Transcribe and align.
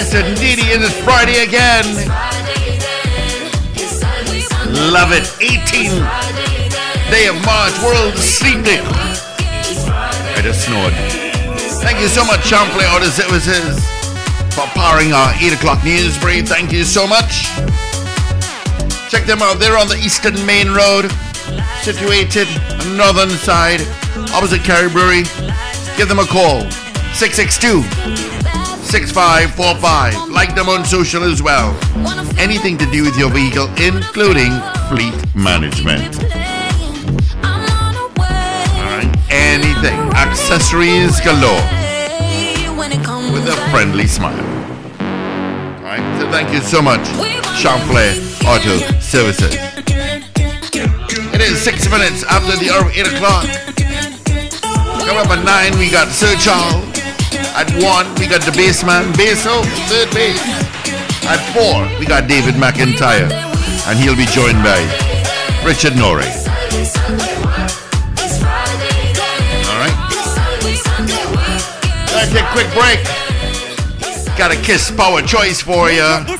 Yes, 0.00 0.14
indeedy. 0.14 0.62
It 0.72 0.80
is 0.80 0.96
Friday 1.04 1.44
again. 1.44 1.84
Love 4.88 5.12
it. 5.12 5.28
18th 5.44 6.00
day 7.12 7.28
of 7.28 7.36
March, 7.44 7.76
World 7.84 8.16
Sleep 8.16 8.64
Day. 8.64 8.80
I 8.80 10.40
just 10.42 10.64
snored. 10.64 10.94
Thank 11.84 12.00
you 12.00 12.08
so 12.08 12.24
much, 12.24 12.46
Champlain 12.46 12.88
Auto 12.88 13.12
Services, 13.12 13.76
for 14.56 14.64
powering 14.72 15.12
our 15.12 15.34
8 15.34 15.52
o'clock 15.52 15.84
news 15.84 16.16
brief. 16.16 16.48
Thank 16.48 16.72
you 16.72 16.84
so 16.84 17.06
much. 17.06 17.44
Check 19.12 19.26
them 19.26 19.42
out. 19.42 19.60
They're 19.60 19.76
on 19.76 19.88
the 19.88 20.00
Eastern 20.00 20.34
Main 20.46 20.72
Road, 20.72 21.12
situated 21.84 22.48
on 22.72 22.88
the 22.88 22.96
northern 22.96 23.36
side, 23.36 23.82
opposite 24.32 24.64
Carib 24.64 24.92
Brewery. 24.92 25.24
Give 25.98 26.08
them 26.08 26.20
a 26.20 26.24
call. 26.24 26.64
662 27.12 28.39
6545. 28.90 30.30
Like 30.30 30.56
them 30.56 30.68
on 30.68 30.84
social 30.84 31.22
as 31.22 31.40
well. 31.40 31.70
Anything 32.38 32.76
to 32.78 32.86
do 32.90 33.04
with 33.04 33.16
your 33.16 33.30
vehicle, 33.30 33.68
including 33.78 34.50
fleet 34.90 35.14
management. 35.32 36.18
Anything. 39.30 39.98
Accessories 40.18 41.20
galore 41.20 41.62
with 43.32 43.46
a 43.46 43.54
friendly 43.70 44.08
smile. 44.08 44.34
Alright, 45.78 46.20
so 46.20 46.28
thank 46.32 46.52
you 46.52 46.60
so 46.60 46.82
much, 46.82 47.06
Champlain 47.56 48.18
Auto 48.44 48.78
Services. 48.98 49.54
It 51.32 51.40
is 51.40 51.62
six 51.62 51.88
minutes 51.88 52.24
after 52.24 52.56
the 52.56 52.70
hour 52.70 52.86
of 52.86 52.90
8 52.90 53.06
o'clock. 53.06 53.44
Coming 55.06 55.24
up 55.24 55.30
at 55.30 55.44
9, 55.72 55.78
we 55.78 55.90
got 55.90 56.08
Sir 56.08 56.34
Charles. 56.36 56.89
At 57.52 57.68
1, 57.82 58.14
we 58.16 58.26
got 58.26 58.42
the 58.42 58.52
bassman, 58.52 59.12
Basso, 59.16 59.62
third 59.90 60.10
base. 60.14 60.40
At 61.26 61.40
4, 61.52 61.98
we 61.98 62.06
got 62.06 62.28
David 62.28 62.54
McIntyre. 62.54 63.30
And 63.86 63.98
he'll 63.98 64.16
be 64.16 64.26
joined 64.26 64.62
by 64.62 64.78
Richard 65.64 65.96
Norrie. 65.96 66.24
Alright. 69.66 69.96
Let's 72.14 72.32
take 72.32 72.44
a 72.44 72.52
quick 72.52 72.70
break. 72.72 73.04
Got 74.38 74.52
a 74.52 74.56
Kiss 74.62 74.90
Power 74.90 75.20
choice 75.22 75.60
for 75.60 75.90
you. 75.90 76.39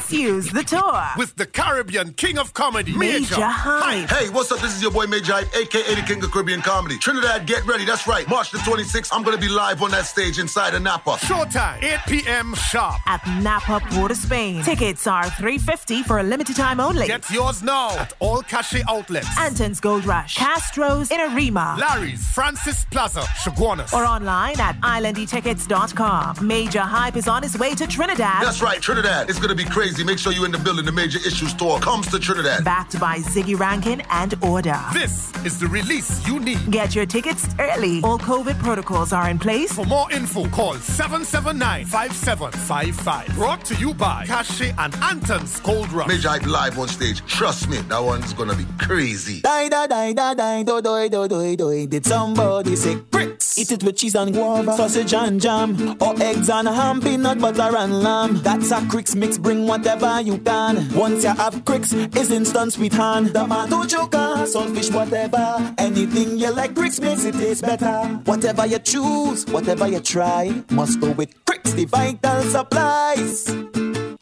Issues 0.51 0.71
the 0.71 0.77
tour. 0.77 1.05
with 1.17 1.35
the 1.37 1.47
Caribbean 1.47 2.13
King 2.15 2.39
of 2.39 2.53
Comedy, 2.55 2.97
Major 2.97 3.21
Major. 3.37 3.47
Hype. 3.47 4.09
Hey, 4.11 4.29
what's 4.31 4.51
up? 4.53 4.59
This 4.61 4.75
is 4.75 4.83
your 4.83 4.91
boy 4.91 5.07
Major 5.07 5.33
Hype, 5.35 5.55
aka 5.57 5.95
the 5.95 6.03
King 6.03 6.23
of 6.23 6.31
Caribbean 6.31 6.61
Comedy. 6.63 6.99
Trinidad, 6.99 7.47
get 7.47 7.65
ready. 7.67 7.85
That's 7.85 8.07
right. 8.07 8.29
March 8.29 8.51
the 8.51 8.59
26th, 8.59 9.11
I'm 9.13 9.23
gonna 9.23 9.39
be 9.39 9.49
live 9.49 9.83
on 9.83 9.91
that 9.93 10.07
stage 10.07 10.39
inside 10.39 10.75
of 10.75 10.83
Napa. 10.83 11.13
Showtime, 11.21 11.83
8 11.83 11.99
p.m. 12.07 12.55
sharp. 12.55 12.97
At 13.07 13.25
Napa, 13.43 13.81
Port 13.91 14.11
of 14.11 14.17
Spain. 14.17 14.63
Tickets 14.63 15.07
are 15.07 15.25
350 15.31 16.03
for 16.03 16.19
a 16.19 16.23
limited 16.23 16.57
time 16.57 16.81
only. 16.81 17.07
Get 17.07 17.29
yours 17.31 17.63
now 17.63 17.91
at 17.99 18.13
all 18.21 18.43
cachet 18.43 18.83
outlets. 18.89 19.29
Anton's 19.39 19.81
Gold 19.81 20.05
Rush, 20.05 20.37
Castro's 20.37 21.11
in 21.11 21.21
Arima. 21.21 21.77
Larry's, 21.79 22.27
Francis 22.33 22.85
Plaza, 22.91 23.21
Chaguanas. 23.45 23.93
or 23.93 24.05
online 24.05 24.59
at 24.61 24.79
islandetickets.com. 24.81 26.47
Major 26.47 26.81
Hype 26.81 27.17
is 27.17 27.29
on 27.29 27.43
his 27.43 27.57
way 27.59 27.75
to 27.75 27.87
Trinidad. 27.87 28.43
That's 28.45 28.63
right, 28.63 28.81
Trinidad. 28.81 29.29
It's 29.31 29.39
gonna 29.39 29.55
be 29.55 29.65
crazy. 29.65 30.05
Make 30.05 30.19
sure 30.19 30.33
you 30.33 30.40
in 30.45 30.53
the 30.53 30.59
building. 30.59 30.85
The 30.85 30.93
Major 30.93 31.19
Issues 31.19 31.55
Tour 31.55 31.81
comes 31.81 32.07
to 32.09 32.19
Trinidad. 32.19 32.65
Backed 32.65 32.99
by 33.01 33.19
Ziggy 33.19 33.59
Rankin 33.59 34.03
and 34.11 34.35
Order. 34.43 34.79
This 34.93 35.33
is 35.45 35.59
the 35.59 35.67
release 35.67 36.27
you 36.27 36.39
need. 36.41 36.71
Get 36.71 36.95
your 36.95 37.07
tickets 37.07 37.49
early. 37.59 38.01
All 38.03 38.19
COVID 38.19 38.59
protocols 38.59 39.13
are 39.13 39.29
in 39.31 39.39
place. 39.39 39.73
For 39.73 39.85
more 39.87 40.11
info, 40.13 40.47
call 40.49 40.75
779-5755. 40.75 43.35
Brought 43.35 43.65
to 43.67 43.75
you 43.77 43.95
by 43.95 44.25
Cachet 44.27 44.75
and 44.79 44.95
Anton's 44.97 45.61
Cold 45.61 45.91
Rush. 45.93 46.09
Major 46.09 46.29
Hype 46.29 46.47
live 46.47 46.79
on 46.79 46.89
stage. 46.89 47.25
Trust 47.27 47.69
me, 47.69 47.79
that 47.79 48.03
one's 48.03 48.33
gonna 48.33 48.55
be 48.55 48.67
crazy. 48.79 49.41
Die, 49.41 49.69
die, 49.69 49.87
die, 49.87 50.13
die, 50.13 50.35
die, 50.35 50.63
do, 50.63 50.81
do, 50.81 51.09
do, 51.09 51.29
do, 51.29 51.57
do. 51.57 51.87
Did 51.87 52.07
somebody 52.07 52.77
say 52.77 52.97
bricks? 52.97 53.59
Eat 53.59 53.73
it 53.73 53.83
with 53.83 53.97
cheese 53.97 54.15
and 54.15 54.33
guava, 54.33 54.77
sausage 54.77 55.13
and 55.15 55.41
jam, 55.41 55.97
or 56.01 56.15
eggs 56.23 56.49
and 56.49 56.69
ham, 56.69 57.01
peanut 57.01 57.41
butter 57.41 57.77
and 57.77 58.03
lamb. 58.03 58.41
That's 58.43 58.71
a 58.71 58.77
Crix 58.81 59.15
mix, 59.17 59.39
bring 59.39 59.67
whatever 59.67 60.21
you 60.21 60.30
can. 60.39 60.93
Once 60.95 61.25
you 61.25 61.31
have 61.31 61.55
Crix, 61.65 61.93
it's 62.17 62.31
instant 62.31 62.73
sweet 62.73 62.93
hand. 62.93 63.33
Tomato 63.35 63.83
choka, 63.85 64.47
sunfish, 64.47 64.91
whatever. 64.91 65.75
Anything 65.79 66.39
you 66.39 66.51
like, 66.53 66.75
Crix 66.75 67.01
makes 67.01 67.25
it 67.25 67.35
taste 67.35 67.63
better. 67.63 68.21
Whatever 68.25 68.67
you 68.67 68.79
choose, 68.79 69.47
whatever 69.47 69.89
you 69.89 70.01
try, 70.01 70.63
must 70.71 71.01
go 71.01 71.11
with 71.13 71.33
Crix, 71.45 71.75
the 71.75 71.85
vital 71.85 72.43
supplies. 72.43 73.47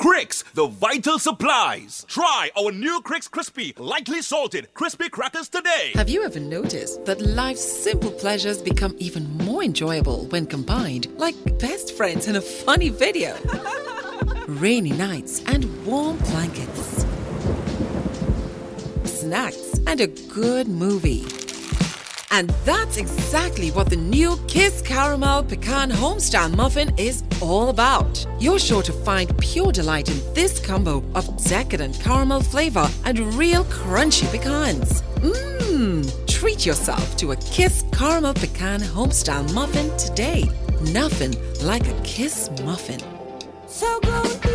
Crix, 0.00 0.44
the 0.54 0.69
vital 0.69 1.19
supplies. 1.19 2.04
Try 2.08 2.50
our 2.56 2.70
new 2.70 3.00
Crix 3.02 3.28
Crispy, 3.28 3.75
lightly 3.78 4.22
salted, 4.22 4.72
crispy 4.72 5.08
crackers 5.08 5.48
today. 5.48 5.90
Have 5.94 6.08
you 6.08 6.25
ever 6.25 6.38
noticed 6.38 7.04
that 7.04 7.20
life's 7.20 7.64
simple 7.64 8.12
pleasures 8.12 8.62
become 8.62 8.94
even 8.98 9.28
more 9.38 9.64
enjoyable 9.64 10.26
when 10.26 10.46
combined, 10.46 11.08
like 11.19 11.34
best 11.58 11.96
friends 11.96 12.28
in 12.28 12.36
a 12.36 12.40
funny 12.40 12.90
video? 12.90 13.36
Rainy 14.48 14.92
nights 14.92 15.42
and 15.44 15.66
warm 15.84 16.16
blankets, 16.16 17.04
snacks 19.04 19.78
and 19.86 20.00
a 20.00 20.06
good 20.06 20.66
movie. 20.66 21.26
And 22.31 22.48
that's 22.64 22.97
exactly 22.97 23.70
what 23.72 23.91
the 23.91 23.97
new 23.97 24.38
Kiss 24.48 24.81
Caramel 24.81 25.42
Pecan 25.42 25.91
Homestyle 25.91 26.56
Muffin 26.56 26.94
is 26.97 27.25
all 27.42 27.69
about. 27.69 28.26
You're 28.41 28.58
sure 28.58 28.82
to 28.84 28.92
find 28.92 29.37
pure 29.37 29.70
delight 29.70 30.08
in 30.08 30.16
this 30.32 30.58
combo 30.64 31.04
of 31.14 31.44
decadent 31.44 32.00
caramel 32.00 32.41
flavor 32.41 32.88
and 33.04 33.19
real 33.34 33.64
crunchy 33.64 34.32
pecans. 34.32 35.03
Mmm, 35.20 36.26
treat 36.26 36.64
yourself 36.64 37.19
to 37.19 37.32
a 37.32 37.37
Kiss 37.37 37.84
Caramel 37.92 38.32
Pecan 38.32 38.81
Homestyle 38.81 39.53
Muffin 39.53 39.94
today. 39.98 40.48
Nothing 40.91 41.34
like 41.62 41.87
a 41.87 42.00
Kiss 42.00 42.48
muffin. 42.64 43.18
So 43.71 44.01
go 44.01 44.47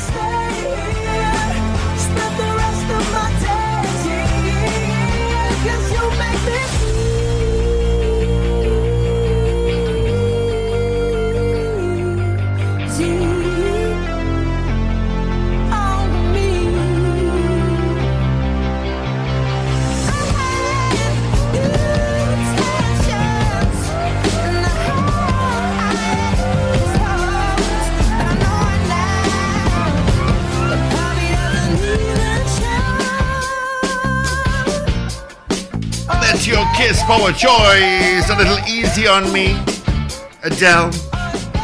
stay 0.00 0.49
Power 36.80 37.32
Choice, 37.32 38.30
a 38.30 38.36
little 38.38 38.58
easy 38.66 39.06
on 39.06 39.30
me. 39.32 39.52
Adele, 40.42 40.90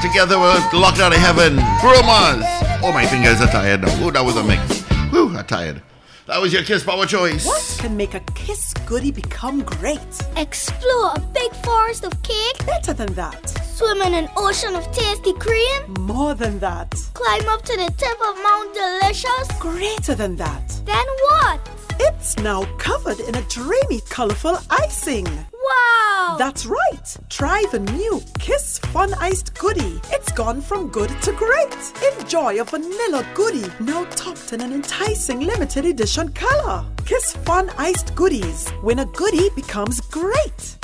together 0.02 0.38
with 0.38 0.72
Locked 0.74 0.98
Out 0.98 1.12
of 1.12 1.18
Heaven, 1.18 1.54
Bruno 1.80 2.02
Mars. 2.02 2.44
Oh, 2.82 2.90
my 2.92 3.06
fingers 3.06 3.40
are 3.40 3.46
tired 3.46 3.80
now. 3.80 4.04
Oh, 4.04 4.10
that 4.10 4.22
was 4.22 4.36
a 4.36 4.44
mix. 4.44 4.82
Whew, 5.10 5.34
I'm 5.34 5.46
tired. 5.46 5.80
That 6.26 6.40
was 6.40 6.52
your 6.52 6.64
Kiss 6.64 6.84
Power 6.84 7.06
Choice. 7.06 7.46
What 7.46 7.76
can 7.78 7.96
make 7.96 8.14
a 8.14 8.20
Kiss 8.34 8.74
goodie 8.84 9.10
become 9.10 9.62
great? 9.62 10.00
Explore 10.36 11.12
a 11.14 11.20
big 11.32 11.52
forest 11.64 12.04
of 12.04 12.22
cake. 12.22 12.66
Better 12.66 12.92
than 12.92 13.12
that. 13.14 13.48
Swim 13.48 14.02
in 14.02 14.12
an 14.12 14.28
ocean 14.36 14.74
of 14.74 14.90
tasty 14.92 15.32
cream. 15.34 15.94
More 16.00 16.34
than 16.34 16.58
that. 16.58 16.94
Climb 17.14 17.48
up 17.48 17.62
to 17.62 17.76
the 17.76 17.90
tip 17.96 18.18
of 18.28 18.36
Mount 18.42 18.74
Delicious. 18.74 19.48
Greater 19.60 20.14
than 20.14 20.36
that. 20.36 20.68
Then 20.84 21.06
what? 21.30 21.75
It's 21.98 22.36
now 22.38 22.64
covered 22.78 23.20
in 23.20 23.34
a 23.34 23.42
dreamy, 23.42 24.00
colorful 24.08 24.58
icing. 24.70 25.24
Wow! 25.24 26.36
That's 26.38 26.66
right. 26.66 27.16
Try 27.28 27.64
the 27.72 27.78
new 27.78 28.20
Kiss 28.38 28.78
Fun 28.78 29.14
Iced 29.14 29.58
Goodie. 29.58 30.00
It's 30.10 30.32
gone 30.32 30.60
from 30.60 30.88
good 30.88 31.10
to 31.22 31.32
great. 31.32 31.92
Enjoy 32.18 32.60
a 32.60 32.64
vanilla 32.64 33.26
goodie 33.34 33.70
now 33.80 34.04
topped 34.06 34.52
in 34.52 34.60
an 34.60 34.72
enticing 34.72 35.40
limited 35.40 35.84
edition 35.84 36.32
color. 36.32 36.84
Kiss 37.04 37.34
Fun 37.36 37.70
Iced 37.78 38.14
Goodies. 38.14 38.68
When 38.82 38.98
a 38.98 39.06
goodie 39.06 39.50
becomes 39.54 40.00
great. 40.00 40.76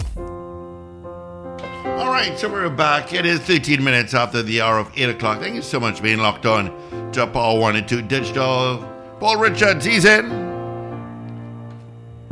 All 1.85 2.09
right, 2.09 2.39
so 2.39 2.49
we're 2.49 2.71
back. 2.71 3.13
It 3.13 3.27
is 3.27 3.41
13 3.41 3.83
minutes 3.83 4.15
after 4.15 4.43
the 4.43 4.61
hour 4.61 4.79
of 4.79 4.91
8 4.97 5.11
o'clock. 5.11 5.41
Thank 5.41 5.57
you 5.57 5.63
so 5.63 5.81
much 5.81 5.97
for 5.97 6.05
being 6.05 6.19
locked 6.19 6.47
on 6.47 7.11
to 7.13 7.27
Power 7.27 7.59
1 7.59 7.77
and 7.77 7.89
2 7.89 8.03
Digital. 8.03 8.89
Paul 9.19 9.39
Richards, 9.39 9.85
he's 9.85 10.05
in. 10.05 10.52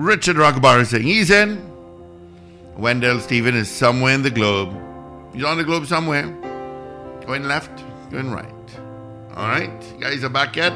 Richard 0.01 0.37
Rockbar 0.37 0.81
is 0.81 0.89
saying 0.89 1.03
he's 1.03 1.31
in. 1.31 1.61
Wendell 2.79 3.21
Stephen 3.21 3.55
is 3.55 3.71
somewhere 3.71 4.15
in 4.15 4.23
the 4.23 4.31
globe. 4.31 4.75
He's 5.35 5.45
on 5.45 5.59
the 5.59 5.65
globe 5.65 5.85
somewhere. 5.85 6.25
Going 7.27 7.45
left, 7.45 7.85
going 8.11 8.31
right. 8.31 8.47
All 9.37 9.47
right, 9.47 9.71
you 9.93 10.01
guys 10.01 10.25
are 10.25 10.31
back 10.31 10.57
yet? 10.57 10.73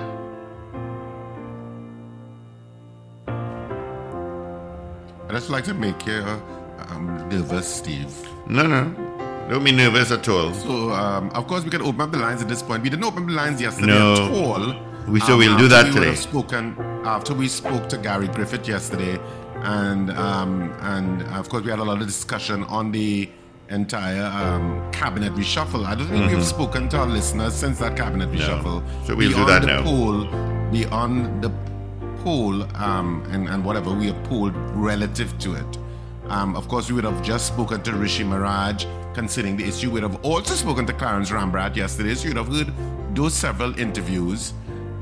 I 5.27 5.31
just 5.31 5.49
like 5.49 5.65
to 5.65 5.75
make 5.75 6.05
you 6.07 6.21
um, 6.91 7.27
nervous, 7.31 7.67
Steve. 7.67 8.15
No, 8.47 8.67
no. 8.67 8.93
Don't 9.49 9.65
be 9.65 9.73
nervous 9.73 10.11
at 10.11 10.29
all. 10.29 10.53
So, 10.53 10.91
um, 10.91 11.31
of 11.31 11.47
course, 11.47 11.65
we 11.65 11.71
can 11.71 11.81
open 11.81 12.03
up 12.03 12.11
the 12.11 12.19
lines 12.19 12.43
at 12.43 12.49
this 12.49 12.63
point. 12.63 12.83
We 12.83 12.91
didn't 12.91 13.07
open 13.07 13.27
the 13.27 13.33
lines 13.33 13.59
yesterday 13.59 13.87
no. 13.87 14.13
at 14.13 14.21
all. 14.21 14.77
We 15.09 15.21
so 15.21 15.33
um, 15.33 15.39
we'll 15.39 15.57
do 15.57 15.69
that 15.69 15.87
we 15.87 15.93
today. 15.93 16.15
Spoken 16.15 16.94
after 17.05 17.35
we 17.35 17.49
spoke 17.49 17.89
to 17.91 17.99
Gary 17.99 18.29
Griffith 18.29 18.67
yesterday, 18.67 19.19
and 19.63 20.11
um, 20.11 20.73
and 20.81 21.23
of 21.35 21.49
course 21.49 21.65
we 21.65 21.71
had 21.71 21.79
a 21.79 21.85
lot 21.85 22.01
of 22.01 22.07
discussion 22.07 22.65
on 22.65 22.93
the 22.93 23.29
entire 23.71 24.25
um, 24.25 24.91
cabinet 24.93 25.33
reshuffle. 25.35 25.85
I 25.85 25.95
don't 25.95 26.09
think 26.09 26.25
mm-hmm. 26.25 26.37
we've 26.37 26.45
spoken 26.45 26.89
to 26.91 26.99
our 26.99 27.07
listeners 27.07 27.55
since 27.55 27.79
that 27.79 27.97
cabinet 27.97 28.31
reshuffle. 28.31 28.83
No. 28.83 29.05
So 29.07 29.15
we'll 29.15 29.31
do 29.31 29.45
that 29.47 29.63
the 29.63 29.69
now. 29.69 29.83
Poll, 29.83 30.25
beyond 30.71 31.43
the 31.43 31.51
poll 32.23 32.63
um, 32.77 33.25
and, 33.31 33.49
and 33.49 33.65
whatever 33.65 33.93
we 33.93 34.07
have 34.07 34.25
polled 34.25 34.55
relative 34.75 35.39
to 35.39 35.55
it. 35.55 35.79
Um, 36.29 36.57
of 36.57 36.69
course, 36.69 36.89
we 36.89 36.95
would 36.95 37.05
have 37.05 37.23
just 37.23 37.47
spoken 37.47 37.83
to 37.83 37.93
Rishi 37.93 38.25
Maraj 38.25 38.87
concerning 39.15 39.57
the 39.57 39.65
issue. 39.65 39.89
We 39.89 40.01
would 40.01 40.11
have 40.11 40.25
also 40.25 40.55
spoken 40.55 40.87
to 40.87 40.93
Clarence 40.93 41.31
Rambharat 41.31 41.77
yesterday. 41.77 42.15
So 42.15 42.29
you 42.29 42.35
would 42.35 42.45
have 42.45 42.55
heard 42.55 42.73
those 43.15 43.35
several 43.35 43.79
interviews. 43.79 44.55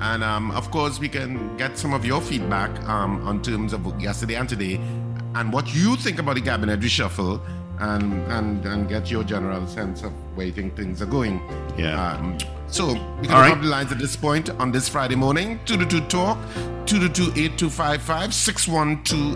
And 0.02 0.23
um, 0.25 0.50
of 0.50 0.71
course, 0.73 0.99
we 0.99 1.09
can 1.09 1.56
get 1.56 1.78
some 1.78 1.94
of 1.94 2.04
your 2.04 2.21
feedback 2.21 2.76
um, 2.88 3.25
on 3.26 3.40
terms 3.40 3.73
of 3.73 3.87
yesterday 4.00 4.35
and 4.35 4.49
today 4.49 4.80
and 5.37 5.52
what 5.52 5.73
you 5.73 5.94
think 5.94 6.18
about 6.18 6.35
the 6.35 6.40
cabinet 6.40 6.80
reshuffle 6.80 7.40
and, 7.78 8.12
and, 8.32 8.66
and 8.66 8.88
get 8.88 9.12
your 9.12 9.23
general 9.23 9.64
sense 9.68 10.02
of 10.02 10.11
where 10.37 10.47
you 10.47 10.52
think 10.52 10.75
things 10.76 11.00
are 11.02 11.06
going. 11.06 11.40
Yeah. 11.78 12.14
Um, 12.14 12.37
so 12.66 12.94
we 13.21 13.28
can 13.28 13.37
right. 13.37 13.50
have 13.50 13.62
the 13.62 13.68
lines 13.68 13.92
at 13.92 13.99
this 13.99 14.16
point 14.16 14.50
on 14.50 14.73
this 14.73 14.88
Friday 14.88 15.14
morning. 15.14 15.61
222 15.66 16.09
Talk, 16.09 16.37
222-8255, 16.87 18.32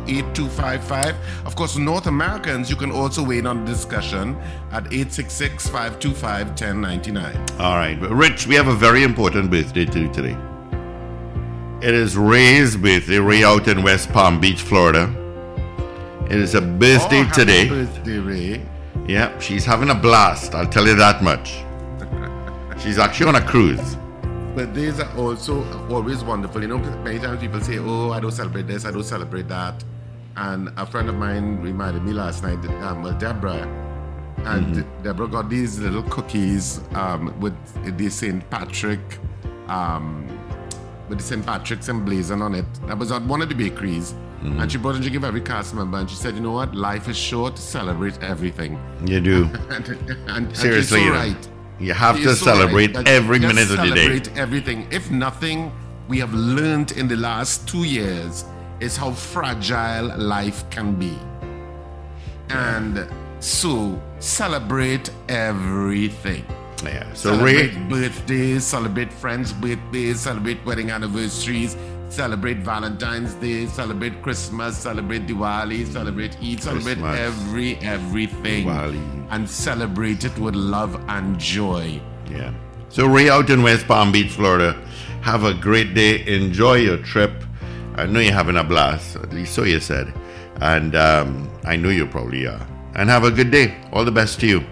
612-8255. 0.09 1.15
Of 1.45 1.55
course, 1.55 1.77
North 1.77 2.09
Americans, 2.09 2.71
you 2.71 2.77
can 2.77 2.91
also 2.91 3.23
weigh 3.23 3.39
in 3.39 3.47
on 3.47 3.65
the 3.65 3.71
discussion 3.71 4.35
at 4.73 4.83
866-525-1099. 4.87 7.61
All 7.61 7.77
right. 7.77 8.01
Rich, 8.01 8.49
we 8.49 8.57
have 8.57 8.67
a 8.67 8.75
very 8.75 9.05
important 9.05 9.49
birthday 9.49 9.85
to 9.85 9.93
do 9.93 10.13
today. 10.13 10.37
It 11.83 11.93
is 11.93 12.17
Ray's 12.17 12.75
birthday, 12.75 13.19
Ray 13.19 13.45
out 13.45 13.69
in 13.69 13.83
West 13.83 14.11
Palm 14.11 14.41
Beach, 14.41 14.63
Florida. 14.63 15.13
It 16.25 16.39
is 16.39 16.55
a 16.55 16.63
birthday 16.63 17.21
oh, 17.21 17.31
today. 17.35 17.69
birthday, 17.69 18.19
Ray. 18.19 18.67
Yeah, 19.07 19.39
she's 19.41 19.67
having 19.67 19.91
a 19.91 19.95
blast. 19.95 20.55
I'll 20.55 20.67
tell 20.67 20.87
you 20.87 20.95
that 20.97 21.23
much. 21.23 21.63
She's 22.83 22.99
actually 22.99 23.29
on 23.29 23.35
a 23.37 23.47
cruise. 23.47 23.97
But 24.55 24.75
these 24.75 25.01
are 25.01 25.19
also 25.19 25.63
always 25.89 26.25
wonderful. 26.25 26.63
You 26.63 26.69
know, 26.69 26.79
many 26.79 27.19
times 27.19 27.41
people 27.41 27.61
say, 27.61 27.79
"Oh, 27.79 28.11
I 28.11 28.21
don't 28.21 28.33
celebrate 28.33 28.67
this, 28.67 28.87
I 28.87 28.91
don't 28.91 29.05
celebrate 29.05 29.47
that," 29.49 29.85
and 30.37 30.71
a 30.79 30.87
friend 30.87 31.11
of 31.11 31.15
mine 31.17 31.61
reminded 31.61 32.05
me 32.05 32.13
last 32.13 32.43
night, 32.43 32.65
um, 32.83 33.03
well, 33.03 33.17
Deborah, 33.19 33.69
and 34.39 34.85
Deborah 35.03 35.29
got 35.29 35.51
these 35.51 35.79
little 35.79 36.03
cookies 36.05 36.81
um, 36.95 37.39
with 37.39 37.55
the 37.99 38.09
Saint 38.09 38.49
Patrick, 38.49 39.19
um, 39.69 40.27
with 41.09 41.19
the 41.19 41.25
Saint 41.25 41.47
Patrick's 41.47 41.89
emblazoned 41.89 42.43
on 42.43 42.55
it. 42.55 42.65
That 42.87 42.99
was 42.99 43.13
at 43.13 43.23
one 43.23 43.43
of 43.43 43.49
the 43.49 43.55
bakeries. 43.55 44.15
Mm. 44.43 44.61
And 44.61 44.71
she 44.71 44.79
brought 44.79 44.97
it 44.97 45.03
to 45.03 45.11
give 45.11 45.25
every 45.25 45.41
cast 45.41 45.75
member, 45.75 45.99
and 45.99 46.09
she 46.09 46.17
said, 46.17 46.35
"You 46.35 46.43
know 46.43 46.53
what? 46.53 46.75
Life 46.75 47.09
is 47.09 47.17
short. 47.17 47.59
Celebrate 47.59 48.23
everything." 48.23 48.79
You 49.05 49.21
do. 49.21 49.45
and, 49.71 49.89
and, 49.89 50.31
and 50.31 50.57
Seriously, 50.57 51.01
you 51.01 51.09
so 51.09 51.15
right. 51.15 51.49
You 51.79 51.93
have 51.93 52.17
to 52.17 52.35
so 52.35 52.45
celebrate 52.45 52.95
that 52.95 53.09
every 53.09 53.39
minute 53.39 53.71
of 53.71 53.79
the 53.79 53.95
day. 53.95 54.07
Celebrate 54.07 54.37
everything. 54.37 54.87
If 54.91 55.11
nothing, 55.11 55.73
we 56.09 56.19
have 56.19 56.33
learned 56.35 56.93
in 56.93 57.09
the 57.09 57.17
last 57.17 57.69
two 57.69 57.85
years 57.85 58.45
is 58.81 58.97
how 58.97 59.13
fragile 59.13 60.17
life 60.19 60.69
can 60.71 60.95
be. 60.95 61.19
And 62.51 63.09
so 63.41 64.01
celebrate 64.19 65.11
everything. 65.29 66.45
So 67.15 67.37
Ray, 67.43 67.69
celebrate 67.71 67.89
birthdays, 67.89 68.65
celebrate 68.65 69.13
friends' 69.13 69.53
birthdays, 69.53 70.21
celebrate 70.21 70.65
wedding 70.65 70.91
anniversaries, 70.91 71.77
celebrate 72.09 72.59
Valentine's 72.59 73.35
Day, 73.35 73.67
celebrate 73.67 74.23
Christmas, 74.23 74.77
celebrate 74.77 75.27
Diwali, 75.27 75.87
celebrate 75.87 76.37
Eid, 76.43 76.63
celebrate 76.63 76.99
Christmas. 76.99 77.19
every 77.19 77.77
everything, 77.79 78.67
Diwali. 78.67 79.27
and 79.31 79.49
celebrate 79.49 80.25
it 80.25 80.39
with 80.39 80.55
love 80.55 80.95
and 81.09 81.39
joy. 81.39 82.01
Yeah. 82.31 82.53
So 82.89 83.07
Ray 83.07 83.29
out 83.29 83.51
in 83.51 83.63
West 83.63 83.87
Palm 83.89 84.13
Beach, 84.13 84.31
Florida. 84.33 84.73
Have 85.23 85.45
a 85.45 85.55
great 85.55 85.95
day. 85.95 86.25
Enjoy 86.27 86.75
your 86.75 86.99
trip. 86.99 87.33
I 87.97 88.07
know 88.07 88.21
you're 88.21 88.33
having 88.33 88.57
a 88.57 88.65
blast. 88.65 89.17
At 89.17 89.33
least 89.33 89.55
so 89.55 89.65
you 89.65 89.81
said. 89.81 90.13
And 90.61 90.95
um, 90.95 91.51
I 91.65 91.77
know 91.77 91.89
you 91.89 92.07
probably 92.07 92.47
are. 92.47 92.65
And 92.95 93.11
have 93.11 93.25
a 93.25 93.31
good 93.31 93.51
day. 93.51 93.77
All 93.93 94.05
the 94.05 94.13
best 94.13 94.39
to 94.41 94.47
you. 94.47 94.65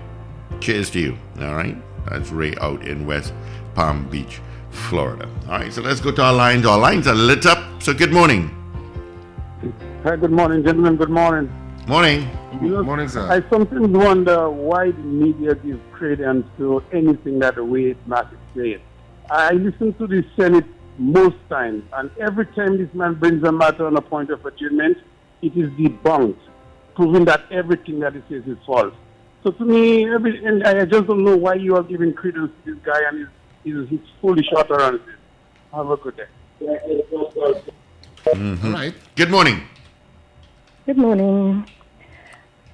Cheers 0.60 0.90
to 0.90 1.00
you. 1.00 1.18
All 1.40 1.54
right. 1.54 1.76
That's 2.08 2.30
Ray 2.30 2.54
out 2.60 2.84
in 2.86 3.06
West 3.06 3.32
Palm 3.74 4.08
Beach, 4.08 4.40
Florida. 4.70 5.28
All 5.48 5.58
right. 5.58 5.72
So 5.72 5.82
let's 5.82 6.00
go 6.00 6.12
to 6.12 6.22
our 6.22 6.32
lines. 6.32 6.66
Our 6.66 6.78
lines 6.78 7.06
are 7.06 7.14
lit 7.14 7.46
up. 7.46 7.82
So 7.82 7.94
good 7.94 8.12
morning. 8.12 8.50
Hi, 10.04 10.16
good 10.16 10.32
morning, 10.32 10.62
gentlemen. 10.62 10.96
Good 10.96 11.10
morning. 11.10 11.50
Morning. 11.86 12.28
You 12.62 12.68
know, 12.68 12.82
Morning, 12.82 13.08
sir. 13.08 13.30
I 13.30 13.48
sometimes 13.50 13.88
wonder 13.88 14.48
why 14.48 14.90
the 14.90 14.98
media 14.98 15.54
gives 15.54 15.80
credence 15.92 16.46
to 16.58 16.82
anything 16.92 17.38
that 17.40 17.56
the 17.56 17.64
way 17.64 17.90
it 17.90 17.96
not 18.06 18.30
say 18.54 18.70
it. 18.70 18.80
I 19.30 19.52
listen 19.52 19.92
to 19.94 20.06
the 20.06 20.24
Senate 20.36 20.66
most 20.98 21.36
times, 21.48 21.82
and 21.94 22.10
every 22.20 22.46
time 22.46 22.78
this 22.78 22.92
man 22.94 23.14
brings 23.14 23.42
a 23.46 23.52
matter 23.52 23.86
on 23.86 23.96
a 23.96 24.00
point 24.00 24.30
of 24.30 24.44
adjournment, 24.44 24.98
it 25.42 25.56
is 25.56 25.68
debunked, 25.70 26.38
proving 26.94 27.24
that 27.24 27.44
everything 27.50 28.00
that 28.00 28.14
he 28.14 28.22
says 28.28 28.46
is 28.46 28.58
false. 28.64 28.94
So 29.44 29.50
to 29.50 29.64
me, 29.64 30.08
every, 30.10 30.42
and 30.42 30.64
I 30.64 30.86
just 30.86 31.06
don't 31.06 31.22
know 31.22 31.36
why 31.36 31.54
you 31.54 31.76
are 31.76 31.82
giving 31.82 32.14
credence 32.14 32.50
to 32.64 32.74
this 32.74 32.82
guy 32.82 32.98
and 33.10 33.18
his, 33.18 33.28
his, 33.62 33.88
his 33.90 34.00
foolish 34.22 34.46
utterances. 34.56 35.06
Have 35.74 35.90
a 35.90 35.96
good 35.98 36.16
day. 36.16 36.24
Mhm. 38.34 38.64
All 38.64 38.72
right. 38.72 38.94
Good 39.16 39.30
morning. 39.30 39.60
Good 40.86 40.96
morning. 40.96 41.66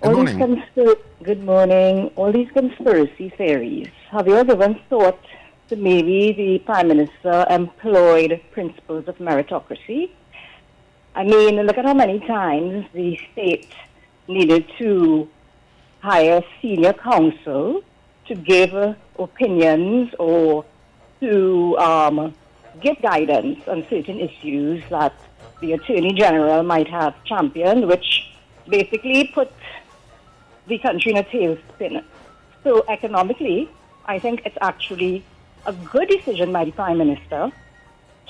Good 0.00 0.08
All 0.08 0.14
morning. 0.14 0.38
These 0.38 0.46
conspir- 0.46 1.02
good 1.24 1.42
morning. 1.42 2.12
All 2.14 2.30
these 2.30 2.48
conspiracy 2.52 3.30
theories. 3.30 3.88
Have 4.12 4.28
you 4.28 4.36
ever 4.36 4.54
once 4.54 4.78
thought 4.88 5.18
that 5.70 5.78
maybe 5.80 6.32
the 6.32 6.58
Prime 6.60 6.86
Minister 6.86 7.46
employed 7.50 8.40
principles 8.52 9.08
of 9.08 9.18
meritocracy? 9.18 10.10
I 11.16 11.24
mean, 11.24 11.56
look 11.66 11.78
at 11.78 11.84
how 11.84 11.94
many 11.94 12.20
times 12.20 12.86
the 12.94 13.18
state 13.32 13.72
needed 14.28 14.70
to 14.78 15.28
hire 16.00 16.42
senior 16.60 16.92
counsel 16.92 17.82
to 18.26 18.34
give 18.34 18.74
uh, 18.74 18.94
opinions 19.18 20.14
or 20.18 20.64
to 21.20 21.76
um, 21.78 22.34
give 22.80 23.00
guidance 23.02 23.66
on 23.68 23.86
certain 23.90 24.18
issues 24.20 24.82
that 24.88 25.12
the 25.60 25.72
Attorney 25.72 26.12
General 26.14 26.62
might 26.62 26.88
have 26.88 27.14
championed, 27.24 27.86
which 27.86 28.30
basically 28.68 29.30
put 29.34 29.52
the 30.66 30.78
country 30.78 31.12
in 31.12 31.18
a 31.18 31.24
tailspin. 31.24 32.02
So 32.64 32.84
economically, 32.88 33.68
I 34.06 34.18
think 34.18 34.42
it's 34.46 34.56
actually 34.60 35.24
a 35.66 35.72
good 35.72 36.08
decision 36.08 36.52
by 36.52 36.64
the 36.64 36.72
Prime 36.72 36.98
Minister 36.98 37.52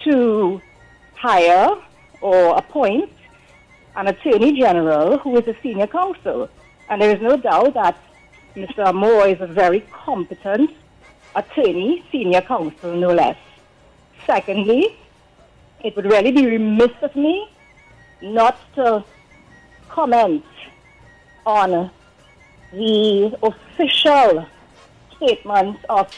to 0.04 0.60
hire 1.14 1.68
or 2.20 2.56
appoint 2.56 3.12
an 3.96 4.08
Attorney 4.08 4.58
General 4.58 5.18
who 5.18 5.36
is 5.36 5.46
a 5.46 5.56
senior 5.62 5.86
counsel. 5.86 6.48
And 6.90 7.00
there 7.00 7.14
is 7.14 7.22
no 7.22 7.36
doubt 7.36 7.74
that 7.74 7.96
Mr. 8.56 8.92
Moore 8.92 9.28
is 9.28 9.40
a 9.40 9.46
very 9.46 9.80
competent 9.92 10.72
attorney, 11.36 12.04
senior 12.10 12.40
counsel, 12.40 12.94
no 12.96 13.14
less. 13.14 13.38
Secondly, 14.26 14.98
it 15.84 15.94
would 15.94 16.04
really 16.04 16.32
be 16.32 16.46
remiss 16.46 16.90
of 17.00 17.14
me 17.14 17.48
not 18.20 18.58
to 18.74 19.04
comment 19.88 20.44
on 21.46 21.90
the 22.72 23.38
official 23.42 24.46
statements 25.16 25.80
of 25.88 26.08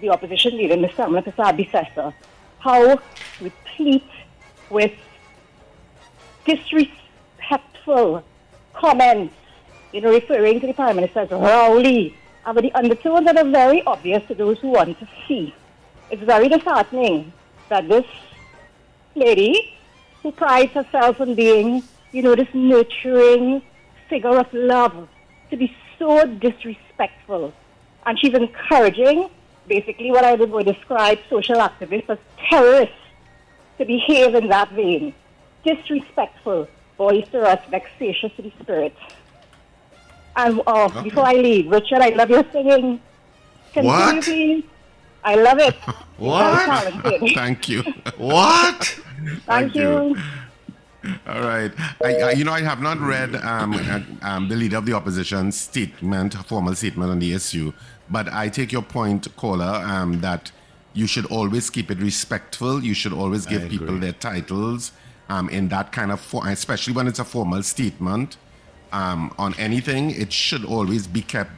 the 0.00 0.08
opposition 0.10 0.56
leader, 0.56 0.74
Mr. 0.76 1.06
Kamla 1.06 1.24
Persad-Bissessar, 1.24 2.12
how 2.58 3.00
replete 3.40 4.02
with 4.70 4.92
disrespectful 6.44 8.24
comments, 8.72 9.34
you 9.94 10.00
know, 10.00 10.10
referring 10.10 10.58
to 10.60 10.66
the 10.66 10.74
Prime 10.74 10.96
Minister 10.96 11.20
as 11.20 11.30
and 11.30 12.56
with 12.56 12.64
the 12.64 12.72
undertones 12.74 13.26
that 13.26 13.36
are 13.36 13.48
very 13.48 13.80
obvious 13.84 14.26
to 14.26 14.34
those 14.34 14.58
who 14.58 14.70
want 14.70 14.98
to 14.98 15.08
see. 15.28 15.54
It's 16.10 16.22
very 16.22 16.48
disheartening 16.48 17.32
that 17.68 17.88
this 17.88 18.04
lady, 19.14 19.78
who 20.20 20.32
prides 20.32 20.72
herself 20.72 21.20
on 21.20 21.36
being, 21.36 21.84
you 22.10 22.22
know, 22.22 22.34
this 22.34 22.48
nurturing 22.52 23.62
figure 24.08 24.36
of 24.36 24.52
love, 24.52 25.08
to 25.50 25.56
be 25.56 25.74
so 25.96 26.26
disrespectful. 26.26 27.54
And 28.04 28.18
she's 28.18 28.34
encouraging 28.34 29.30
basically 29.68 30.10
what 30.10 30.24
I 30.24 30.34
would 30.34 30.66
describe 30.66 31.20
social 31.30 31.56
activists 31.56 32.10
as 32.10 32.18
terrorists 32.50 32.96
to 33.78 33.84
behave 33.84 34.34
in 34.34 34.48
that 34.48 34.72
vein. 34.72 35.14
Disrespectful, 35.64 36.66
boisterous, 36.96 37.60
vexatious 37.70 38.32
to 38.34 38.42
the 38.42 38.52
spirit. 38.60 38.96
And 40.36 40.60
uh, 40.66 41.02
before 41.02 41.24
I 41.26 41.34
leave, 41.34 41.70
Richard, 41.70 42.00
I 42.00 42.08
love 42.10 42.30
your 42.30 42.44
singing. 42.52 43.00
Continue, 43.72 43.90
What? 43.90 44.24
please. 44.24 44.64
I 45.24 45.34
love 45.36 45.58
it. 45.58 45.76
What? 46.16 46.92
Thank 47.34 47.68
you. 47.68 47.82
What? 48.18 49.00
Thank 49.46 49.74
you. 49.74 50.16
All 51.26 51.40
right. 51.42 51.72
I, 52.04 52.14
I, 52.14 52.30
you 52.32 52.44
know, 52.44 52.52
I 52.52 52.62
have 52.62 52.80
not 52.80 53.00
read 53.00 53.34
um, 53.36 53.74
uh, 53.74 54.00
um, 54.22 54.48
the 54.48 54.54
leader 54.54 54.76
of 54.76 54.86
the 54.86 54.92
opposition's 54.92 55.58
statement, 55.58 56.34
formal 56.46 56.74
statement 56.76 57.10
on 57.10 57.18
the 57.18 57.32
issue, 57.32 57.72
but 58.08 58.32
I 58.32 58.48
take 58.48 58.70
your 58.70 58.82
point, 58.82 59.26
caller, 59.36 59.82
um, 59.84 60.20
that 60.20 60.52
you 60.92 61.08
should 61.08 61.26
always 61.26 61.68
keep 61.68 61.90
it 61.90 61.98
respectful. 61.98 62.82
You 62.84 62.94
should 62.94 63.12
always 63.12 63.44
give 63.44 63.68
people 63.68 63.98
their 63.98 64.12
titles 64.12 64.92
um, 65.28 65.48
in 65.48 65.68
that 65.70 65.90
kind 65.90 66.12
of 66.12 66.20
form, 66.20 66.46
especially 66.46 66.94
when 66.94 67.08
it's 67.08 67.18
a 67.18 67.24
formal 67.24 67.64
statement 67.64 68.36
um, 68.94 69.34
on 69.38 69.54
anything. 69.58 70.10
It 70.10 70.32
should 70.32 70.64
always 70.64 71.06
be 71.06 71.20
kept 71.20 71.50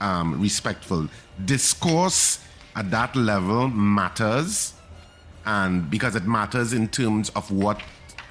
um, 0.00 0.40
respectful. 0.40 1.08
Discourse 1.44 2.42
at 2.76 2.90
that 2.92 3.14
level 3.16 3.68
matters 3.68 4.72
and 5.44 5.90
because 5.90 6.14
it 6.14 6.24
matters 6.24 6.72
in 6.72 6.88
terms 6.88 7.30
of 7.30 7.50
what 7.50 7.82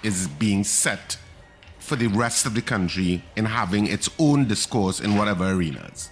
is 0.03 0.27
being 0.27 0.63
set 0.63 1.17
for 1.79 1.95
the 1.95 2.07
rest 2.07 2.45
of 2.45 2.55
the 2.55 2.61
country 2.61 3.23
in 3.35 3.45
having 3.45 3.87
its 3.87 4.09
own 4.17 4.47
discourse 4.47 4.99
in 4.99 5.17
whatever 5.17 5.51
arenas. 5.51 6.09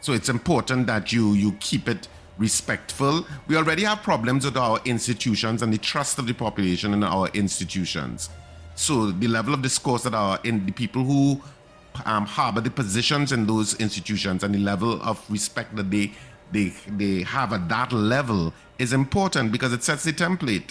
So 0.00 0.12
it's 0.12 0.28
important 0.28 0.86
that 0.86 1.12
you 1.12 1.32
you 1.32 1.52
keep 1.60 1.88
it 1.88 2.08
respectful. 2.38 3.26
We 3.48 3.56
already 3.56 3.84
have 3.84 4.02
problems 4.02 4.44
with 4.44 4.56
our 4.56 4.80
institutions 4.84 5.62
and 5.62 5.72
the 5.72 5.78
trust 5.78 6.18
of 6.18 6.26
the 6.26 6.34
population 6.34 6.92
in 6.92 7.02
our 7.02 7.28
institutions. 7.28 8.28
So 8.76 9.10
the 9.10 9.26
level 9.26 9.54
of 9.54 9.62
discourse 9.62 10.02
that 10.04 10.14
are 10.14 10.38
in 10.44 10.64
the 10.66 10.72
people 10.72 11.02
who 11.02 11.42
um, 12.04 12.26
harbor 12.26 12.60
the 12.60 12.70
positions 12.70 13.32
in 13.32 13.46
those 13.46 13.74
institutions 13.80 14.44
and 14.44 14.54
the 14.54 14.58
level 14.58 15.02
of 15.02 15.24
respect 15.30 15.74
that 15.76 15.90
they 15.90 16.12
they 16.52 16.72
they 16.86 17.22
have 17.22 17.52
at 17.52 17.68
that 17.68 17.92
level 17.92 18.52
is 18.78 18.92
important 18.92 19.50
because 19.50 19.72
it 19.72 19.82
sets 19.82 20.04
the 20.04 20.12
template. 20.12 20.70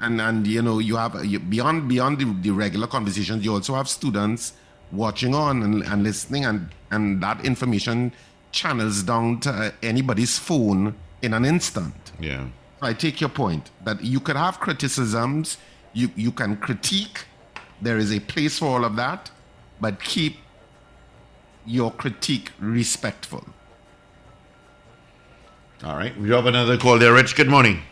And 0.00 0.20
and 0.20 0.46
you 0.46 0.62
know 0.62 0.78
you 0.78 0.96
have 0.96 1.24
you, 1.24 1.38
beyond 1.38 1.88
beyond 1.88 2.18
the, 2.18 2.26
the 2.42 2.50
regular 2.50 2.86
conversations, 2.86 3.44
you 3.44 3.54
also 3.54 3.74
have 3.74 3.88
students 3.88 4.52
watching 4.90 5.34
on 5.34 5.62
and, 5.62 5.82
and 5.84 6.02
listening, 6.02 6.44
and 6.44 6.68
and 6.90 7.22
that 7.22 7.44
information 7.44 8.12
channels 8.50 9.02
down 9.02 9.40
to 9.40 9.72
anybody's 9.82 10.38
phone 10.38 10.94
in 11.22 11.32
an 11.32 11.44
instant. 11.44 11.94
Yeah. 12.20 12.46
I 12.82 12.92
take 12.92 13.20
your 13.20 13.30
point 13.30 13.70
that 13.84 14.02
you 14.02 14.18
could 14.20 14.36
have 14.36 14.58
criticisms, 14.58 15.56
you, 15.92 16.10
you 16.16 16.32
can 16.32 16.56
critique, 16.56 17.24
there 17.80 17.98
is 17.98 18.12
a 18.12 18.20
place 18.20 18.58
for 18.58 18.66
all 18.66 18.84
of 18.84 18.96
that, 18.96 19.30
but 19.80 20.02
keep 20.02 20.36
your 21.66 21.90
critique 21.90 22.50
respectful. 22.58 23.44
All 25.84 25.96
right. 25.96 26.16
We 26.18 26.30
have 26.30 26.46
another 26.46 26.78
call 26.78 26.98
there, 26.98 27.12
Rich. 27.12 27.34
Good 27.34 27.48
morning. 27.48 27.82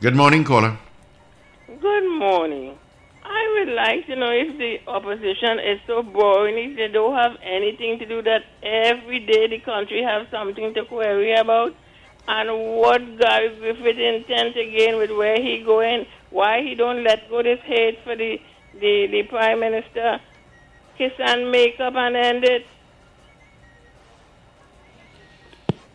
Good 0.00 0.14
morning, 0.14 0.44
caller. 0.44 0.78
Good 1.80 2.18
morning. 2.18 2.78
I 3.24 3.58
would 3.58 3.74
like 3.74 4.06
to 4.06 4.16
know 4.16 4.30
if 4.30 4.56
the 4.58 4.78
opposition 4.86 5.58
is 5.58 5.80
so 5.86 6.02
boring, 6.02 6.56
if 6.58 6.76
they 6.76 6.88
don't 6.88 7.16
have 7.16 7.32
anything 7.42 7.98
to 7.98 8.06
do, 8.06 8.22
that 8.22 8.42
every 8.62 9.20
day 9.20 9.48
the 9.48 9.58
country 9.58 10.02
have 10.02 10.28
something 10.30 10.72
to 10.74 10.84
query 10.84 11.34
about, 11.34 11.74
and 12.26 12.76
what 12.78 13.18
Gary 13.18 13.54
Griffith 13.58 13.98
intends 13.98 14.54
to 14.54 14.64
gain 14.64 14.96
with 14.96 15.10
where 15.10 15.36
he 15.36 15.62
going, 15.62 16.06
why 16.30 16.62
he 16.62 16.74
don't 16.74 17.04
let 17.04 17.28
go 17.28 17.42
this 17.42 17.60
hate 17.60 17.98
for 18.02 18.16
the, 18.16 18.40
the, 18.80 19.06
the 19.10 19.22
Prime 19.24 19.60
Minister, 19.60 20.20
kiss 20.96 21.12
and 21.18 21.50
make 21.50 21.78
up 21.80 21.94
and 21.94 22.16
end 22.16 22.44
it. 22.44 22.66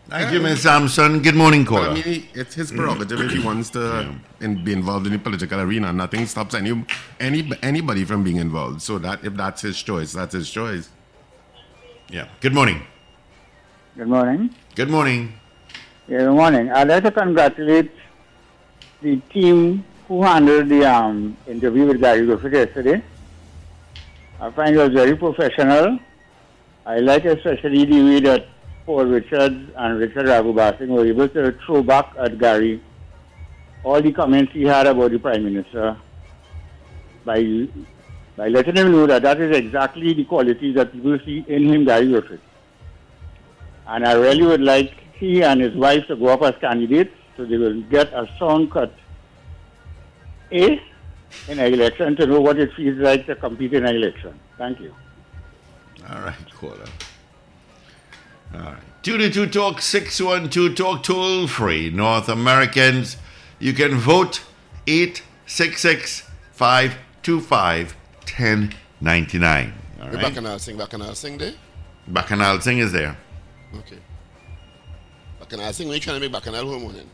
Thank 0.08 0.32
you, 0.32 0.40
Ms. 0.40 0.62
Sampson. 0.62 1.22
Good 1.22 1.36
morning, 1.36 1.64
But 1.64 1.90
I 1.90 1.94
mean, 1.94 2.26
it's 2.34 2.54
his 2.54 2.72
prerogative 2.72 3.20
if 3.20 3.30
he 3.30 3.38
wants 3.44 3.70
to 3.70 4.12
in, 4.40 4.64
be 4.64 4.72
involved 4.72 5.06
in 5.06 5.12
the 5.12 5.20
political 5.20 5.60
arena. 5.60 5.92
Nothing 5.92 6.26
stops 6.26 6.54
any, 6.54 6.84
any 7.20 7.48
anybody 7.62 8.04
from 8.04 8.24
being 8.24 8.36
involved. 8.38 8.82
So 8.82 8.98
that 8.98 9.24
if 9.24 9.34
that's 9.34 9.62
his 9.62 9.80
choice, 9.80 10.12
that's 10.12 10.34
his 10.34 10.50
choice. 10.50 10.88
Yeah. 12.08 12.26
Good 12.40 12.52
morning. 12.52 12.82
Good 13.96 14.08
morning. 14.08 14.50
Good 14.74 14.90
morning. 14.90 15.39
Good 16.10 16.28
morning. 16.28 16.72
I'd 16.72 16.88
like 16.88 17.04
to 17.04 17.12
congratulate 17.12 17.92
the 19.00 19.18
team 19.32 19.84
who 20.08 20.24
handled 20.24 20.68
the 20.68 20.84
um, 20.84 21.36
interview 21.46 21.86
with 21.86 22.00
Gary 22.00 22.26
Griffith 22.26 22.52
yesterday. 22.52 23.00
I 24.40 24.50
find 24.50 24.74
it 24.74 24.78
was 24.78 24.88
very 24.88 25.14
professional. 25.16 26.00
I 26.84 26.98
like 26.98 27.26
especially 27.26 27.84
the 27.84 28.02
way 28.02 28.20
that 28.22 28.48
Paul 28.86 29.04
Richards 29.04 29.70
and 29.76 30.00
Richard 30.00 30.26
Ragoobarsingh 30.26 30.88
were 30.88 31.06
able 31.06 31.28
to 31.28 31.52
throw 31.64 31.80
back 31.80 32.12
at 32.18 32.40
Gary 32.40 32.82
all 33.84 34.02
the 34.02 34.10
comments 34.12 34.52
he 34.52 34.64
had 34.64 34.88
about 34.88 35.12
the 35.12 35.18
Prime 35.20 35.44
Minister 35.44 35.96
by, 37.24 37.68
by 38.36 38.48
letting 38.48 38.74
him 38.74 38.90
know 38.90 39.06
that 39.06 39.22
that 39.22 39.40
is 39.40 39.56
exactly 39.56 40.12
the 40.12 40.24
qualities 40.24 40.74
that 40.74 40.90
people 40.90 41.16
see 41.24 41.44
in 41.46 41.72
him, 41.72 41.84
Gary 41.84 42.08
Griffith. 42.08 42.40
And 43.86 44.04
I 44.04 44.14
really 44.14 44.42
would 44.42 44.60
like 44.60 44.99
he 45.20 45.42
and 45.42 45.60
his 45.60 45.74
wife 45.74 46.06
to 46.08 46.16
go 46.16 46.28
up 46.28 46.42
as 46.42 46.54
candidates 46.60 47.14
so 47.36 47.44
they 47.44 47.56
will 47.56 47.80
get 47.82 48.12
a 48.12 48.28
strong 48.34 48.68
cut. 48.68 48.92
A, 50.50 50.80
in 51.46 51.58
an 51.60 51.72
election 51.72 52.16
to 52.16 52.26
know 52.26 52.40
what 52.40 52.58
it 52.58 52.72
feels 52.74 52.98
like 52.98 53.26
to 53.26 53.36
compete 53.36 53.72
in 53.74 53.86
an 53.86 53.94
election. 53.94 54.38
Thank 54.58 54.80
you. 54.80 54.94
All 56.08 56.20
right, 56.22 56.34
caller. 56.58 56.86
All 58.54 58.60
right. 58.60 58.82
222 59.02 59.46
Talk 59.52 59.80
612 59.80 60.74
Talk 60.74 61.02
toll 61.04 61.46
free. 61.46 61.90
North 61.90 62.28
Americans, 62.28 63.16
you 63.60 63.72
can 63.72 63.94
vote 63.94 64.42
866 64.88 66.22
525 66.52 67.96
1099. 68.24 69.72
All 70.00 70.06
The 70.08 70.16
right. 70.16 70.22
Bacchanal 70.22 70.58
sing, 70.58 70.76
Bacchanal 70.76 71.14
sing 71.14 71.38
there. 71.38 71.54
Bacchanal 72.08 72.60
Singh 72.60 72.78
is 72.78 72.92
there. 72.92 73.16
Okay. 73.76 73.98
Bacchanal 75.50 75.72
sing, 75.72 75.88
when 75.88 75.94
you 75.96 76.00
trying 76.00 76.20
to 76.20 76.20
make 76.20 76.32
Bacchanal 76.32 76.64
home 76.70 76.86
running? 76.86 77.10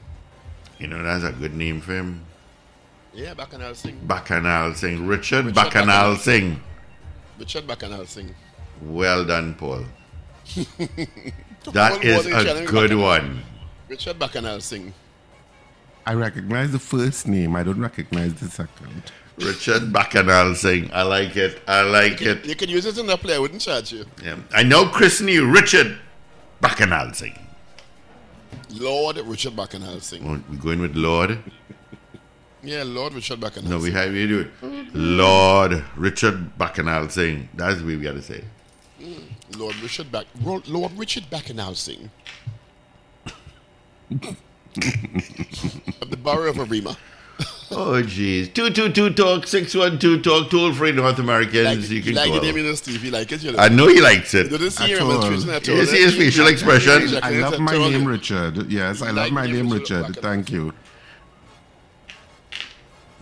You 0.78 0.86
know, 0.88 1.02
that's 1.02 1.24
a 1.24 1.32
good 1.32 1.54
name 1.54 1.80
for 1.80 1.92
him. 1.94 2.22
Yeah, 3.14 3.32
Bacchanal 3.32 3.74
sing. 3.74 3.98
Bacchanal 4.06 4.74
Singh. 4.74 5.06
Richard, 5.06 5.46
Richard 5.46 5.54
Bacchanal 5.54 5.86
Bacchanal 5.86 6.16
Singh. 6.16 6.60
Richard 7.38 7.66
Bacchanal 7.66 8.04
sing. 8.06 8.34
Well 8.82 9.24
done, 9.24 9.54
Paul. 9.54 9.84
Paul 10.76 11.72
That 11.72 12.04
is 12.04 12.16
wasn't 12.16 12.34
trying 12.34 12.44
to 12.46 12.52
a 12.64 12.66
good 12.66 12.90
Bacchanal. 12.90 13.02
one. 13.02 13.42
Richard 13.88 14.18
Bacchanal 14.18 14.60
sing. 14.60 14.92
I 16.04 16.12
recognize 16.12 16.72
the 16.72 16.78
first 16.78 17.26
name. 17.26 17.56
I 17.56 17.62
don't 17.62 17.80
recognize 17.80 18.34
the 18.34 18.48
second. 18.50 19.02
Richard 19.38 19.92
Bacchanal 19.94 20.54
Singh. 20.54 20.90
I 20.92 21.02
like 21.02 21.36
it. 21.36 21.62
I 21.66 21.82
like 21.82 22.20
it. 22.20 22.44
You 22.44 22.54
could 22.54 22.68
use 22.68 22.84
it 22.84 22.98
in 22.98 23.06
the 23.06 23.16
play, 23.16 23.34
I 23.36 23.38
wouldn't 23.38 23.62
charge 23.62 23.92
you. 23.92 24.04
Yeah. 24.22 24.36
I 24.54 24.62
know 24.62 24.86
Chris 24.88 25.22
knew 25.22 25.50
Richard 25.50 25.98
Bacchanal 26.60 27.14
Singh. 27.14 27.38
Lord 28.70 29.16
Richard 29.18 29.56
Bacchanal 29.56 30.00
sing. 30.00 30.24
Well, 30.24 30.40
we 30.50 30.56
going 30.56 30.80
with 30.80 30.96
Lord? 30.96 31.38
Yeah, 32.62 32.82
Lord 32.84 33.14
Richard 33.14 33.40
Bacchanal 33.40 33.70
No, 33.70 33.78
we 33.78 33.92
have 33.92 34.12
we 34.12 34.26
do 34.26 34.40
it. 34.40 34.94
Lord 34.94 35.84
Richard 35.96 36.58
Bacchanal 36.58 37.08
Singh. 37.08 37.48
That's 37.54 37.76
what 37.76 37.86
we 37.86 37.96
got 37.98 38.14
to 38.14 38.22
say. 38.22 38.42
Mm. 39.00 39.22
Lord 39.56 39.76
Richard 39.76 40.10
Bac 40.10 40.26
Ro- 40.42 40.62
Lord 40.66 40.92
Richard 40.98 41.30
Bacchanal 41.30 41.74
sing. 41.74 42.10
of 44.10 44.36
the 46.10 46.16
borough 46.16 46.50
of 46.50 46.58
Arima. 46.58 46.96
Oh, 47.70 48.00
jeez. 48.02 48.54
222 48.54 49.14
Talk, 49.14 49.46
612 49.46 50.22
Talk, 50.22 50.50
toll 50.50 50.72
free 50.72 50.92
North 50.92 51.18
Americans. 51.18 51.64
Like, 51.64 51.90
you 51.90 52.02
can 52.02 52.14
like 52.14 52.28
call. 52.30 52.40
the 52.40 52.52
name 52.52 52.76
Steve, 52.76 53.04
you 53.04 53.10
like 53.10 53.32
it, 53.32 53.42
you 53.42 53.52
know. 53.52 53.58
I 53.58 53.68
know 53.68 53.88
he 53.88 54.00
likes 54.00 54.34
it. 54.34 54.50
You 54.52 54.58
didn't 54.58 54.70
see 54.70 54.92
At 54.94 55.00
all. 55.00 55.12
at 55.12 55.24
all. 55.24 55.74
You 55.74 55.80
his 55.80 56.14
facial 56.14 56.46
expression? 56.46 57.18
I 57.22 57.30
love 57.30 57.58
my 57.58 57.72
name, 57.76 58.04
Richard. 58.06 58.70
Yes, 58.70 59.02
I 59.02 59.10
love 59.10 59.32
my 59.32 59.46
name 59.46 59.54
name, 59.56 59.70
Richard 59.70 60.08
Richard. 60.08 60.22
Thank 60.22 60.50
you. 60.50 60.72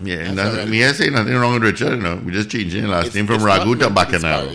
Yeah, 0.02 0.16
That's 0.16 0.30
nothing, 0.34 0.50
alright. 0.50 0.68
me 0.68 0.84
I 0.84 0.92
say 0.92 1.08
nothing 1.08 1.34
wrong 1.36 1.54
with 1.54 1.62
Richard, 1.62 1.90
you 1.96 2.02
know. 2.02 2.20
We're 2.24 2.32
just 2.32 2.50
changing 2.50 2.82
the 2.82 2.88
last 2.88 3.06
It's- 3.06 3.14
name 3.14 3.26
from 3.26 3.36
it's 3.36 3.44
not 3.44 3.60
Ragu 3.66 3.78
to 3.78 3.90
Bacchanal. 3.90 4.48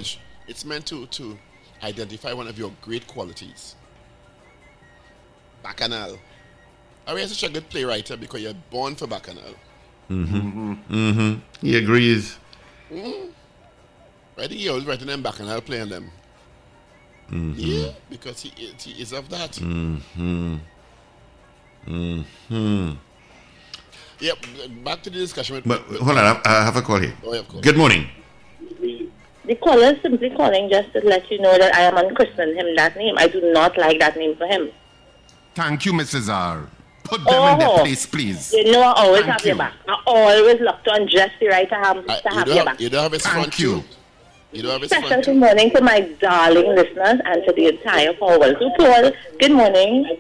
It's 0.47 0.65
meant 0.65 0.85
to, 0.87 1.05
to 1.07 1.37
identify 1.81 2.33
one 2.33 2.47
of 2.47 2.59
your 2.59 2.71
great 2.81 3.07
qualities. 3.07 3.75
Bacchanal. 5.63 6.19
Are 7.07 7.17
you 7.17 7.25
such 7.27 7.43
a 7.43 7.51
good 7.51 7.69
playwright 7.69 8.07
because 8.19 8.41
you're 8.41 8.53
born 8.69 8.95
for 8.95 9.07
Bacchanal? 9.07 9.55
Mm-hmm. 10.09 10.73
Mm-hmm. 10.89 11.39
He 11.61 11.77
agrees. 11.77 12.37
Mm. 12.91 13.29
Right? 14.37 14.49
He 14.51 14.69
always 14.69 14.85
writing 14.85 15.07
them 15.07 15.21
back 15.21 15.39
and 15.39 15.49
I 15.49 15.55
was 15.55 15.63
playing 15.63 15.89
them. 15.89 16.09
Mm-hmm. 17.29 17.53
Yeah, 17.57 17.91
because 18.09 18.41
he, 18.41 18.49
is- 18.63 18.83
he 18.83 19.01
is 19.01 19.13
of 19.13 19.29
that. 19.29 19.51
Mm-hmm. 19.51 20.55
Mm-hmm. 21.87 22.91
Yep, 24.19 24.37
back 24.83 25.01
to 25.03 25.09
the 25.09 25.17
discussion. 25.19 25.55
With, 25.55 25.65
But 25.65 25.87
with- 25.89 25.99
hold 25.99 26.17
on, 26.17 26.25
I 26.25 26.41
I 26.45 26.65
have 26.65 26.75
a 26.75 26.81
call 26.81 26.99
here. 26.99 27.13
Oh, 27.23 27.33
yeah, 27.33 27.39
of 27.39 27.47
course. 27.47 27.63
Good 27.63 27.77
morning. 27.77 28.09
The 29.45 29.55
caller 29.55 29.93
is 29.95 30.01
simply 30.03 30.29
calling 30.31 30.69
just 30.69 30.91
to 30.93 30.99
let 30.99 31.29
you 31.31 31.39
know 31.39 31.57
that 31.57 31.73
I 31.73 31.81
am 31.81 31.97
unchristening 31.97 32.55
him 32.55 32.75
that 32.75 32.95
name. 32.97 33.15
I 33.17 33.27
do 33.27 33.41
not 33.53 33.77
like 33.77 33.99
that 33.99 34.15
name 34.15 34.35
for 34.35 34.45
him. 34.45 34.69
Thank 35.55 35.85
you, 35.85 35.93
Mrs. 35.93 36.31
R. 36.31 36.67
Put 37.09 37.23
them 37.25 37.33
in 37.53 37.59
their 37.59 37.67
Oh. 37.69 37.79
place, 37.79 38.05
please. 38.05 38.53
You 38.53 38.71
know 38.71 38.81
I 38.81 38.93
always 39.03 39.21
Thank 39.23 39.33
have 39.33 39.45
your 39.45 39.55
back. 39.55 39.73
I 39.87 39.97
always 40.05 40.59
look 40.61 40.83
to 40.83 40.93
and 40.93 41.09
just 41.09 41.31
the 41.39 41.47
right 41.47 41.67
to 41.69 41.75
have, 41.75 41.95
to 42.05 42.13
you, 42.13 42.37
have 42.37 42.47
your 42.47 42.55
have, 42.57 42.65
back. 42.65 42.79
you 42.79 42.89
don't 42.89 43.03
have 43.03 43.11
his 43.11 43.25
front 43.25 43.53
too. 43.53 43.83
You 44.51 44.63
don't 44.63 44.71
have 44.73 44.81
his 44.81 44.89
Special 44.91 45.07
front 45.09 45.25
good 45.25 45.35
morning 45.37 45.69
to 45.71 45.81
my 45.81 46.01
darling 46.19 46.75
listeners 46.75 47.19
and 47.25 47.43
to 47.45 47.53
the 47.55 47.67
entire 47.67 48.13
forward. 48.13 48.57
So, 48.59 48.69
Paul, 48.77 49.11
good 49.39 49.51
morning. 49.51 50.17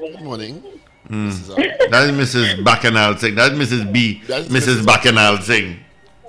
Good 0.00 0.22
morning. 0.22 0.62
Mm. 1.10 1.56
That's 1.90 2.10
Mrs. 2.10 2.64
Bacchanal 2.64 3.16
Singh. 3.18 3.34
That's 3.34 3.54
Mrs. 3.54 3.92
B. 3.92 4.22
That's 4.26 4.48
Mrs. 4.48 4.84
Bacchanal 4.84 5.38
Singh. 5.38 5.78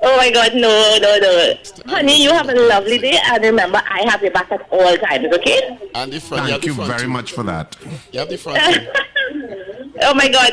Oh 0.04 0.16
my 0.18 0.30
God, 0.30 0.54
no, 0.54 0.98
no, 1.02 1.18
no. 1.18 1.54
Honey, 1.92 2.22
you 2.22 2.32
have 2.32 2.48
a 2.50 2.54
lovely 2.54 3.00
day 3.00 3.18
and 3.32 3.44
remember, 3.44 3.82
I 3.90 4.08
have 4.10 4.22
your 4.22 4.30
back 4.32 4.52
at 4.52 4.62
all 4.70 4.96
times, 4.98 5.26
okay? 5.34 5.80
And 5.96 6.14
the 6.14 6.20
front, 6.22 6.46
you 6.46 6.52
have 6.52 6.62
Thank 6.62 6.62
the 6.62 6.68
you 6.68 6.74
front 6.76 6.90
very 6.90 7.02
too. 7.04 7.10
much 7.10 7.32
for 7.34 7.44
that. 7.44 7.76
You 8.12 8.20
have 8.20 8.30
the 8.30 8.38
front 8.38 8.60
too. 8.76 8.88
Oh 10.02 10.14
my 10.14 10.28
God. 10.30 10.52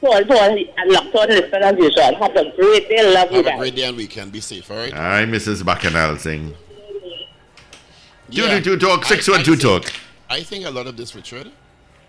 Paul, 0.00 0.24
Paul, 0.26 0.38
I 0.38 0.84
locked 0.86 1.14
on 1.14 1.28
listening 1.28 1.62
as 1.62 1.76
usual. 1.78 2.14
Have 2.16 2.36
a 2.36 2.50
great 2.56 2.88
day. 2.88 3.14
Love 3.14 3.30
you 3.32 3.42
Have 3.42 3.54
a 3.54 3.58
great 3.58 3.74
day 3.74 3.84
and 3.84 3.96
weekend. 3.96 4.32
Be 4.32 4.40
safe, 4.40 4.70
all 4.70 4.76
right? 4.76 4.92
Right, 4.92 5.26
Mrs. 5.26 5.64
Bacchanal 5.64 6.18
Singh. 6.18 6.54
Yeah. 8.28 8.60
222 8.60 8.78
Talk, 8.78 9.04
I- 9.04 9.08
612 9.08 9.60
Talk. 9.84 9.92
I 10.28 10.42
think 10.42 10.66
a 10.66 10.70
lot 10.70 10.86
of 10.86 10.96
this, 10.96 11.14
Richard, 11.14 11.50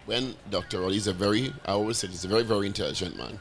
when 0.05 0.35
Dr. 0.49 0.79
Rowley 0.81 0.97
is 0.97 1.07
a 1.07 1.13
very, 1.13 1.53
I 1.65 1.71
always 1.71 1.97
say, 1.97 2.07
he's 2.07 2.25
a 2.25 2.27
very, 2.27 2.43
very 2.43 2.67
intelligent 2.67 3.17
man 3.17 3.39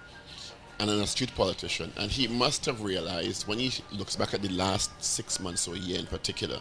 and 0.81 0.91
an 0.91 1.01
astute 1.01 1.35
politician. 1.35 1.93
And 1.97 2.11
he 2.11 2.27
must 2.29 2.65
have 2.67 2.83
realized 2.83 3.47
when 3.47 3.59
he 3.59 3.73
looks 3.93 4.17
back 4.17 4.35
at 4.35 4.43
the 4.43 4.49
last 4.51 4.91
six 5.03 5.41
months 5.41 5.67
or 5.69 5.77
year 5.77 5.99
in 5.99 6.07
particular, 6.07 6.61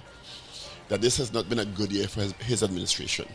that 0.89 1.01
this 1.01 1.17
has 1.17 1.33
not 1.33 1.49
been 1.49 1.59
a 1.59 1.65
good 1.65 1.91
year 1.91 2.07
for 2.07 2.21
his, 2.21 2.33
his 2.33 2.63
administration. 2.63 3.27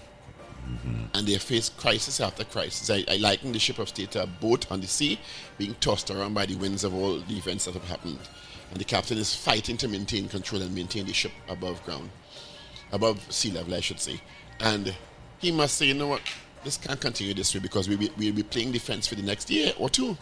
And 1.14 1.26
they 1.26 1.38
face 1.38 1.68
crisis 1.70 2.20
after 2.20 2.44
crisis. 2.44 2.90
I, 2.90 3.04
I 3.12 3.16
liken 3.16 3.52
the 3.52 3.58
ship 3.58 3.78
of 3.78 3.88
state 3.88 4.10
to 4.12 4.22
a 4.22 4.26
boat 4.26 4.70
on 4.70 4.80
the 4.80 4.86
sea 4.86 5.18
being 5.56 5.74
tossed 5.80 6.10
around 6.10 6.34
by 6.34 6.46
the 6.46 6.56
winds 6.56 6.84
of 6.84 6.94
all 6.94 7.18
the 7.18 7.36
events 7.36 7.64
that 7.64 7.74
have 7.74 7.84
happened. 7.84 8.18
And 8.70 8.78
the 8.78 8.84
captain 8.84 9.18
is 9.18 9.34
fighting 9.34 9.76
to 9.78 9.88
maintain 9.88 10.28
control 10.28 10.62
and 10.62 10.74
maintain 10.74 11.06
the 11.06 11.12
ship 11.12 11.32
above 11.48 11.82
ground. 11.84 12.10
above 12.92 13.20
sea 13.32 13.50
level, 13.50 13.74
I 13.74 13.80
should 13.80 14.00
say. 14.00 14.20
And 14.60 14.94
he 15.38 15.52
must 15.52 15.76
say, 15.76 15.86
you 15.86 15.94
know 15.94 16.08
what, 16.08 16.22
this 16.64 16.76
can't 16.76 17.00
continue 17.00 17.34
this 17.34 17.54
way 17.54 17.60
because 17.60 17.88
we'll 17.88 17.98
be, 17.98 18.10
we'll 18.16 18.34
be 18.34 18.42
playing 18.42 18.72
defense 18.72 19.06
for 19.06 19.14
the 19.14 19.22
next 19.22 19.50
year 19.50 19.72
or 19.78 19.88
two. 19.88 20.16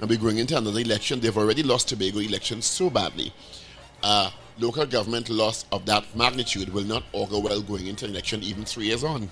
And 0.00 0.10
we're 0.10 0.18
going 0.18 0.38
into 0.38 0.56
another 0.56 0.80
election. 0.80 1.20
They've 1.20 1.36
already 1.36 1.62
lost 1.62 1.88
Tobago 1.88 2.18
elections 2.18 2.66
so 2.66 2.90
badly. 2.90 3.32
Uh, 4.02 4.30
local 4.58 4.86
government 4.86 5.28
loss 5.30 5.64
of 5.72 5.86
that 5.86 6.04
magnitude 6.14 6.72
will 6.72 6.84
not 6.84 7.04
augur 7.12 7.38
well 7.38 7.62
going 7.62 7.86
into 7.86 8.06
election 8.06 8.42
even 8.42 8.64
three 8.64 8.86
years 8.86 9.04
on. 9.04 9.30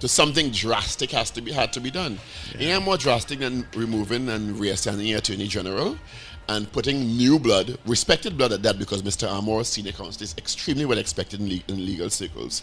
So 0.00 0.06
something 0.06 0.50
drastic 0.50 1.10
has 1.10 1.30
to 1.32 1.42
be 1.42 1.52
had 1.52 1.72
to 1.74 1.80
be 1.80 1.90
done. 1.90 2.18
Yeah, 2.58 2.78
more 2.78 2.96
drastic 2.96 3.40
than 3.40 3.66
removing 3.76 4.30
and 4.30 4.56
reassigning 4.56 4.96
the 4.96 5.12
Attorney 5.12 5.46
General 5.46 5.98
and 6.48 6.72
putting 6.72 7.06
new 7.06 7.38
blood, 7.38 7.78
respected 7.86 8.36
blood 8.36 8.52
at 8.52 8.62
that, 8.62 8.78
because 8.78 9.02
Mr. 9.02 9.30
Armour, 9.30 9.62
senior 9.62 9.92
counsel, 9.92 10.22
is 10.22 10.34
extremely 10.36 10.84
well 10.84 10.98
expected 10.98 11.40
in, 11.40 11.48
le- 11.48 11.62
in 11.68 11.84
legal 11.86 12.10
circles. 12.10 12.62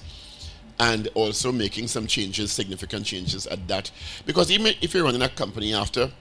And 0.79 1.07
also 1.13 1.51
making 1.51 1.87
some 1.87 2.05
changes, 2.05 2.51
significant 2.51 3.05
changes 3.05 3.47
at 3.47 3.67
that. 3.67 3.89
Because 4.25 4.51
even 4.51 4.73
if 4.81 4.93
you're 4.93 5.03
running 5.03 5.21
a 5.21 5.29
company 5.29 5.73
after 5.73 6.11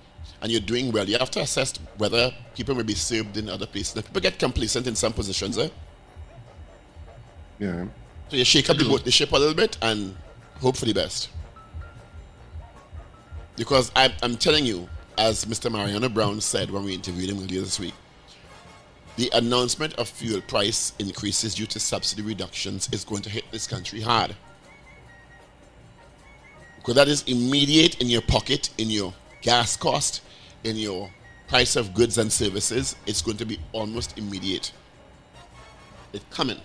and 0.41 0.53
you're 0.53 0.61
doing 0.61 0.93
well, 0.93 1.09
you 1.09 1.19
have 1.19 1.31
to 1.33 1.41
assess 1.41 1.75
whether 1.99 2.33
people 2.55 2.75
may 2.75 2.83
be 2.83 2.95
served 2.95 3.37
in 3.37 3.49
other 3.49 3.67
places. 3.67 3.97
Now, 3.97 4.03
people 4.03 4.21
get 4.21 4.39
complacent 4.39 4.87
in 4.87 4.95
some 4.95 5.13
positions, 5.13 5.59
eh? 5.59 5.69
Yeah. 7.59 7.87
So 8.29 8.37
you 8.37 8.45
shake 8.45 8.71
up 8.71 8.77
the, 8.77 8.85
boat, 8.85 9.05
the 9.05 9.11
ship 9.11 9.33
a 9.33 9.37
little 9.37 9.55
bit 9.55 9.77
and 9.83 10.15
hope 10.61 10.77
for 10.77 10.85
the 10.85 10.93
best. 10.93 11.29
Because 13.57 13.91
I, 13.97 14.13
I'm 14.23 14.37
telling 14.37 14.67
you, 14.67 14.89
as 15.19 15.45
Mr. 15.47 15.71
Mariano 15.73 16.09
Browne 16.09 16.41
said 16.41 16.71
when 16.71 16.85
we 16.85 16.95
interviewed 16.95 17.31
him 17.31 17.43
earlier 17.43 17.61
this 17.61 17.81
week, 17.81 17.95
the 19.17 19.31
announcement 19.33 19.95
of 19.95 20.09
fuel 20.09 20.43
price 20.43 20.93
increases 20.99 21.55
due 21.55 21.67
to 21.67 21.81
subsidy 21.81 22.21
reductions 22.23 22.89
is 22.93 23.05
going 23.05 23.23
to 23.23 23.31
hit 23.31 23.45
this 23.51 23.67
country 23.67 24.01
hard. 24.03 24.37
Because 26.77 26.95
that 26.97 27.09
is 27.09 27.23
immediate 27.27 28.01
in 28.01 28.09
your 28.09 28.21
pocket, 28.21 28.69
in 28.77 28.91
your 28.91 29.15
gas 29.41 29.77
cost, 29.77 30.21
in 30.65 30.77
your 30.77 31.11
price 31.49 31.77
of 31.77 31.95
goods 31.95 32.19
and 32.19 32.31
services. 32.31 32.95
It's 33.07 33.23
going 33.23 33.39
to 33.39 33.47
be 33.47 33.59
almost 33.73 34.19
immediate. 34.19 34.73
It's 36.13 36.25
coming. 36.31 36.61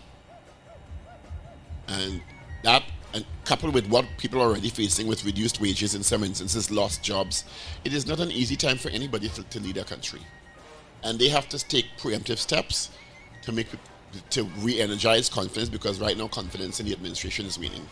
And 1.88 2.22
that 2.64 2.84
and 3.14 3.26
coupled 3.46 3.74
with 3.74 3.88
what 3.88 4.06
people 4.18 4.42
are 4.42 4.46
already 4.46 4.70
facing 4.70 5.08
with 5.08 5.26
reduced 5.26 5.60
wages 5.60 5.96
in 5.96 6.04
some 6.04 6.24
instances, 6.24 6.72
lost 6.72 7.04
jobs, 7.04 7.44
it 7.84 7.94
is 7.94 8.08
not 8.08 8.20
an 8.20 8.32
easy 8.32 8.56
time 8.56 8.78
for 8.78 8.90
anybody 8.90 9.30
to, 9.30 9.44
to 9.44 9.60
lead 9.60 9.78
a 9.78 9.84
country. 9.84 10.22
And 11.04 11.20
they 11.20 11.30
have 11.30 11.50
to 11.50 11.58
take 11.68 11.86
preemptive 11.98 12.38
steps 12.38 12.92
to 13.44 13.52
make 13.52 13.68
to 14.30 14.44
re-energize 14.60 15.30
confidence 15.30 15.70
because 15.70 16.00
right 16.00 16.18
now 16.18 16.28
confidence 16.28 16.80
in 16.80 16.86
the 16.86 16.92
administration 16.92 17.46
is 17.46 17.58
waning. 17.58 17.86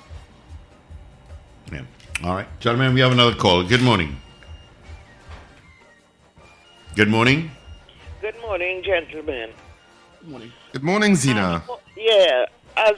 Yeah. 1.71 1.81
All 2.23 2.35
right, 2.35 2.47
gentlemen, 2.59 2.93
we 2.93 2.99
have 2.99 3.11
another 3.11 3.33
call. 3.35 3.63
Good 3.63 3.81
morning. 3.81 4.17
Good 6.95 7.07
morning. 7.07 7.51
Good 8.21 8.35
morning, 8.41 8.83
gentlemen. 8.83 9.51
Good 10.19 10.29
morning. 10.29 10.51
Good 10.73 10.83
morning, 10.83 11.15
Zena. 11.15 11.63
Um, 11.69 11.77
yeah, 11.95 12.45
as, 12.79 12.95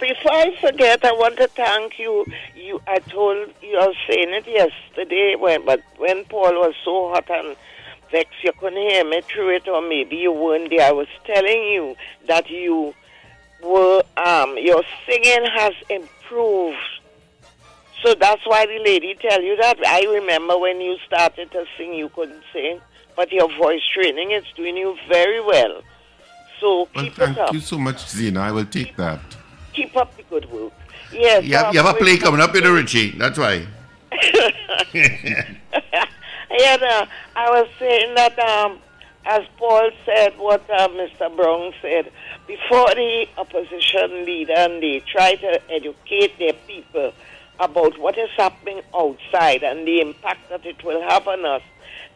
before 0.00 0.32
I 0.32 0.56
forget, 0.60 1.04
I 1.04 1.12
want 1.12 1.36
to 1.36 1.48
thank 1.48 1.98
you. 1.98 2.24
You, 2.54 2.80
I 2.86 2.98
told 2.98 3.52
you 3.62 3.78
I 3.78 3.86
was 3.86 3.96
saying 4.08 4.30
it 4.30 4.46
yesterday, 4.46 5.36
when, 5.38 5.64
but 5.64 5.82
when 5.96 6.24
Paul 6.24 6.54
was 6.54 6.74
so 6.84 7.10
hot 7.10 7.30
and 7.30 7.56
vexed, 8.10 8.42
you 8.42 8.52
couldn't 8.58 8.78
hear 8.78 9.04
me 9.04 9.20
through 9.22 9.56
it, 9.56 9.68
or 9.68 9.82
maybe 9.82 10.16
you 10.16 10.32
weren't 10.32 10.70
there. 10.70 10.88
I 10.88 10.92
was 10.92 11.08
telling 11.24 11.62
you 11.74 11.96
that 12.26 12.48
you 12.48 12.94
were, 13.62 14.02
um, 14.16 14.56
your 14.58 14.82
singing 15.06 15.44
has 15.54 15.74
improved. 15.90 16.78
So 18.02 18.14
that's 18.14 18.46
why 18.46 18.64
the 18.66 18.78
lady 18.78 19.14
tell 19.14 19.42
you 19.42 19.56
that. 19.56 19.76
I 19.86 20.04
remember 20.04 20.56
when 20.56 20.80
you 20.80 20.96
started 21.06 21.50
to 21.50 21.64
sing, 21.76 21.94
you 21.94 22.08
couldn't 22.08 22.44
sing, 22.52 22.80
but 23.16 23.32
your 23.32 23.48
voice 23.58 23.82
training 23.92 24.30
is 24.30 24.44
doing 24.54 24.76
you 24.76 24.96
very 25.08 25.40
well. 25.40 25.82
So 26.60 26.88
Well, 26.94 27.10
thank 27.14 27.18
it 27.18 27.38
up. 27.38 27.52
you 27.52 27.60
so 27.60 27.78
much, 27.78 28.08
Zena. 28.08 28.40
I 28.40 28.52
will 28.52 28.66
take 28.66 28.96
that. 28.96 29.20
Keep 29.72 29.96
up 29.96 30.16
the 30.16 30.22
good 30.24 30.50
work. 30.50 30.72
Yes. 31.12 31.44
You 31.44 31.56
have, 31.56 31.72
you 31.74 31.80
have 31.82 31.94
a 31.94 31.98
play 31.98 32.16
coming 32.18 32.40
up, 32.40 32.54
you 32.54 32.60
know, 32.60 32.74
Richie. 32.74 33.12
That's 33.12 33.38
why. 33.38 33.66
Yeah, 36.50 36.76
no, 36.76 37.06
I 37.36 37.50
was 37.50 37.68
saying 37.78 38.14
that, 38.14 38.36
um, 38.38 38.78
as 39.26 39.44
Paul 39.58 39.90
said, 40.06 40.36
what 40.38 40.68
uh, 40.70 40.88
Mr. 40.88 41.34
Brown 41.36 41.72
said, 41.82 42.10
before 42.46 42.88
the 42.94 43.26
opposition 43.36 44.24
leader 44.24 44.54
and 44.56 44.82
they 44.82 45.00
try 45.00 45.34
to 45.36 45.60
educate 45.70 46.38
their 46.38 46.54
people 46.66 47.12
about 47.60 47.98
what 47.98 48.16
is 48.16 48.30
happening 48.36 48.80
outside 48.96 49.62
and 49.62 49.86
the 49.86 50.00
impact 50.00 50.48
that 50.48 50.64
it 50.64 50.82
will 50.82 51.02
have 51.02 51.28
on 51.28 51.44
us, 51.44 51.62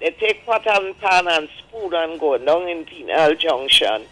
they 0.01 0.11
take 0.11 0.45
pot 0.47 0.67
and 0.67 0.99
pan 0.99 1.29
and 1.29 1.49
spoon 1.59 1.93
and 1.95 2.19
go 2.19 2.37
down 2.39 2.67
in 2.69 2.85
Penal 2.87 3.35
Junction 3.35 4.03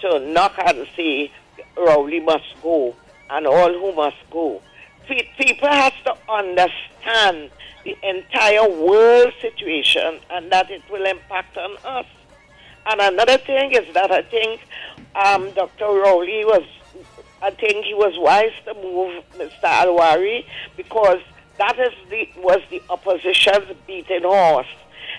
to 0.00 0.20
knock 0.20 0.54
and 0.58 0.86
say, 0.96 1.30
Rowley 1.76 2.20
must 2.20 2.54
go 2.62 2.94
and 3.28 3.46
all 3.46 3.72
who 3.72 3.92
must 3.92 4.16
go. 4.30 4.62
People 5.06 5.68
have 5.68 5.94
to 6.04 6.14
understand 6.30 7.50
the 7.84 7.96
entire 8.02 8.68
world 8.68 9.32
situation 9.40 10.20
and 10.30 10.50
that 10.52 10.70
it 10.70 10.82
will 10.90 11.04
impact 11.04 11.56
on 11.56 11.76
us. 11.84 12.06
And 12.86 13.00
another 13.00 13.38
thing 13.38 13.72
is 13.72 13.92
that 13.94 14.10
I 14.10 14.22
think 14.22 14.60
um, 15.14 15.50
Dr. 15.52 15.86
Rowley 15.86 16.44
was, 16.44 16.62
I 17.42 17.50
think 17.50 17.84
he 17.84 17.94
was 17.94 18.14
wise 18.18 18.52
to 18.66 18.74
move 18.74 19.24
Mr. 19.36 19.64
Alwari 19.64 20.44
because 20.76 21.20
that 21.58 21.78
is 21.78 21.92
the 22.08 22.28
was 22.38 22.60
the 22.70 22.82
opposition's 22.88 23.76
beating 23.86 24.22
horse. 24.22 24.66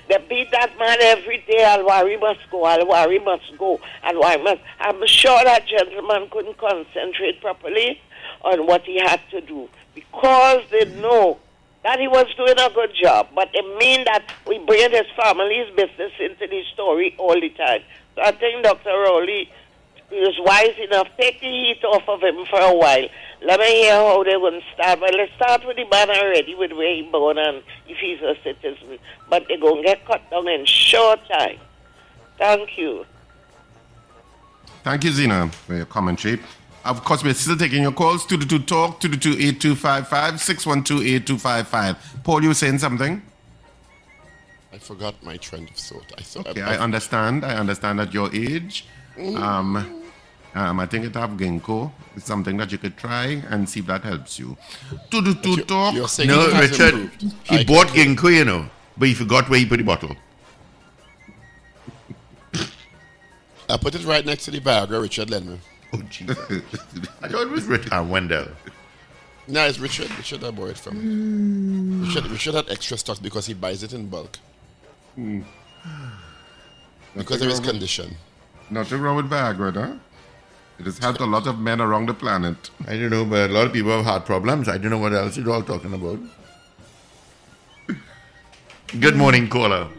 They 0.10 0.18
beat 0.30 0.52
that 0.52 0.78
man 0.78 0.98
every 1.02 1.40
day. 1.48 1.64
Alwari 1.64 2.20
must 2.20 2.50
go. 2.50 2.64
Alwari 2.64 3.24
must 3.24 3.58
go. 3.58 3.80
Alwari 4.04 4.44
must. 4.44 4.62
I'm 4.80 5.06
sure 5.08 5.44
that 5.44 5.68
gentleman 5.68 6.30
couldn't 6.30 6.58
concentrate 6.58 7.42
properly 7.42 8.02
on 8.44 8.66
what 8.66 8.84
he 8.84 9.00
had 9.00 9.22
to 9.32 9.42
do 9.42 9.70
because 9.94 10.64
they 10.72 10.86
know 11.02 11.40
that 11.84 12.00
he 12.00 12.08
was 12.08 12.28
doing 12.36 12.60
a 12.60 12.70
good 12.74 12.92
job. 13.02 13.30
But 13.34 13.50
it 13.54 13.66
mean 13.78 14.06
that 14.06 14.32
we 14.48 14.60
bring 14.60 14.92
his 14.92 15.08
family's 15.16 15.70
business 15.76 16.12
into 16.20 16.48
the 16.48 16.64
story 16.74 17.16
all 17.18 17.40
the 17.40 17.50
time. 17.50 17.82
So 18.16 18.22
I 18.22 18.32
think 18.32 18.64
Dr. 18.64 18.90
Rowley 18.90 19.50
is 20.12 20.36
wise 20.40 20.78
enough. 20.84 21.08
Take 21.20 21.40
the 21.40 21.48
heat 21.48 21.84
off 21.86 22.08
of 22.08 22.22
him 22.22 22.46
for 22.50 22.60
a 22.60 22.76
while. 22.76 23.08
Let 23.44 23.60
me 23.60 23.66
hear 23.82 23.94
how 23.94 24.24
they're 24.24 24.40
going 24.40 24.62
to 24.62 24.68
start. 24.74 25.00
Well, 25.00 25.12
let's 25.18 25.34
start 25.34 25.66
with 25.66 25.78
the 25.78 25.86
man 25.90 26.10
already, 26.10 26.54
with 26.56 26.72
where 26.74 26.94
he 26.94 27.04
born 27.04 27.38
and 27.38 27.64
if 27.88 27.98
he's 27.98 28.22
a 28.22 28.36
citizen. 28.44 29.00
But 29.30 29.46
they're 29.48 29.58
going 29.60 29.78
to 29.78 29.84
get 29.84 30.06
cut 30.06 30.30
down 30.30 30.48
in 30.48 30.66
short 30.66 31.20
time. 31.28 31.60
Thank 32.38 32.78
you. 32.78 33.06
Thank 34.84 35.04
you, 35.04 35.12
Zena, 35.12 35.50
for 35.50 35.76
your 35.76 35.86
commentary. 35.86 36.40
Of 36.84 37.04
course, 37.04 37.24
we're 37.24 37.36
still 37.36 37.58
taking 37.58 37.84
your 37.84 37.92
calls. 37.92 38.26
222 38.26 38.66
Talk, 38.66 39.00
222 39.00 39.44
8255, 39.76 40.42
612 40.42 41.02
8255. 41.02 42.24
Paul, 42.24 42.42
you 42.42 42.48
were 42.48 42.54
saying 42.56 42.80
something? 42.80 43.22
I 44.74 44.78
forgot 44.80 45.22
my 45.24 45.38
trend 45.38 45.70
of 45.70 45.76
thought. 45.76 46.12
I 46.18 46.22
thought 46.22 46.48
Okay, 46.48 46.62
I 46.62 46.78
understand. 46.78 47.46
I 47.46 47.56
understand 47.56 48.00
at 48.00 48.14
your 48.14 48.34
age. 48.34 48.86
Um, 49.36 50.01
um, 50.54 50.80
I 50.80 50.86
think 50.86 51.06
it 51.06 51.16
have 51.16 51.32
ginkgo. 51.32 51.92
It's 52.16 52.26
something 52.26 52.58
that 52.58 52.72
you 52.72 52.78
could 52.78 52.98
try 52.98 53.42
and 53.50 53.70
see 53.70 53.80
if 53.80 53.86
that 53.88 54.04
helps 54.04 54.38
you. 54.38 54.58
222 55.10 55.64
Talk. 55.64 55.96
No, 56.26 56.48
Richard, 56.60 57.10
he 57.44 57.64
bought 57.64 57.88
ginkgo, 57.88 58.36
you 58.36 58.46
know, 58.46 58.70
but 58.98 59.08
he 59.08 59.14
forgot 59.14 59.50
where 59.50 59.60
he 59.60 59.66
put 59.66 59.78
the 59.78 59.84
bottle. 59.84 60.16
I 63.70 63.78
put 63.78 63.96
it 63.96 64.04
right 64.04 64.26
next 64.26 64.46
to 64.46 64.52
the 64.52 64.60
Viagra, 64.60 65.02
Richard 65.02 65.30
Lenman. 65.30 65.60
Oh, 65.94 66.02
Jesus. 66.10 66.38
I 67.22 67.28
thought 67.30 67.44
it 67.44 67.50
was 67.50 67.66
Richard 67.66 67.94
and 67.94 68.10
Wendell. 68.10 68.48
No, 69.48 69.66
it's 69.66 69.80
Richard. 69.80 70.10
Richard 70.18 70.44
I 70.44 70.52
bought 70.52 70.70
it 70.72 70.78
from. 70.78 72.04
Richard, 72.06 72.28
Richard 72.28 72.56
had 72.56 72.70
extra 72.70 72.98
stocks 72.98 73.20
because 73.20 73.46
he 73.46 73.54
buys 73.54 73.84
it 73.84 73.94
in 73.94 74.08
bulk. 74.08 74.38
Hmm. 75.16 75.42
Because 77.16 77.42
of 77.42 77.50
his 77.50 77.60
condition. 77.60 78.16
Nothing 78.70 79.02
wrong 79.02 79.18
with 79.18 79.30
Viagra, 79.30 79.74
huh? 79.74 79.94
It 80.82 80.86
has 80.86 80.98
helped 80.98 81.20
a 81.20 81.28
lot 81.28 81.46
of 81.46 81.60
men 81.60 81.80
around 81.80 82.08
the 82.08 82.16
planet. 82.16 82.72
I 82.88 82.98
don't 82.98 83.12
know, 83.12 83.24
but 83.24 83.52
a 83.52 83.54
lot 83.54 83.68
of 83.68 83.74
people 83.74 83.92
have 83.92 84.04
heart 84.04 84.26
problems. 84.26 84.68
I 84.68 84.80
don't 84.80 84.90
know 84.90 84.98
what 84.98 85.14
else 85.14 85.38
you're 85.38 85.52
all 85.52 85.62
talking 85.62 85.94
about. 85.94 86.18
Good 89.00 89.16
morning, 89.16 89.48
caller. 89.48 89.90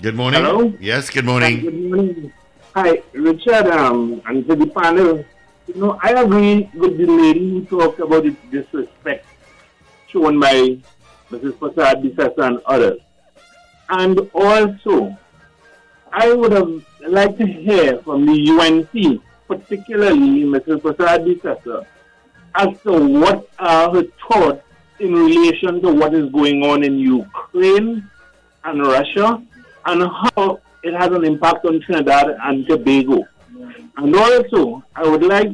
Good 0.00 0.14
morning. 0.14 0.44
Hello? 0.44 0.72
Yes, 0.78 1.10
good 1.10 1.24
morning. 1.24 1.62
Good 1.62 1.90
morning. 1.90 2.32
Hi, 2.76 3.02
Richard, 3.12 3.66
um, 3.66 4.22
and 4.24 4.46
to 4.46 4.54
the 4.54 4.68
panel. 4.68 5.24
You 5.66 5.74
know, 5.74 5.98
I 6.00 6.10
agree 6.10 6.70
with 6.74 6.96
the 6.96 7.06
lady 7.06 7.50
who 7.50 7.64
talked 7.64 7.98
about 7.98 8.22
the 8.22 8.36
disrespect 8.52 9.26
shown 10.06 10.38
by 10.38 10.78
Mrs. 11.28 11.54
Persad-Bissessar 11.54 12.46
and 12.46 12.60
others. 12.66 13.00
And 13.88 14.30
also, 14.32 15.18
I 16.16 16.32
would 16.32 16.52
have 16.52 16.70
liked 17.08 17.38
to 17.38 17.46
hear 17.46 17.98
from 17.98 18.24
the 18.24 18.38
UNC, 18.48 19.20
particularly 19.48 20.44
Mrs. 20.44 20.80
Persad-Bissessar, 20.80 21.84
as 22.54 22.68
to 22.82 22.92
what 22.92 23.48
are 23.58 23.92
her 23.92 24.04
thoughts 24.28 24.62
in 25.00 25.12
relation 25.12 25.82
to 25.82 25.92
what 25.92 26.14
is 26.14 26.30
going 26.30 26.62
on 26.62 26.84
in 26.84 27.00
Ukraine 27.00 28.08
and 28.62 28.86
Russia 28.86 29.42
and 29.86 30.02
how 30.02 30.60
it 30.84 30.94
has 30.94 31.10
an 31.10 31.24
impact 31.24 31.64
on 31.64 31.80
Trinidad 31.80 32.36
and 32.44 32.64
Tobago. 32.68 33.26
And 33.96 34.14
also, 34.14 34.84
I 34.94 35.08
would 35.08 35.24
like 35.24 35.52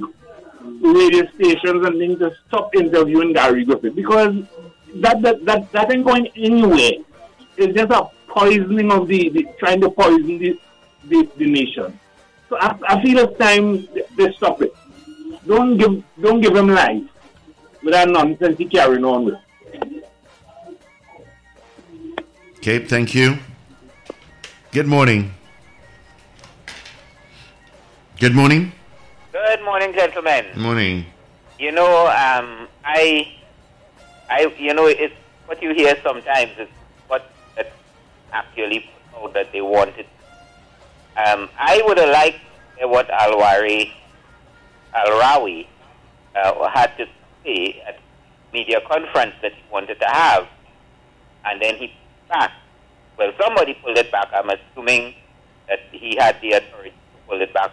radio 0.83 1.27
stations 1.37 1.87
and 1.87 1.99
things 1.99 2.19
to 2.19 2.35
stop 2.49 2.75
interviewing 2.75 3.33
Gary 3.33 3.65
Griffith 3.65 3.95
because 3.95 4.45
that 4.97 5.23
that 5.23 5.45
that, 5.47 5.73
that 5.73 5.91
ain't 5.91 6.05
going 6.05 6.29
anywhere. 6.37 6.93
It's 7.57 7.75
just 7.75 7.91
a 7.93 8.11
poisoning 8.31 8.91
of 8.91 9.09
the, 9.09 9.29
the 9.31 9.47
trying 9.59 9.81
to 9.81 9.91
poison 9.91 10.39
the, 10.39 10.59
the, 11.05 11.29
the 11.37 11.47
nation. 11.47 11.99
So 12.49 12.57
I, 12.59 12.77
I 12.89 13.03
feel 13.03 13.19
it's 13.19 13.39
time 13.39 13.89
they 14.17 14.33
stop 14.33 14.63
it. 14.63 14.75
Don't 15.47 15.77
give 15.77 16.03
don't 16.21 16.41
give 16.41 16.55
him 16.55 16.69
life 16.69 17.03
with 17.83 17.95
that 17.95 18.09
nonsense 18.09 18.59
he 18.59 18.67
carrying 18.67 19.05
on 19.05 19.25
with. 19.25 19.35
Cape, 22.61 22.89
thank 22.89 23.15
you. 23.15 23.39
Good 24.73 24.87
morning. 24.87 25.33
Good 28.21 28.35
morning. 28.35 28.73
Good 29.33 29.65
morning, 29.65 29.95
gentlemen. 29.95 30.45
Good 30.53 30.63
morning. 30.63 31.07
You 31.59 31.73
know, 31.73 32.07
um, 32.07 32.69
I, 32.85 33.33
I, 34.29 34.55
you 34.59 34.75
know, 34.75 34.87
it's 34.87 35.15
what 35.47 35.63
you 35.63 35.73
hear 35.73 35.97
sometimes 36.03 36.53
is 36.59 36.59
what 36.59 36.69
that 36.69 36.80
actually 38.33 38.91
put 39.13 39.23
out 39.25 39.35
that 39.35 39.53
they 39.53 39.61
wanted. 39.61 40.07
Um, 41.17 41.49
I 41.59 41.83
would 41.85 41.99
have 41.99 42.11
liked 42.11 42.41
what 42.81 43.09
Alwari, 43.09 43.93
Alrawi, 44.95 45.67
uh, 46.35 46.69
had 46.69 46.97
to 46.97 47.07
say 47.45 47.83
at 47.87 47.99
media 48.53 48.81
conference 48.89 49.35
that 49.43 49.53
he 49.53 49.63
wanted 49.71 50.01
to 50.01 50.07
have, 50.07 50.49
and 51.45 51.61
then 51.61 51.77
he 51.77 51.93
back. 52.29 52.53
Well, 53.19 53.33
somebody 53.41 53.75
pulled 53.75 53.99
it 53.99 54.11
back. 54.11 54.29
I'm 54.33 54.49
assuming 54.49 55.15
that 55.69 55.81
he 55.93 56.17
had 56.17 56.41
the 56.41 56.53
authority 56.53 56.91
to 56.91 57.29
pull 57.29 57.41
it 57.41 57.53
back 57.53 57.71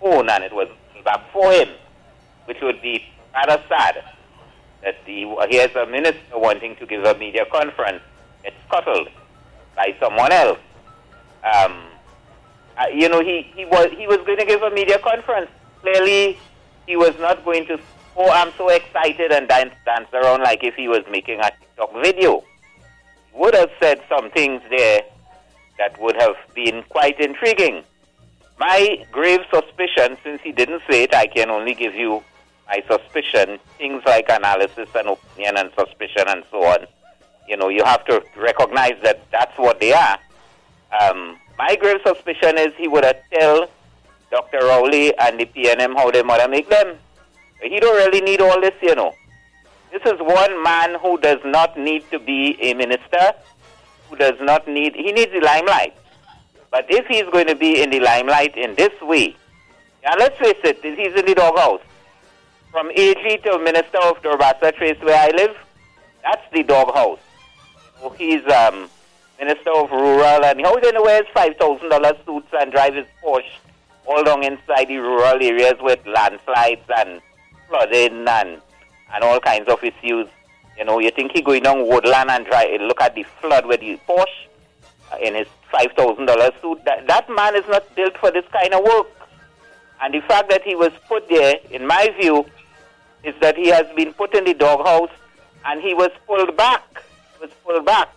phone 0.00 0.28
and 0.28 0.44
it 0.44 0.52
was 0.52 0.68
pulled 0.92 1.04
back 1.04 1.20
for 1.32 1.50
him, 1.52 1.68
which 2.46 2.58
would 2.60 2.82
be 2.82 3.04
rather 3.34 3.62
sad 3.68 4.04
that 4.82 4.96
the, 5.06 5.26
here's 5.48 5.74
a 5.76 5.86
minister 5.86 6.18
wanting 6.34 6.76
to 6.76 6.86
give 6.86 7.04
a 7.04 7.16
media 7.18 7.44
conference. 7.50 8.02
It's 8.44 8.56
scuttled 8.66 9.08
by 9.80 9.96
someone 9.98 10.30
else. 10.30 10.58
Um, 11.54 11.74
uh, 12.76 12.86
you 12.92 13.08
know, 13.08 13.20
he, 13.20 13.36
he 13.56 13.64
was 13.64 13.88
he 13.96 14.06
was 14.06 14.18
going 14.26 14.38
to 14.38 14.44
give 14.44 14.62
a 14.62 14.70
media 14.70 14.98
conference. 14.98 15.50
Clearly, 15.80 16.38
he 16.86 16.96
was 16.96 17.14
not 17.18 17.44
going 17.44 17.66
to. 17.66 17.78
Oh, 18.16 18.30
I'm 18.30 18.52
so 18.58 18.68
excited 18.68 19.32
and 19.32 19.48
dance 19.48 19.74
dance 19.86 20.08
around 20.12 20.42
like 20.42 20.62
if 20.62 20.74
he 20.74 20.88
was 20.88 21.02
making 21.10 21.40
a 21.40 21.50
TikTok 21.58 21.92
video. 22.02 22.44
He 23.32 23.38
would 23.40 23.54
have 23.54 23.70
said 23.80 24.02
some 24.08 24.30
things 24.30 24.60
there 24.68 25.00
that 25.78 25.98
would 26.00 26.16
have 26.16 26.36
been 26.54 26.82
quite 26.90 27.18
intriguing. 27.18 27.84
My 28.58 29.06
grave 29.10 29.40
suspicion, 29.50 30.18
since 30.22 30.42
he 30.42 30.52
didn't 30.52 30.82
say 30.90 31.04
it, 31.04 31.14
I 31.14 31.26
can 31.26 31.48
only 31.48 31.74
give 31.74 31.94
you 31.94 32.22
my 32.68 32.82
suspicion. 32.86 33.58
Things 33.78 34.02
like 34.04 34.26
analysis 34.28 34.90
and 34.94 35.08
opinion 35.08 35.56
and 35.56 35.70
suspicion 35.78 36.24
and 36.26 36.44
so 36.50 36.64
on. 36.64 36.86
You 37.50 37.56
know, 37.56 37.68
you 37.68 37.82
have 37.84 38.04
to 38.04 38.22
recognize 38.36 38.94
that 39.02 39.28
that's 39.32 39.58
what 39.58 39.80
they 39.80 39.92
are. 39.92 40.18
Um, 41.02 41.36
my 41.58 41.74
grave 41.74 41.96
suspicion 42.06 42.56
is 42.56 42.72
he 42.78 42.86
would 42.86 43.02
have 43.02 43.16
tell 43.32 43.68
Dr. 44.30 44.58
Rowley 44.58 45.12
and 45.18 45.40
the 45.40 45.46
PNM 45.46 45.96
how 45.96 46.12
they 46.12 46.22
might 46.22 46.48
make 46.48 46.70
them. 46.70 46.96
He 47.60 47.80
don't 47.80 47.96
really 47.96 48.20
need 48.20 48.40
all 48.40 48.60
this, 48.60 48.74
you 48.80 48.94
know. 48.94 49.12
This 49.90 50.02
is 50.06 50.20
one 50.20 50.62
man 50.62 50.94
who 51.00 51.18
does 51.18 51.40
not 51.44 51.76
need 51.76 52.08
to 52.12 52.20
be 52.20 52.56
a 52.60 52.72
minister, 52.74 53.32
who 54.08 54.14
does 54.14 54.40
not 54.40 54.68
need, 54.68 54.94
he 54.94 55.10
needs 55.10 55.32
the 55.32 55.40
limelight. 55.40 55.96
But 56.70 56.86
if 56.88 57.04
he's 57.06 57.28
going 57.32 57.48
to 57.48 57.56
be 57.56 57.82
in 57.82 57.90
the 57.90 57.98
limelight 57.98 58.56
in 58.56 58.76
this 58.76 58.92
way, 59.02 59.34
and 60.04 60.20
let's 60.20 60.38
face 60.38 60.60
it, 60.62 60.78
he's 60.84 61.18
in 61.18 61.26
the 61.26 61.34
doghouse. 61.34 61.82
From 62.70 62.92
AG 62.92 63.38
to 63.38 63.58
Minister 63.58 63.98
of 64.04 64.22
Turbasa 64.22 64.70
Trace 64.70 65.02
where 65.02 65.20
I 65.20 65.32
live, 65.36 65.56
that's 66.22 66.44
the 66.52 66.62
doghouse. 66.62 67.18
He's 68.16 68.44
um, 68.46 68.88
Minister 69.38 69.70
of 69.70 69.90
Rural, 69.90 70.44
and 70.44 70.60
how 70.60 70.78
going 70.78 70.94
to 70.94 71.02
wear 71.02 71.22
his 71.22 71.34
$5,000 71.34 72.24
suits 72.24 72.48
and 72.52 72.72
drive 72.72 72.94
his 72.94 73.06
Porsche 73.22 73.44
all 74.06 74.22
along 74.22 74.44
inside 74.44 74.86
the 74.88 74.96
rural 74.96 75.42
areas 75.42 75.74
with 75.80 76.04
landslides 76.06 76.82
and 76.96 77.20
flooding 77.68 78.26
and, 78.26 78.60
and 79.12 79.24
all 79.24 79.40
kinds 79.40 79.68
of 79.68 79.82
issues. 79.84 80.26
You 80.78 80.84
know, 80.84 80.98
you 80.98 81.10
think 81.10 81.32
he 81.32 81.42
going 81.42 81.62
down 81.62 81.86
woodland 81.86 82.30
and 82.30 82.46
try 82.46 82.76
look 82.80 83.00
at 83.00 83.14
the 83.14 83.24
flood 83.40 83.66
with 83.66 83.80
the 83.80 83.98
Porsche 84.08 84.26
uh, 85.12 85.16
in 85.22 85.34
his 85.34 85.46
$5,000 85.72 86.60
suit. 86.60 86.84
That, 86.84 87.06
that 87.06 87.28
man 87.28 87.54
is 87.54 87.64
not 87.68 87.94
built 87.94 88.16
for 88.18 88.30
this 88.30 88.44
kind 88.52 88.74
of 88.74 88.82
work. 88.82 89.08
And 90.02 90.14
the 90.14 90.20
fact 90.22 90.48
that 90.50 90.62
he 90.62 90.74
was 90.74 90.92
put 91.08 91.28
there, 91.28 91.56
in 91.70 91.86
my 91.86 92.08
view, 92.18 92.46
is 93.22 93.34
that 93.40 93.56
he 93.56 93.68
has 93.68 93.86
been 93.94 94.14
put 94.14 94.34
in 94.34 94.44
the 94.44 94.54
doghouse 94.54 95.10
and 95.66 95.82
he 95.82 95.94
was 95.94 96.10
pulled 96.26 96.56
back. 96.56 97.04
He 97.40 97.46
was 97.46 97.54
pulled 97.64 97.86
back 97.86 98.08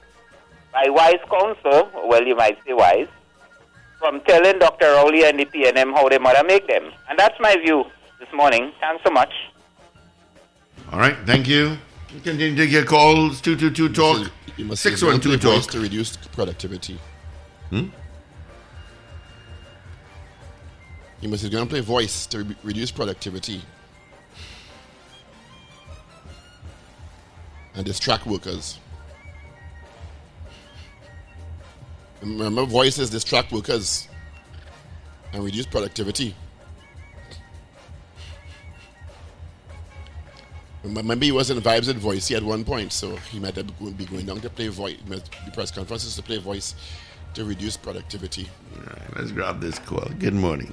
by 0.74 0.90
wise 0.90 1.20
counsel, 1.30 1.90
well, 2.08 2.24
you 2.26 2.36
might 2.36 2.58
say 2.66 2.74
wise, 2.74 3.08
from 4.00 4.20
telling 4.22 4.60
Dr. 4.60 4.88
Rowley 4.88 5.24
and 5.24 5.40
the 5.40 5.46
PNM 5.46 5.94
how 5.94 6.10
they 6.10 6.18
might 6.18 6.44
make 6.46 6.68
them. 6.68 6.92
And 7.10 7.18
that's 7.18 7.40
my 7.40 7.56
view 7.56 7.86
this 8.20 8.28
morning. 8.34 8.74
Thanks 8.82 9.04
so 9.06 9.12
much. 9.12 9.32
All 10.92 11.00
right, 11.00 11.16
thank 11.26 11.48
you. 11.48 11.78
You 12.14 12.20
Continue 12.22 12.56
to 12.56 12.68
get 12.68 12.86
calls. 12.86 13.40
222 13.42 13.94
talk. 13.94 14.32
You 14.58 14.66
must 14.66 14.84
612 14.84 15.40
play 15.42 15.52
voice 15.52 15.66
talk. 15.66 15.72
to 15.74 15.80
reduce 15.80 16.18
productivity. 16.18 17.00
Hmm? 17.70 17.88
You 21.22 21.30
must 21.30 21.50
going 21.50 21.64
to 21.64 21.70
play 21.70 21.80
voice 21.80 22.26
to 22.28 22.44
re- 22.44 22.56
reduce 22.64 22.92
productivity 22.92 23.62
and 27.76 27.86
distract 27.86 28.26
workers. 28.26 28.80
Remember, 32.24 32.64
voices 32.64 33.10
distract 33.10 33.52
workers 33.52 34.08
and 35.34 35.44
reduce 35.44 35.66
productivity. 35.66 36.34
Remember, 40.84 41.16
he 41.26 41.32
was 41.34 41.50
in 41.50 41.58
vibes 41.60 41.90
and 41.90 42.00
voice 42.00 42.32
at 42.32 42.42
one 42.44 42.64
point, 42.64 42.94
so 42.94 43.16
he 43.32 43.40
might 43.40 43.56
be 43.98 44.06
going 44.06 44.26
down 44.26 44.40
to 44.40 44.50
play 44.50 44.70
voice, 44.70 44.98
the 45.08 45.52
press 45.54 45.72
conferences 45.72 46.16
to 46.16 46.22
play 46.22 46.38
voice 46.38 46.76
to 47.34 47.44
reduce 47.44 47.76
productivity. 47.76 48.50
All 48.76 48.84
right, 48.84 49.18
let's 49.18 49.32
grab 49.32 49.60
this 49.60 49.80
call. 49.80 50.08
Good 50.20 50.34
morning. 50.34 50.72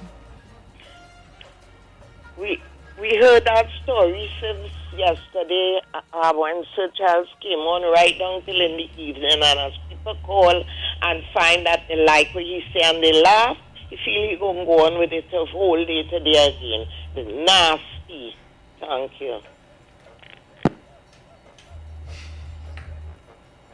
We 2.37 2.61
we 3.01 3.17
heard 3.17 3.43
that 3.45 3.67
story 3.83 4.29
since 4.39 4.69
yesterday 4.95 5.81
uh, 5.93 6.01
uh, 6.13 6.33
when 6.33 6.63
Sir 6.75 6.89
Charles 6.95 7.27
came 7.41 7.59
on 7.59 7.81
right 7.93 8.17
down 8.19 8.43
till 8.45 8.61
in 8.61 8.77
the 8.77 8.89
evening, 9.01 9.41
and 9.43 9.59
as 9.59 9.73
people 9.89 10.15
call 10.23 10.63
and 11.01 11.23
find 11.33 11.65
that 11.65 11.81
they 11.87 11.95
like 12.05 12.27
what 12.35 12.43
he 12.43 12.63
say 12.73 12.81
and 12.83 13.03
they 13.03 13.13
laugh, 13.21 13.57
he 13.89 13.97
feel 14.05 14.29
he 14.29 14.37
gonna 14.39 14.65
go 14.65 14.85
on 14.85 14.99
with 14.99 15.11
it 15.11 15.25
the 15.31 15.45
whole 15.51 15.83
day 15.83 16.03
today 16.09 16.47
again. 16.55 16.85
The 17.15 17.23
nasty. 17.45 18.35
Thank 18.79 19.11
you. 19.19 19.39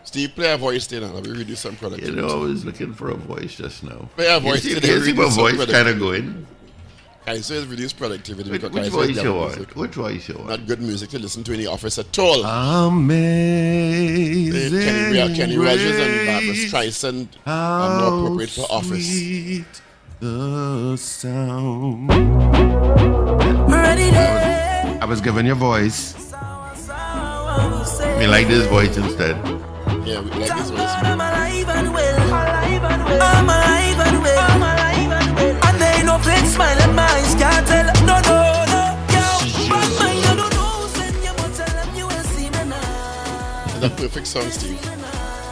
Steve, 0.03 0.33
play 0.35 0.51
a 0.53 0.57
voice 0.57 0.87
there 0.87 1.01
now. 1.01 1.07
Let 1.07 1.25
me 1.25 1.31
reduce 1.31 1.59
some 1.59 1.73
You 1.73 1.77
productivity. 1.79 2.21
know, 2.21 2.29
I 2.29 2.35
was 2.35 2.63
looking 2.63 2.93
for 2.93 3.09
a 3.09 3.15
voice 3.15 3.55
just 3.55 3.83
now. 3.83 4.09
Play 4.15 4.27
a 4.27 4.35
You 4.35 4.39
voice 4.39 4.63
see, 4.63 4.73
today. 4.73 4.87
you 4.93 5.03
see 5.03 5.13
my 5.13 5.25
voice 5.29 5.35
kind 5.35 5.59
of 5.59 5.67
productivity. 5.67 5.99
going. 5.99 6.47
I 7.27 7.41
say 7.41 7.55
it's 7.57 7.67
reduced 7.67 7.97
productivity. 7.97 8.49
Which, 8.49 8.61
because 8.61 8.73
which 8.73 8.83
I 8.83 8.85
say 8.85 8.89
voice 8.95 9.09
it's 9.09 9.17
you 9.17 9.23
devil 9.23 9.39
want? 9.41 9.75
Which 9.75 9.93
voice 9.95 10.29
you 10.29 10.35
want? 10.35 10.47
Not 10.49 10.65
good 10.65 10.81
music 10.81 11.09
to 11.09 11.19
listen 11.19 11.43
to 11.43 11.51
in 11.51 11.59
the 11.59 11.67
office 11.67 11.97
at 11.99 12.17
all. 12.17 12.45
Amazing 12.45 14.53
Kenny, 14.81 15.19
Ra- 15.19 15.35
Kenny 15.35 15.57
Rogers 15.57 15.99
and 15.99 16.25
Barbra 16.25 16.53
Streisand 16.55 17.27
are 17.45 17.99
more 17.99 18.07
appropriate 18.23 18.49
for 18.51 18.65
office. 18.71 19.05
sweet 19.05 19.65
The 20.21 20.95
sound. 20.95 22.09
I 25.01 25.05
was 25.05 25.19
given 25.19 25.45
your 25.45 25.55
voice. 25.55 26.15
Me 28.19 28.27
like 28.27 28.47
this 28.47 28.65
voice 28.67 28.95
instead. 28.97 29.35
Yeah, 30.07 30.21
we 30.21 30.29
like 30.31 30.55
this 30.55 30.69
voice. 30.69 30.93
It's 43.79 43.85
a 43.85 43.89
perfect 43.91 44.25
song, 44.25 44.49
Steve. 44.49 44.79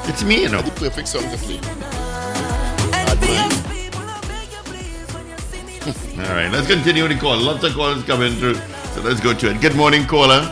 It's 0.10 0.24
me, 0.24 0.42
you 0.42 0.50
know. 0.50 0.60
The 0.64 0.72
perfect 0.72 1.08
song 1.08 1.22
to 1.30 1.38
play. 1.38 1.58
And 1.58 2.92
Bad 2.92 3.22
be 3.22 3.28
mind. 3.28 3.54
as 3.54 3.62
people, 3.68 4.02
I 4.02 4.20
beg 4.22 4.52
you 4.52 4.64
please, 4.66 5.14
when 5.14 5.28
you 5.30 5.38
see 5.38 6.18
me 6.18 6.26
All 6.26 6.34
right, 6.34 6.52
let's 6.52 6.66
continue 6.66 7.08
the 7.08 7.18
call. 7.18 7.38
Lots 7.38 7.64
of 7.64 7.74
calls 7.74 8.04
coming 8.06 8.34
through. 8.34 8.56
So 8.96 9.02
let's 9.02 9.20
go 9.20 9.36
to 9.36 9.52
it. 9.52 9.62
Good 9.62 9.76
morning, 9.76 10.08
caller. 10.08 10.52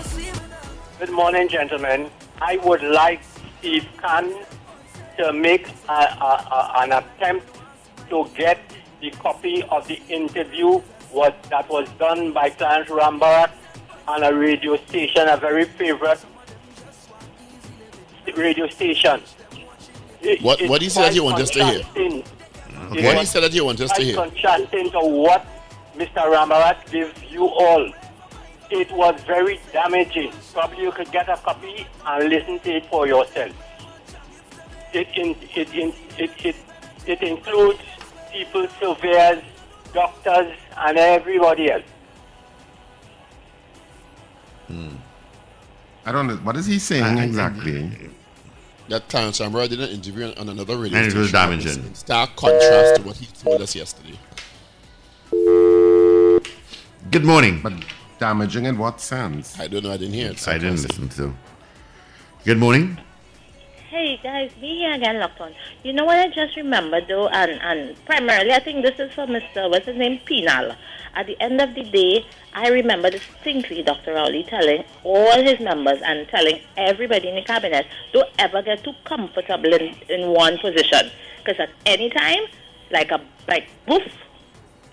Good 1.00 1.10
morning, 1.10 1.50
gentlemen. 1.50 2.12
I 2.40 2.58
would 2.58 2.84
like 2.84 3.22
Steve 3.58 3.88
Khan 3.98 4.32
to 5.18 5.34
make 5.34 5.68
a, 5.90 5.94
a, 5.94 5.98
a, 5.98 6.74
an 6.84 6.92
attempt 6.92 7.48
to 8.12 8.30
get 8.38 8.60
the 9.02 9.10
copy 9.10 9.64
of 9.64 9.88
the 9.88 10.00
interview 10.10 10.80
was, 11.12 11.34
that 11.50 11.68
was 11.72 11.90
done 11.98 12.34
by 12.34 12.52
Clarence 12.52 12.92
Rambharat 12.92 13.50
on 14.08 14.22
a 14.22 14.32
radio 14.32 14.78
station, 14.86 15.28
a 15.28 15.38
very 15.38 15.66
favorite 15.66 16.24
radio 18.36 18.68
station. 18.68 19.22
It- 20.22 20.42
What 20.42 20.62
it's 20.62 20.70
what 20.70 20.82
he 20.82 20.90
said 20.90 21.02
quite 21.02 21.16
you 21.16 21.24
want 21.24 21.40
us 21.42 21.50
to 21.52 21.64
hear? 21.66 21.80
contrasting. 21.84 22.20
It 22.20 23.04
What 23.06 23.14
he 23.14 23.20
was 23.20 23.30
said 23.30 23.44
that 23.44 23.54
you 23.54 23.66
want 23.66 23.80
us 23.82 23.90
to 23.92 23.96
quite 23.96 24.06
hear? 24.06 24.16
contrasting 24.16 24.92
to 24.92 25.00
what 25.00 25.46
Mr. 25.98 26.24
Rambharat 26.34 26.90
gives 26.92 27.24
you 27.32 27.46
all. 27.48 27.92
It 28.70 28.92
was 28.92 29.20
very 29.28 29.60
damaging. 29.72 30.32
Probably 30.54 30.84
you 30.84 30.92
could 30.92 31.12
get 31.12 31.30
a 31.30 31.38
copy 31.38 31.86
and 32.06 32.30
listen 32.30 32.60
to 32.60 32.76
it 32.78 32.86
for 32.88 33.06
yourself. 33.08 33.52
It 34.94 35.08
in, 35.16 35.36
it, 35.56 35.74
in, 35.74 35.94
it, 36.18 36.32
it, 36.46 36.56
it 37.06 37.22
includes 37.22 37.80
people, 38.32 38.68
surveyors, 38.80 39.44
doctors, 39.94 40.54
and 40.78 40.98
everybody 40.98 41.72
else. 41.72 41.84
Hmm. 44.68 44.96
I 46.06 46.12
don't 46.12 46.28
know. 46.28 46.36
What 46.38 46.58
is 46.58 46.66
he 46.66 46.80
saying 46.80 47.18
exactly? 47.18 47.90
That 48.90 49.08
Clarence 49.10 49.40
Rambharat 49.40 49.70
did 49.70 49.80
an 49.80 49.90
interview 49.90 50.26
on, 50.26 50.34
on 50.38 50.50
another 50.50 50.76
radio 50.78 50.98
And 51.00 51.08
it 51.08 51.14
was 51.16 51.30
station. 51.30 51.50
damaging. 51.50 51.84
In 51.86 51.96
stark 51.96 52.36
contrast 52.36 52.98
to 52.98 53.02
what 53.04 53.16
he 53.16 53.26
told 53.28 53.62
us 53.62 53.76
yesterday. 53.76 54.18
Good 57.12 57.24
morning. 57.24 57.62
But 57.62 57.74
damaging 58.20 58.66
in 58.66 58.78
what 58.78 59.00
sense? 59.00 59.60
I 59.60 59.68
don't 59.68 59.84
know. 59.84 59.92
I 59.92 59.98
didn't 59.98 60.14
hear 60.14 60.32
it. 60.32 60.48
I 60.48 60.58
didn't 60.58 60.82
listen 60.82 61.10
to. 61.10 61.34
Good 62.44 62.58
morning. 62.58 62.98
Hey 63.94 64.20
guys, 64.24 64.50
me 64.60 64.80
here 64.80 64.94
again, 64.94 65.20
locked 65.20 65.40
on. 65.40 65.54
You 65.84 65.94
know 65.94 66.06
what 66.06 66.18
I 66.18 66.28
just 66.28 66.56
remembered 66.56 67.06
though, 67.08 67.28
and, 67.28 67.52
and 67.62 68.06
primarily 68.06 68.52
I 68.52 68.58
think 68.58 68.84
this 68.84 69.00
is 69.00 69.14
for 69.14 69.28
Mr. 69.28 69.70
what's 69.70 69.86
his 69.86 69.96
name, 69.96 70.20
Penal. 70.26 70.76
At 71.14 71.28
the 71.28 71.40
end 71.40 71.62
of 71.62 71.76
the 71.76 71.84
day, 71.84 72.26
I 72.56 72.70
remember 72.70 73.12
distinctly 73.12 73.84
Dr. 73.84 74.16
Rowley 74.16 74.46
telling 74.46 74.84
all 75.04 75.40
his 75.44 75.60
members 75.60 76.00
and 76.04 76.28
telling 76.30 76.60
everybody 76.76 77.30
in 77.30 77.36
the 77.36 77.44
cabinet, 77.44 77.86
don't 78.14 78.32
ever 78.40 78.64
get 78.64 78.84
too 78.84 78.94
comfortable 79.06 79.72
in, 79.72 79.94
in 80.10 80.30
one 80.32 80.58
position. 80.58 81.12
Because 81.38 81.60
at 81.60 81.70
any 81.86 82.10
time, 82.10 82.46
like 82.90 83.12
a 83.12 83.22
like 83.48 83.68
woof, 83.88 84.12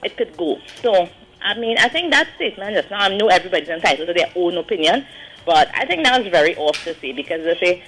it 0.05 0.15
could 0.19 0.37
go. 0.37 0.59
So, 0.83 1.09
I 1.41 1.59
mean, 1.59 1.79
I 1.79 1.89
think 1.89 2.13
that 2.13 2.29
statement 2.37 2.75
just 2.77 2.91
now, 2.91 3.05
I 3.05 3.17
know 3.17 3.29
everybody's 3.29 3.71
entitled 3.71 4.09
to 4.09 4.13
their 4.13 4.31
own 4.37 4.59
opinion, 4.59 5.07
but 5.47 5.71
I 5.75 5.87
think 5.87 6.05
that 6.05 6.21
was 6.21 6.31
very 6.31 6.55
off 6.57 6.85
to 6.85 6.93
say 7.01 7.13
because 7.13 7.43
they 7.45 7.57
say, 7.65 7.83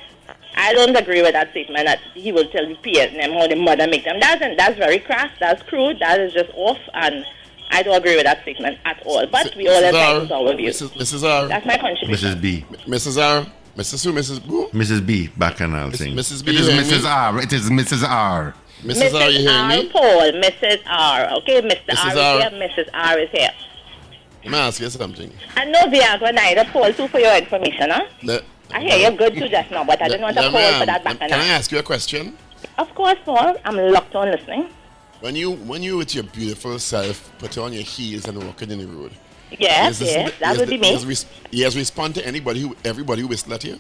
I 0.55 0.73
don't 0.73 0.95
agree 0.97 1.23
with 1.23 1.33
that 1.33 1.51
statement 1.51 1.87
that 1.87 2.01
he 2.15 2.33
will 2.33 2.49
tell 2.49 2.67
the 2.67 2.75
peers 2.77 3.13
them 3.13 3.33
how 3.33 3.47
the 3.47 3.57
mother 3.57 3.87
make 3.87 4.05
them. 4.05 4.21
That's, 4.21 4.41
that's 4.57 4.79
very 4.79 4.99
crass, 4.99 5.31
that's 5.41 5.63
crude, 5.63 5.99
that 6.01 6.21
is 6.21 6.33
just 6.33 6.51
off, 6.55 6.79
and 6.95 7.25
I 7.71 7.83
don't 7.83 7.97
agree 7.97 8.17
with 8.17 8.25
that 8.25 8.43
statement 8.43 8.79
at 8.85 9.03
all. 9.07 9.27
But 9.27 9.55
we 9.57 9.69
all 9.69 9.81
Mrs. 9.81 9.87
entitled 9.87 10.29
to 10.29 10.35
R, 10.35 10.49
our 10.49 10.57
views. 10.57 10.81
Mrs. 10.81 10.91
Mrs. 10.93 11.29
R. 11.29 11.49
That's 11.49 11.67
my 11.67 11.79
contribution. 11.79 12.35
Mrs. 12.35 12.41
B. 12.41 12.65
Mrs. 12.87 13.23
R. 13.23 13.47
Mrs. 13.77 14.05
Who? 14.05 14.13
Mrs. 14.13 14.39
Who? 14.43 14.69
Mrs. 14.69 15.07
B. 15.07 15.31
Bacchanal 15.37 15.91
thing. 15.93 16.15
Mrs. 16.15 16.45
B. 16.45 16.53
It 16.53 16.61
is 16.61 16.69
you 16.69 16.97
Mrs. 16.97 17.05
R. 17.09 17.41
It 17.41 17.53
is 17.53 17.71
Mrs. 17.71 18.07
R. 18.07 18.55
Mrs. 18.83 19.15
R, 19.15 19.31
you 19.31 19.39
hearing 19.39 19.57
R. 19.57 19.69
me? 19.69 19.89
Paul, 19.91 20.33
Mrs. 20.33 20.81
R. 20.87 21.33
Okay, 21.39 21.63
Mr. 21.63 21.95
Mrs. 21.95 22.17
R 22.17 22.41
is 22.41 22.51
here, 22.51 22.69
Mrs. 22.69 22.89
R 22.93 23.19
is 23.19 23.31
here. 23.31 23.51
Let 24.45 24.51
me 24.51 24.59
ask 24.59 24.81
you 24.81 24.91
something. 24.91 25.33
And 25.57 25.71
no 25.71 25.79
Viagra 25.83 26.35
neither, 26.35 26.65
Paul, 26.73 26.93
too, 26.93 27.07
for 27.07 27.21
your 27.21 27.37
information, 27.37 27.91
huh? 27.91 28.07
Let, 28.25 28.43
I 28.73 28.81
hear 28.81 28.97
you're 28.99 29.17
good 29.17 29.35
too 29.35 29.49
just 29.49 29.71
now, 29.71 29.85
but 29.85 30.01
I 30.03 30.09
didn't 30.09 30.23
want 30.23 30.37
to 30.37 30.43
call 30.51 30.81
for 30.81 30.87
that 30.87 31.05
back 31.05 31.19
Can 31.19 31.33
I 31.33 31.47
ask 31.49 31.71
you 31.73 31.79
a 31.79 31.83
question? 31.83 32.37
Of 32.79 32.95
course, 32.95 33.19
Paul. 33.25 33.57
I'm 33.65 33.77
locked 33.77 34.15
on 34.15 34.31
listening. 34.31 34.69
When 35.21 35.37
you 35.37 35.53
when 35.53 35.83
you 35.83 35.99
with 35.99 36.15
your 36.15 36.25
beautiful 36.25 36.79
self 36.79 37.31
put 37.39 37.57
on 37.59 37.73
your 37.73 37.83
heels 37.83 38.27
and 38.27 38.43
walking 38.45 38.71
in 38.71 38.79
the 38.79 38.87
road. 38.87 39.13
Yes, 39.59 39.93
is 39.93 39.99
this- 40.01 40.09
yes, 40.15 40.33
that 40.41 40.57
would 40.57 40.69
the- 40.69 40.77
be 40.77 40.79
me. 40.79 40.95
is 40.95 41.05
res- 41.07 41.27
Yes, 41.51 41.77
respond 41.77 42.15
to 42.17 42.27
anybody 42.27 42.61
who 42.61 42.75
everybody 42.85 43.23
who 43.23 43.29
whistle 43.29 43.53
at 43.55 43.63
you. 43.65 43.79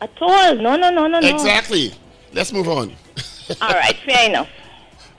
At 0.00 0.10
all. 0.20 0.54
No, 0.56 0.76
no, 0.76 0.90
no, 0.90 1.06
no, 1.06 1.20
no. 1.20 1.28
Exactly. 1.28 1.92
Let's 2.32 2.52
move 2.52 2.68
on. 2.68 2.92
All 3.62 3.68
right, 3.70 3.96
fair 4.04 4.28
enough. 4.28 4.48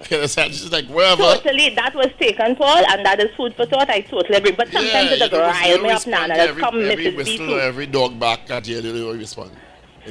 It's 0.12 0.36
just 0.36 0.72
like 0.72 0.86
wherever. 0.88 1.24
Totally, 1.24 1.74
that 1.76 1.94
was 1.96 2.10
taken, 2.20 2.56
Paul, 2.56 2.84
and 2.92 3.06
that 3.06 3.20
is 3.20 3.30
food 3.36 3.56
for 3.56 3.66
thought. 3.66 3.90
I 3.90 4.02
totally 4.02 4.38
agree. 4.38 4.52
But 4.52 4.68
sometimes 4.72 4.92
Yeah, 4.94 5.02
it 5.16 5.20
does 5.20 5.32
you 5.32 5.38
don't- 5.38 5.42
rile 5.52 5.82
me 5.82 5.90
up 5.92 6.08
now, 6.08 6.22
respond 6.22 6.32
and 6.32 6.34
to 6.34 6.40
every, 6.50 6.62
come 6.62 6.76
every 6.92 7.06
Mrs. 7.06 7.12
B 7.12 7.16
whistle 7.18 7.38
too. 7.48 7.56
or 7.56 7.60
every 7.62 7.86
dog 7.88 8.20
back 8.20 8.50
at 8.52 8.68
you. 8.68 8.78
You 8.82 9.04
don't 9.06 9.18
respond. 9.18 9.52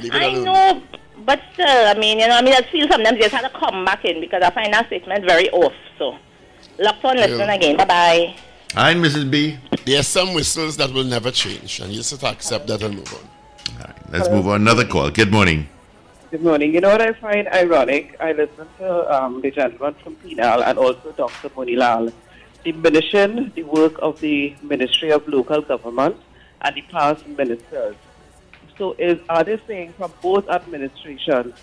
You 0.01 0.09
I 0.11 0.23
alone. 0.25 0.43
know, 0.43 0.83
but 1.25 1.39
still, 1.53 1.87
I 1.87 1.93
mean, 1.93 2.19
you 2.19 2.27
know, 2.27 2.35
I 2.35 2.41
mean, 2.41 2.53
I 2.53 2.61
feel 2.71 2.87
sometimes 2.89 3.15
you 3.17 3.23
just 3.23 3.33
have 3.35 3.49
to 3.51 3.57
come 3.59 3.85
back 3.85 4.03
in 4.03 4.19
because 4.19 4.41
I 4.43 4.51
find 4.51 4.73
that 4.73 4.87
statement 4.87 5.25
very 5.25 5.49
off. 5.51 5.73
So, 5.97 6.17
locked 6.79 7.05
on 7.05 7.15
listening 7.15 7.47
Yeah. 7.47 7.53
again. 7.53 7.77
Bye 7.77 7.85
bye. 7.85 8.35
Hi, 8.73 8.93
Mrs. 8.93 9.31
B. 9.31 9.57
There 9.85 9.99
are 9.99 10.03
some 10.03 10.33
whistles 10.33 10.75
that 10.77 10.91
will 10.91 11.05
never 11.05 11.31
change, 11.31 11.79
and 11.79 11.91
you 11.91 11.97
just 11.99 12.11
have 12.11 12.19
to 12.21 12.27
accept 12.27 12.67
that 12.67 12.81
and 12.83 12.95
move 12.95 13.13
on. 13.13 13.29
All 13.79 13.85
right, 13.87 13.95
let's 14.11 14.29
move 14.29 14.47
on. 14.49 14.61
Another 14.61 14.83
call. 14.85 15.09
Good 15.09 15.31
morning. 15.31 15.69
Good 16.35 16.43
morning. 16.43 16.73
You 16.73 16.81
know 16.81 16.89
what 16.89 17.01
I 17.01 17.13
find 17.13 17.47
ironic? 17.47 18.17
I 18.19 18.33
listen 18.33 18.67
to 18.79 19.15
um, 19.15 19.39
the 19.39 19.51
gentleman 19.51 19.93
from 20.03 20.15
Penal 20.15 20.65
and 20.65 20.77
also 20.77 21.13
Dr. 21.13 21.47
Moonilal 21.47 22.11
diminishing 22.61 23.53
the 23.55 23.63
work 23.63 23.93
of 23.99 24.19
the 24.19 24.53
Ministry 24.61 25.11
of 25.11 25.25
Local 25.29 25.61
Government 25.61 26.17
and 26.59 26.75
the 26.75 26.81
past 26.91 27.25
ministers. 27.25 27.95
So 28.77 28.97
is 28.99 29.17
are 29.29 29.45
they 29.45 29.61
saying 29.65 29.93
from 29.93 30.11
both 30.21 30.49
administrations 30.49 31.53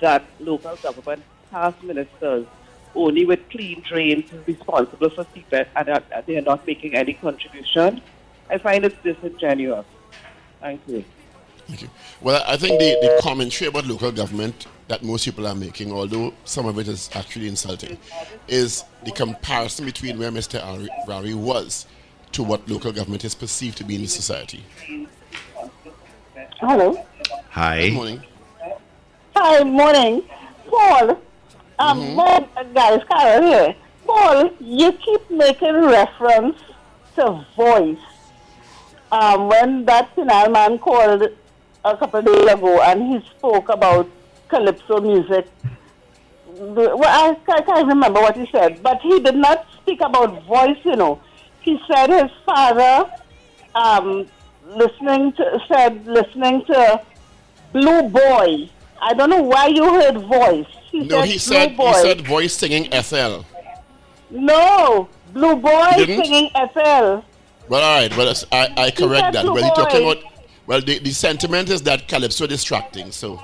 that 0.00 0.24
local 0.38 0.76
government 0.76 1.24
past 1.50 1.82
ministers 1.82 2.46
only 2.94 3.24
with 3.24 3.40
clean 3.50 3.82
drains 3.88 4.30
responsible 4.46 5.10
for 5.10 5.24
CEPEP 5.34 5.66
and 5.74 5.88
that 5.88 6.26
they 6.28 6.36
are 6.36 6.42
not 6.42 6.64
making 6.64 6.94
any 6.94 7.14
contribution? 7.14 8.00
I 8.48 8.58
find 8.58 8.84
it 8.84 9.02
disingenuous. 9.02 9.86
Thank 10.60 10.80
you. 10.86 11.04
Thank 11.68 11.82
you. 11.82 11.90
Well, 12.20 12.42
I 12.46 12.56
think 12.56 12.78
the, 12.80 12.98
the 13.00 13.20
commentary 13.22 13.68
about 13.68 13.86
local 13.86 14.12
government 14.12 14.66
that 14.88 15.02
most 15.02 15.24
people 15.24 15.46
are 15.46 15.54
making, 15.54 15.92
although 15.92 16.34
some 16.44 16.66
of 16.66 16.78
it 16.78 16.88
is 16.88 17.08
actually 17.14 17.48
insulting, 17.48 17.96
is 18.48 18.84
the 19.04 19.12
comparison 19.12 19.84
between 19.86 20.18
where 20.18 20.30
Mr. 20.30 20.60
Al 20.60 20.86
Rawi 21.06 21.34
was 21.34 21.86
to 22.32 22.42
what 22.42 22.68
local 22.68 22.92
government 22.92 23.24
is 23.24 23.34
perceived 23.34 23.78
to 23.78 23.84
be 23.84 23.94
in 23.94 24.02
the 24.02 24.08
society. 24.08 24.64
Hello. 26.60 27.04
Hi. 27.50 27.88
Good 27.88 27.94
morning. 27.94 28.22
Hi, 29.36 29.64
morning. 29.64 30.22
Paul, 30.68 31.10
um, 31.78 31.98
Mm-hmm. 32.00 32.16
my 32.16 32.64
guys, 32.74 33.00
Carol 33.10 33.42
here. 33.46 33.74
Paul, 34.06 34.50
you 34.60 34.92
keep 34.92 35.30
making 35.30 35.74
reference 35.84 36.58
to 37.16 37.44
voice. 37.56 37.98
Um, 39.10 39.48
when 39.48 39.84
that 39.86 40.14
Penal 40.14 40.48
man 40.50 40.78
called 40.78 41.28
a 41.84 41.96
couple 41.96 42.20
of 42.20 42.26
days 42.26 42.52
ago 42.52 42.80
and 42.82 43.02
he 43.12 43.28
spoke 43.30 43.68
about 43.68 44.08
calypso 44.48 45.00
music, 45.00 45.46
well, 46.46 47.02
I, 47.04 47.36
I 47.52 47.60
can't 47.62 47.86
remember 47.88 48.20
what 48.20 48.36
he 48.36 48.46
said, 48.52 48.82
but 48.82 49.00
he 49.00 49.20
did 49.20 49.36
not 49.36 49.66
speak 49.80 50.00
about 50.00 50.44
voice, 50.44 50.76
you 50.84 50.96
know. 50.96 51.20
He 51.60 51.80
said 51.90 52.10
his 52.10 52.30
father 52.44 53.10
um, 53.74 54.26
listening 54.66 55.32
to 55.34 55.58
said 55.68 56.06
listening 56.06 56.64
to 56.66 57.00
Blue 57.72 58.02
Boy. 58.08 58.68
I 59.00 59.14
don't 59.14 59.30
know 59.30 59.42
why 59.42 59.68
you 59.68 59.84
heard 59.94 60.18
voice. 60.18 60.66
He 60.90 61.00
No, 61.00 61.20
said 61.20 61.24
he 61.24 61.32
Blue 61.32 61.38
said 61.38 61.76
Boy. 61.76 61.86
he 61.88 61.94
said 61.94 62.20
voice 62.26 62.52
singing 62.54 62.90
FL. 63.02 63.40
no, 64.30 65.08
Blue 65.32 65.56
Boy 65.56 65.90
singing 65.96 66.50
FL. 66.74 67.22
Well, 67.68 67.82
all 67.82 68.00
right, 68.00 68.10
but 68.10 68.28
it's- 68.28 68.44
I, 68.52 68.68
I 68.76 68.90
correct 68.90 69.32
that. 69.32 69.44
Blue 69.44 69.54
Well, 69.54 69.64
you're 69.64 69.74
talking 69.74 70.02
about 70.02 70.31
well, 70.72 70.80
the, 70.80 70.98
the 71.00 71.10
sentiment 71.10 71.68
is 71.68 71.82
that 71.82 72.08
calypso 72.08 72.46
distracting. 72.46 73.12
So, 73.12 73.38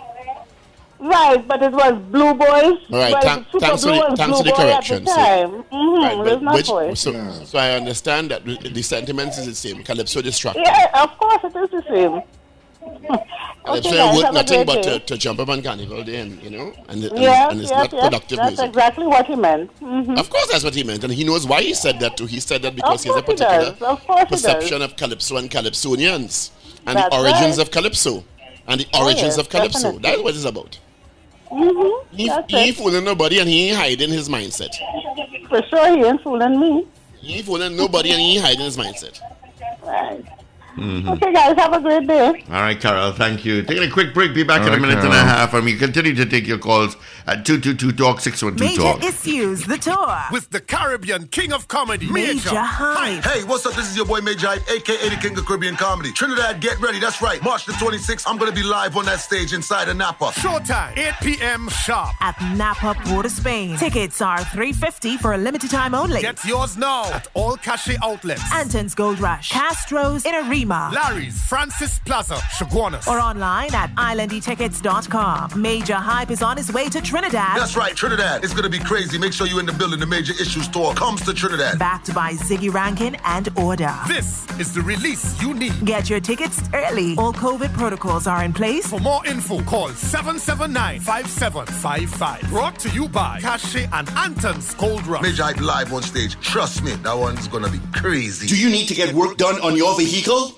Right, 0.98 1.46
but 1.46 1.62
it 1.62 1.72
was 1.72 1.92
Blue 2.10 2.32
Boys. 2.34 2.78
All 2.90 2.98
right, 2.98 3.22
thank- 3.22 3.46
thanks 3.60 3.84
for 3.84 3.90
the- 3.90 4.14
thanks 4.16 4.38
for 4.38 4.42
the 4.44 4.52
correction, 4.52 5.04
the 5.04 5.10
so- 5.10 5.64
Mm-hmm, 5.70 6.20
right, 6.22 6.40
but 6.42 6.54
which, 6.88 6.98
so, 6.98 7.44
so 7.44 7.58
I 7.58 7.72
understand 7.72 8.30
that 8.30 8.44
the, 8.46 8.56
the 8.70 8.82
sentiment 8.82 9.36
is 9.36 9.44
the 9.44 9.54
same. 9.54 9.84
Calypso 9.84 10.22
distracting. 10.22 10.64
Yeah, 10.64 11.02
of 11.04 11.10
course 11.18 11.44
it 11.44 11.54
is 11.64 11.70
the 11.70 11.82
same. 11.92 12.22
Calypso 13.64 13.90
worth 13.90 14.24
have 14.24 14.34
nothing 14.34 14.64
but 14.64 14.82
to, 14.82 14.98
to 15.00 15.18
jump 15.18 15.38
up 15.40 15.50
on 15.50 15.62
carnival 15.62 16.02
day, 16.02 16.20
and 16.20 16.42
you 16.42 16.50
know, 16.50 16.72
and, 16.88 17.04
and, 17.04 17.18
yes, 17.18 17.52
and 17.52 17.60
it's 17.60 17.70
yes, 17.70 17.78
not 17.78 17.92
yes. 17.92 18.04
productive 18.04 18.38
That's 18.38 18.50
music. 18.52 18.68
exactly 18.68 19.06
what 19.06 19.26
he 19.26 19.36
meant. 19.36 19.70
hmm 19.78 20.16
Of 20.18 20.30
course, 20.30 20.48
that's 20.50 20.64
what 20.64 20.74
he 20.74 20.82
meant, 20.82 21.04
and 21.04 21.12
he 21.12 21.22
knows 21.22 21.46
why 21.46 21.60
he 21.60 21.74
said 21.74 22.00
that 22.00 22.16
too. 22.16 22.26
He 22.26 22.40
said 22.40 22.62
that 22.62 22.74
because 22.74 23.02
he 23.02 23.10
has 23.10 23.18
a 23.18 23.22
particular. 23.22 23.76
Of 23.82 24.04
course 24.06 24.22
he 24.22 24.36
does. 24.36 24.42
perception 24.42 24.80
of 24.82 24.96
calypso 24.96 25.36
and 25.36 25.50
calypsonians, 25.50 26.50
and 26.89 26.99
That's 26.99 27.11
the 27.14 27.20
origins 27.20 27.59
right. 27.59 27.66
of 27.66 27.70
calypso, 27.70 28.24
and 28.66 28.80
the 28.80 28.86
Oh, 28.95 29.05
origins 29.05 29.36
yes, 29.36 29.39
of 29.39 29.49
calypso. 29.49 29.80
definitely. 29.80 30.03
That's 30.03 30.22
what 30.22 30.34
it's 30.34 30.45
about. 30.45 30.78
hmm 31.51 31.91
He, 32.11 32.28
That's 32.28 32.51
he 32.51 32.57
ain't 32.68 32.76
fooling 32.76 33.05
nobody, 33.05 33.41
and 33.41 33.49
he 33.49 33.68
ain't 33.68 33.76
hiding 33.78 34.11
his 34.11 34.28
mindset. 34.28 34.74
For 35.49 35.62
sure, 35.70 35.97
he 35.97 36.05
ain't 36.05 36.22
fooling 36.22 36.61
me. 36.61 36.86
He 37.20 37.34
ain't 37.36 37.47
fooling 37.47 37.76
nobody 37.76 38.11
and 38.12 38.20
he 38.20 38.36
ain't 38.36 38.45
hiding 38.45 38.64
his 38.64 38.76
mindset. 38.76 39.20
Right. 39.84 40.24
Mhm. 40.78 41.08
Okay, 41.16 41.32
guys, 41.32 41.56
have 41.56 41.72
a 41.72 41.80
great 41.80 42.06
day. 42.06 42.44
All 42.52 42.60
right, 42.62 42.80
Carol, 42.80 43.12
thank 43.12 43.44
you. 43.44 43.62
Taking 43.62 43.84
a 43.84 43.90
quick 43.90 44.14
break. 44.14 44.34
Be 44.34 44.42
back 44.44 44.60
All 44.60 44.68
in 44.68 44.72
a 44.74 44.76
right, 44.76 44.80
minute 44.82 45.04
and 45.04 45.12
a 45.12 45.16
half, 45.18 45.54
and 45.54 45.64
we 45.64 45.76
continue 45.76 46.14
to 46.14 46.24
take 46.26 46.46
your 46.46 46.58
calls 46.58 46.96
at 47.26 47.44
222 47.44 47.92
Talk 47.92 48.20
612 48.20 48.60
Major 48.60 48.82
Talk. 48.82 49.04
issues, 49.04 49.64
the 49.64 49.76
tour. 49.78 50.18
With 50.30 50.50
the 50.50 50.60
Caribbean 50.60 51.26
King 51.28 51.52
of 51.52 51.68
Comedy, 51.68 52.10
Major 52.10 52.50
Hype. 52.60 53.24
Hey, 53.24 53.44
what's 53.44 53.66
up? 53.66 53.74
This 53.74 53.90
is 53.90 53.96
your 53.96 54.06
boy 54.06 54.20
Major 54.20 54.46
Hype, 54.48 54.70
aka 54.70 55.08
the 55.08 55.16
King 55.16 55.36
of 55.36 55.44
Caribbean 55.46 55.76
Comedy. 55.76 56.12
Trinidad, 56.12 56.60
get 56.60 56.78
ready. 56.80 57.00
That's 57.00 57.20
right. 57.20 57.42
March 57.42 57.66
the 57.66 57.72
26th, 57.72 58.24
I'm 58.26 58.38
going 58.38 58.50
to 58.50 58.56
be 58.56 58.62
live 58.66 58.96
on 58.96 59.04
that 59.06 59.20
stage 59.20 59.52
inside 59.52 59.88
of 59.88 59.96
Napa. 59.96 60.26
Showtime, 60.26 60.96
8 60.96 61.14
p.m. 61.22 61.68
sharp. 61.70 62.10
At 62.20 62.36
Napa, 62.56 62.94
Port 63.04 63.26
of 63.26 63.32
Spain. 63.32 63.76
Tickets 63.76 64.20
are 64.22 64.38
350 64.44 65.16
for 65.18 65.32
a 65.32 65.38
limited 65.38 65.70
time 65.70 65.94
only. 65.94 66.20
Get 66.20 66.44
yours 66.44 66.76
now 66.76 67.04
at 67.12 67.26
all 67.34 67.56
cachet 67.56 67.96
outlets. 68.02 68.42
Anton's 68.54 68.94
Gold 68.94 69.18
Rush, 69.20 69.50
Castro's 69.50 70.24
in 70.24 70.34
Arima. 70.68 70.90
Larry's, 70.94 71.42
Francis 71.44 71.98
Plaza, 72.00 72.34
Chaguanas. 72.58 73.06
Or 73.08 73.18
online 73.20 73.74
at 73.74 73.90
islandetickets.com. 73.94 75.60
Major 75.60 75.94
Hype 75.94 76.30
is 76.30 76.42
on 76.42 76.56
his 76.56 76.72
way 76.72 76.88
to 76.88 77.00
Trinidad. 77.00 77.56
That's 77.58 77.76
right, 77.76 77.94
Trinidad. 77.96 78.44
It's 78.44 78.52
going 78.52 78.64
to 78.64 78.70
be 78.70 78.78
crazy. 78.78 79.18
Make 79.18 79.32
sure 79.32 79.46
you're 79.46 79.60
in 79.60 79.66
the 79.66 79.72
building. 79.72 79.98
The 80.00 80.06
Major 80.06 80.32
Issues 80.40 80.68
Tour 80.68 80.94
comes 80.94 81.22
to 81.24 81.32
Trinidad. 81.34 81.78
Backed 81.78 82.14
by 82.14 82.32
Ziggy 82.34 82.72
Rankin 82.72 83.16
and 83.24 83.48
Order. 83.58 83.94
This 84.06 84.46
is 84.58 84.72
the 84.74 84.82
release 84.82 85.40
you 85.40 85.54
need. 85.54 85.72
Get 85.84 86.10
your 86.10 86.20
tickets 86.20 86.60
early. 86.74 87.16
All 87.16 87.32
COVID 87.32 87.72
protocols 87.74 88.26
are 88.26 88.44
in 88.44 88.52
place. 88.52 88.86
For 88.88 89.00
more 89.00 89.24
info, 89.26 89.62
call 89.62 89.88
779-5755. 89.88 92.48
Brought 92.48 92.78
to 92.80 92.88
you 92.90 93.08
by 93.08 93.40
Cachet 93.40 93.88
and 93.92 94.08
Anton's 94.10 94.74
Gold 94.74 95.06
Rush. 95.06 95.22
Major 95.22 95.44
Hype 95.44 95.60
live 95.60 95.92
on 95.92 96.02
stage. 96.02 96.38
Trust 96.40 96.82
me, 96.82 96.92
that 96.92 97.16
one's 97.16 97.46
gonna 97.48 97.70
be 97.70 97.80
crazy. 97.94 98.46
Do 98.46 98.56
you 98.58 98.70
need 98.70 98.86
to 98.88 98.94
get 98.94 99.14
work 99.14 99.36
done 99.36 99.60
on 99.60 99.76
your 99.76 99.94
vehicle? 99.96 100.57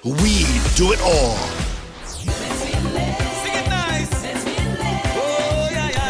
We 0.03 0.45
do 0.75 0.93
it 0.93 1.01
all. 1.01 1.37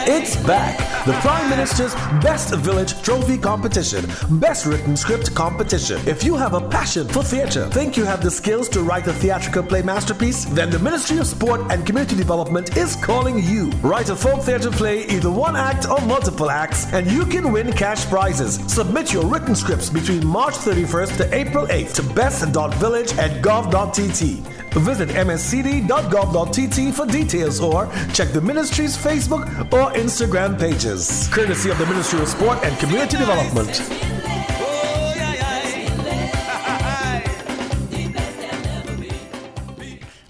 It's 0.07 0.37
back. 0.47 0.90
The 1.03 1.13
Prime 1.13 1.49
Minister's 1.49 1.95
Best 2.21 2.53
Village 2.53 3.01
Trophy 3.01 3.35
Competition. 3.35 4.05
Best 4.39 4.67
Written 4.67 4.95
Script 4.95 5.33
Competition. 5.33 5.99
If 6.07 6.23
you 6.23 6.35
have 6.35 6.53
a 6.53 6.61
passion 6.69 7.07
for 7.07 7.23
theatre, 7.23 7.67
think 7.69 7.97
you 7.97 8.05
have 8.05 8.21
the 8.21 8.29
skills 8.29 8.69
to 8.69 8.83
write 8.83 9.07
a 9.07 9.13
theatrical 9.13 9.63
play 9.63 9.81
masterpiece, 9.81 10.45
then 10.45 10.69
the 10.69 10.77
Ministry 10.77 11.17
of 11.17 11.25
Sport 11.25 11.61
and 11.71 11.87
Community 11.87 12.15
Development 12.15 12.77
is 12.77 12.95
calling 12.97 13.39
you. 13.43 13.71
Write 13.81 14.09
a 14.09 14.15
folk 14.15 14.43
theatre 14.43 14.69
play, 14.69 15.07
either 15.07 15.31
one 15.31 15.55
act 15.55 15.89
or 15.89 15.99
multiple 16.01 16.51
acts, 16.51 16.85
and 16.93 17.09
you 17.09 17.25
can 17.25 17.51
win 17.51 17.73
cash 17.73 18.05
prizes. 18.05 18.59
Submit 18.71 19.11
your 19.11 19.25
written 19.25 19.55
scripts 19.55 19.89
between 19.89 20.23
March 20.23 20.53
31st 20.53 21.17
to 21.17 21.35
April 21.35 21.65
8th 21.65 21.93
to 21.95 22.03
best.village 22.13 23.17
at 23.17 23.41
gov.tt. 23.41 24.60
Visit 24.79 25.09
mscd.gov.tt 25.09 26.95
for 26.95 27.05
details 27.05 27.59
or 27.59 27.91
check 28.13 28.29
the 28.29 28.41
ministry's 28.41 28.97
Facebook 28.97 29.47
or 29.73 29.91
Instagram 29.93 30.57
pages. 30.59 31.27
Courtesy 31.31 31.69
of 31.69 31.77
the 31.77 31.85
Ministry 31.85 32.21
of 32.21 32.27
Sport 32.27 32.63
and 32.63 32.77
Community 32.79 33.17
Development. 33.17 33.81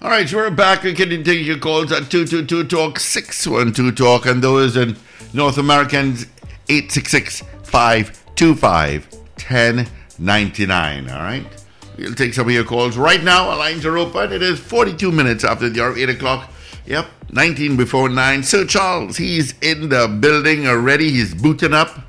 All 0.02 0.10
right, 0.10 0.28
so 0.28 0.36
we're 0.38 0.50
back. 0.50 0.82
We 0.82 0.94
can 0.94 1.22
take 1.22 1.46
your 1.46 1.58
calls 1.58 1.92
at 1.92 2.10
222 2.10 2.64
Talk 2.64 2.98
612 2.98 3.94
Talk, 3.94 4.26
and 4.26 4.42
those 4.42 4.76
in 4.76 4.96
North 5.32 5.58
Americans 5.58 6.26
866 6.68 7.42
525 7.62 9.08
1099. 9.12 11.08
All 11.08 11.18
right, 11.20 11.61
we'll 11.96 12.14
take 12.14 12.34
some 12.34 12.46
of 12.46 12.52
your 12.52 12.64
calls 12.64 12.96
right 12.96 13.22
now. 13.22 13.50
Our 13.50 13.56
lines 13.56 13.84
are 13.86 13.98
open. 13.98 14.32
It 14.32 14.42
is 14.42 14.58
42 14.58 15.12
minutes 15.12 15.44
after 15.44 15.68
the 15.68 15.82
hour 15.82 15.96
8 15.96 16.08
o'clock. 16.10 16.50
Yep, 16.86 17.06
19 17.30 17.76
before 17.76 18.08
9. 18.08 18.42
Sir 18.42 18.66
Charles, 18.66 19.16
he's 19.16 19.54
in 19.60 19.88
the 19.88 20.08
building 20.08 20.66
already. 20.66 21.10
He's 21.10 21.34
booting 21.34 21.72
up. 21.72 22.00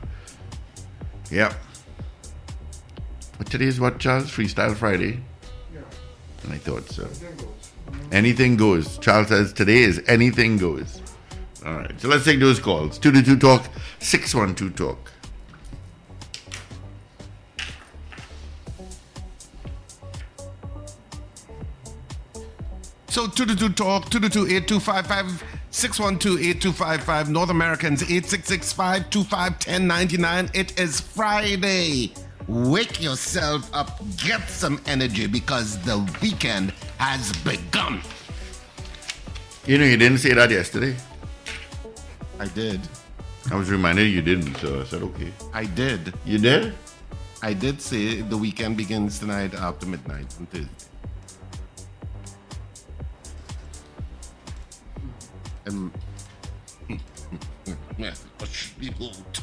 Yep. 1.30 1.54
But 3.38 3.48
today 3.50 3.66
is 3.66 3.80
what, 3.80 4.00
Charles? 4.00 4.26
Freestyle 4.26 4.76
Friday? 4.76 5.20
Yeah. 5.74 5.82
And 6.44 6.54
I 6.54 6.58
thought 6.58 6.90
so. 6.90 7.08
Anything 8.12 8.58
goes. 8.58 8.98
Charles 9.00 9.30
says 9.30 9.54
today 9.54 9.80
is 9.80 10.02
anything 10.08 10.58
goes. 10.58 11.02
All 11.66 11.76
right, 11.76 12.00
so 12.00 12.10
let's 12.10 12.26
take 12.26 12.40
those 12.40 12.60
calls. 12.60 13.00
222 13.00 13.40
Talk, 13.40 13.70
612 14.00 14.76
Talk. 14.76 15.12
So 23.14 23.28
222 23.28 23.76
Talk, 23.76 24.09
222-8255, 24.09 25.43
612-8255, 25.72 27.30
North 27.30 27.51
Americans, 27.51 28.01
866-525-1099. 28.01 30.49
It 30.55 30.80
is 30.80 30.99
Friday. 30.99 32.11
Wake 32.47 32.99
yourself 32.99 33.70
up, 33.72 34.01
get 34.18 34.49
some 34.49 34.82
energy 34.88 35.28
because 35.28 35.78
the 35.84 35.99
weekend 36.24 36.74
has 36.97 37.32
begun. 37.43 38.01
You 39.68 39.78
know, 39.78 39.86
you 39.86 39.97
didn't 39.97 40.18
say 40.18 40.34
that 40.34 40.49
yesterday. 40.49 40.95
I 42.39 42.47
did. 42.47 42.82
I 43.51 43.55
was 43.55 43.70
reminded 43.70 44.07
you 44.07 44.24
didn't, 44.24 44.55
so 44.55 44.82
I 44.82 44.86
said, 44.86 45.03
okay. 45.03 45.32
I 45.53 45.66
did. 45.66 46.16
You 46.26 46.39
did? 46.39 46.74
I 47.43 47.53
did 47.53 47.80
say 47.80 48.22
the 48.22 48.38
weekend 48.38 48.76
begins 48.76 49.20
tonight 49.20 49.53
after 49.53 49.86
midnight 49.86 50.34
on 50.39 50.47
Thursday. 50.47 50.88
Um, 55.66 55.93
hush 58.39 58.74
me 58.80 58.89
boot. 58.89 59.41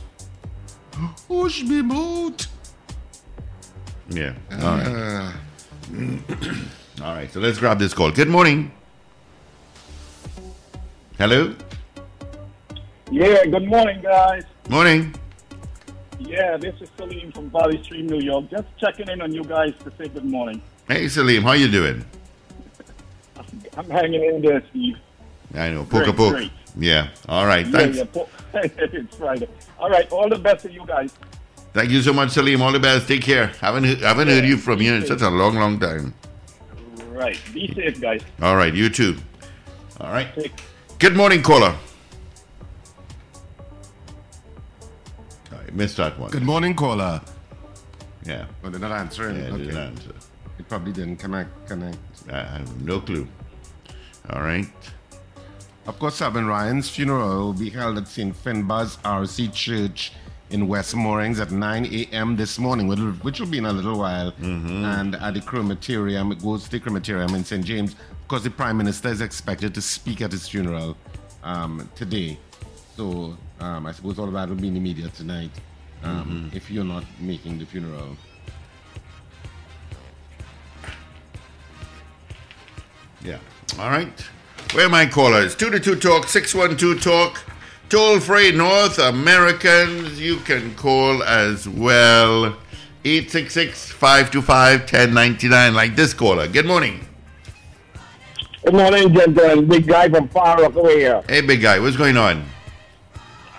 Hush 1.28 1.62
me 1.62 1.82
boot. 1.82 2.46
Yeah. 4.10 4.34
All 4.52 4.76
right. 4.76 5.34
All 7.02 7.14
right, 7.14 7.32
so 7.32 7.40
let's 7.40 7.58
grab 7.58 7.78
this 7.78 7.94
call. 7.94 8.10
Good 8.10 8.28
morning. 8.28 8.70
Hello? 11.16 11.54
Yeah, 13.10 13.44
good 13.46 13.66
morning, 13.66 14.02
guys. 14.02 14.44
Morning. 14.68 15.14
Yeah, 16.18 16.58
this 16.58 16.74
is 16.82 16.90
Salim 16.98 17.32
from 17.32 17.48
Valley 17.50 17.82
Stream, 17.82 18.06
New 18.06 18.20
York. 18.20 18.50
Just 18.50 18.66
checking 18.78 19.08
in 19.08 19.22
on 19.22 19.32
you 19.32 19.42
guys 19.42 19.72
to 19.84 19.92
say 19.96 20.08
good 20.08 20.26
morning. 20.26 20.60
Hey, 20.86 21.08
Salim, 21.08 21.42
how 21.42 21.52
you 21.52 21.68
doing? 21.68 22.04
I'm 23.76 23.88
hanging 23.88 24.22
in 24.22 24.42
there, 24.42 24.62
Steve. 24.70 24.96
I 25.54 25.70
know, 25.70 25.84
poke 25.84 26.06
a 26.06 26.12
poke. 26.12 26.34
great. 26.34 26.52
Yeah. 26.78 27.08
All 27.28 27.46
right, 27.46 27.66
Yeah, 27.66 27.72
thanks. 27.78 27.96
yeah, 27.98 28.04
po- 28.04 28.28
it's 28.54 29.16
Friday. 29.16 29.48
All 29.78 29.90
right, 29.90 30.10
all 30.12 30.28
the 30.28 30.38
best 30.38 30.62
to 30.64 30.72
you 30.72 30.84
guys. 30.86 31.12
Thank 31.72 31.90
you 31.90 32.02
so 32.02 32.12
much, 32.12 32.30
Salim. 32.30 32.62
All 32.62 32.72
the 32.72 32.80
best. 32.80 33.06
Take 33.08 33.22
care. 33.22 33.48
Haven't 33.60 33.84
haven't 34.00 34.28
heard 34.28 34.44
you 34.44 34.56
from 34.56 34.80
you 34.82 34.92
in 34.94 35.06
such 35.06 35.22
a 35.22 35.30
long, 35.30 35.54
long 35.56 35.78
time. 35.78 36.14
Right. 37.08 37.38
Be 37.52 37.72
safe, 37.74 38.00
guys. 38.00 38.22
All 38.42 38.56
right, 38.56 38.74
you 38.74 38.88
too. 38.88 39.16
All 40.00 40.10
right. 40.10 40.28
Good 40.98 41.16
morning, 41.16 41.42
caller. 41.42 41.74
I 45.52 45.70
missed 45.72 45.96
that 45.98 46.18
one. 46.18 46.30
Good 46.30 46.42
morning, 46.44 46.74
caller. 46.74 47.20
Yeah. 48.24 48.46
Oh, 48.64 48.68
they're 48.70 48.80
not 48.80 48.92
answering. 48.92 49.36
Yeah, 49.36 49.48
okay. 49.50 49.64
didn't 49.64 49.76
answer. 49.78 50.12
It 50.58 50.68
probably 50.68 50.92
didn't 50.92 51.16
connect. 51.16 51.66
connect. 51.68 51.98
I 52.30 52.42
have 52.42 52.82
no 52.82 53.00
clue. 53.00 53.26
All 54.30 54.42
right. 54.42 54.66
Of 55.86 55.98
course, 55.98 56.16
Selwyn 56.16 56.46
Ryan's 56.46 56.88
funeral 56.88 57.46
will 57.46 57.52
be 57.52 57.70
held 57.70 57.98
at 57.98 58.06
St. 58.06 58.34
Finbar's 58.34 58.96
RC 58.98 59.52
Church 59.52 60.12
in 60.50 60.68
West 60.68 60.94
Moorings 60.94 61.40
at 61.40 61.50
9 61.50 61.86
a.m. 61.86 62.36
this 62.36 62.58
morning, 62.58 62.86
which 63.22 63.40
will, 63.40 63.46
be 63.46 63.58
in 63.58 63.64
a 63.64 63.72
little 63.72 63.98
while. 63.98 64.32
Mm-hmm. 64.32 64.84
And 64.84 65.14
at 65.14 65.34
the 65.34 65.40
crematorium, 65.40 66.32
it 66.32 66.42
goes 66.42 66.64
to 66.64 66.70
the 66.70 66.80
crematorium 66.80 67.34
in 67.34 67.44
St. 67.44 67.64
James. 67.64 67.92
Of 67.92 68.28
course, 68.28 68.42
the 68.42 68.50
Prime 68.50 68.76
Minister 68.76 69.08
is 69.08 69.20
expected 69.20 69.74
to 69.74 69.80
speak 69.82 70.20
at 70.20 70.32
his 70.32 70.48
funeral 70.48 70.96
um, 71.42 71.88
today. 71.94 72.38
So 72.96 73.36
um, 73.60 73.86
I 73.86 73.92
suppose 73.92 74.18
all 74.18 74.26
of 74.26 74.34
that 74.34 74.48
will 74.48 74.56
be 74.56 74.68
in 74.68 74.74
the 74.74 74.80
media 74.80 75.08
tonight. 75.08 75.50
um, 76.02 76.50
if 76.54 76.70
you're 76.70 76.84
not 76.84 77.04
making 77.20 77.58
the 77.58 77.66
funeral. 77.66 78.16
Yeah. 83.22 83.38
All 83.78 83.90
right. 83.90 84.24
Where 84.72 84.86
are 84.86 84.88
my 84.88 85.04
callers? 85.04 85.56
222 85.56 85.96
Talk, 85.96 86.28
612 86.28 87.02
Talk. 87.02 87.42
Toll 87.88 88.20
free 88.20 88.52
North 88.52 89.00
Americans, 89.00 90.20
you 90.20 90.36
can 90.36 90.76
call 90.76 91.24
as 91.24 91.68
well. 91.68 92.56
866 93.04 93.90
525 93.90 94.82
1099, 94.82 95.74
like 95.74 95.96
this 95.96 96.14
caller. 96.14 96.46
Good 96.46 96.66
morning. 96.66 97.04
Good 98.64 98.74
morning, 98.74 99.12
gentlemen. 99.12 99.66
Big 99.66 99.88
guy 99.88 100.08
from 100.08 100.28
Far 100.28 100.62
Rockaway 100.62 100.98
here. 101.00 101.24
Hey, 101.28 101.40
big 101.40 101.62
guy, 101.62 101.80
what's 101.80 101.96
going 101.96 102.16
on? 102.16 102.44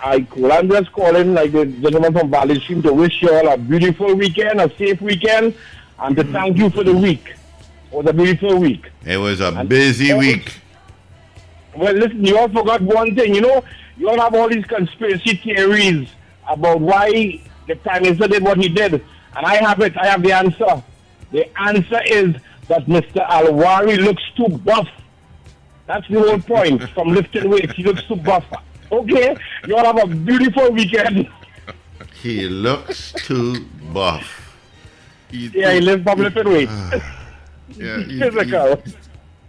I 0.02 0.20
cool. 0.20 0.50
I'm 0.50 0.70
just 0.70 0.92
calling 0.92 1.34
like 1.34 1.52
the 1.52 1.66
gentleman 1.66 2.14
from 2.14 2.30
Valley 2.30 2.58
Stream 2.58 2.80
to 2.84 2.92
wish 2.94 3.20
you 3.20 3.34
all 3.34 3.48
a 3.48 3.58
beautiful 3.58 4.14
weekend, 4.14 4.62
a 4.62 4.74
safe 4.76 5.02
weekend, 5.02 5.54
and 5.98 6.16
to 6.16 6.24
thank 6.24 6.56
you 6.56 6.70
for 6.70 6.82
the 6.82 6.96
week. 6.96 7.34
It 7.92 7.96
was 7.96 8.06
a 8.06 8.14
beautiful 8.14 8.58
week. 8.58 8.90
It 9.04 9.18
was 9.18 9.40
a 9.40 9.62
busy 9.62 10.14
week. 10.14 10.61
Well, 11.76 11.94
listen, 11.94 12.24
you 12.24 12.36
all 12.38 12.48
forgot 12.48 12.80
one 12.82 13.14
thing. 13.14 13.34
You 13.34 13.40
know, 13.40 13.64
you 13.96 14.08
all 14.08 14.20
have 14.20 14.34
all 14.34 14.48
these 14.48 14.64
conspiracy 14.64 15.36
theories 15.36 16.08
about 16.48 16.80
why 16.80 17.40
the 17.66 17.74
Prime 17.76 18.02
Minister 18.02 18.28
did 18.28 18.42
what 18.42 18.58
he 18.58 18.68
did. 18.68 18.94
And 18.94 19.46
I 19.46 19.56
have 19.56 19.80
it. 19.80 19.96
I 19.96 20.06
have 20.06 20.22
the 20.22 20.32
answer. 20.32 20.82
The 21.30 21.48
answer 21.60 22.00
is 22.06 22.34
that 22.68 22.86
Mr. 22.86 23.26
Al 23.28 23.46
Rawi 23.46 23.98
looks 23.98 24.22
too 24.36 24.48
buff. 24.58 24.88
That's 25.86 26.06
the 26.08 26.20
whole 26.20 26.38
point 26.40 26.82
from 26.94 27.08
lifting 27.08 27.48
weights. 27.48 27.72
He 27.74 27.82
looks 27.84 28.02
too 28.04 28.16
buff. 28.16 28.44
Okay? 28.90 29.34
You 29.66 29.76
all 29.76 29.84
have 29.84 30.02
a 30.02 30.14
beautiful 30.14 30.70
weekend. 30.70 31.28
He 32.20 32.46
looks 32.48 33.12
too 33.12 33.64
buff. 33.92 34.54
yeah, 35.30 35.72
he 35.72 35.80
lives 35.80 36.02
from 36.02 36.18
lifting 36.20 36.48
weights. 36.48 36.72
Yeah, 37.74 38.02
he's, 38.02 38.18
Physical. 38.22 38.76
he's, 38.84 38.96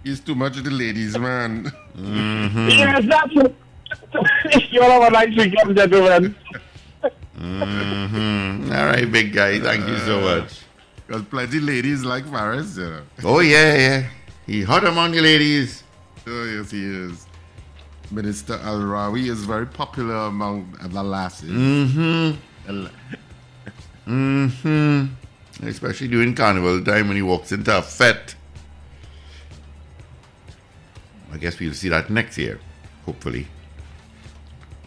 he's 0.02 0.20
too 0.22 0.34
much 0.34 0.56
of 0.58 0.64
the 0.64 0.72
ladies, 0.72 1.18
man. 1.18 1.70
Mm-hmm. 1.98 2.70
Yes, 2.70 3.06
that's 3.08 3.36
it. 3.36 3.56
you 4.72 4.82
all 4.82 5.02
have 5.02 5.10
a 5.10 5.12
nice 5.12 5.36
weekend, 5.38 5.76
gentlemen. 5.78 6.36
hmm 7.38 8.72
All 8.72 8.86
right, 8.86 9.12
big 9.12 9.34
guy. 9.34 9.60
Thank 9.60 9.88
you 9.88 9.98
so 10.00 10.22
much. 10.22 10.62
Because 11.08 11.24
plenty 11.24 11.60
ladies 11.60 12.04
like 12.04 12.26
Faris, 12.26 12.78
you 12.78 12.90
know. 12.90 13.02
Oh, 13.24 13.40
yeah, 13.40 13.76
yeah. 13.76 14.10
He 14.46 14.64
hot 14.64 14.84
among 14.86 15.12
the 15.12 15.22
ladies. 15.22 15.84
Oh, 16.26 16.46
yes, 16.46 16.72
he 16.72 16.84
is. 16.84 17.26
Minister 18.12 18.56
Al 18.64 18.80
Rawi 18.80 19.28
is 19.30 19.44
very 19.44 19.66
popular 19.66 20.16
among 20.28 20.78
the 20.82 21.04
lasses. 21.04 21.50
Mm-hmm. 21.52 22.86
Mm-hmm. 24.08 25.68
Especially 25.68 26.08
during 26.08 26.36
carnival 26.36 26.84
time 26.84 27.08
when 27.08 27.16
he 27.18 27.22
walks 27.24 27.52
into 27.52 27.76
a 27.78 27.82
fete. 27.82 28.36
I 31.34 31.38
guess 31.38 31.60
we'll 31.60 31.74
see 31.74 31.90
that 31.90 32.12
next 32.12 32.38
year, 32.38 32.60
hopefully. 33.06 33.48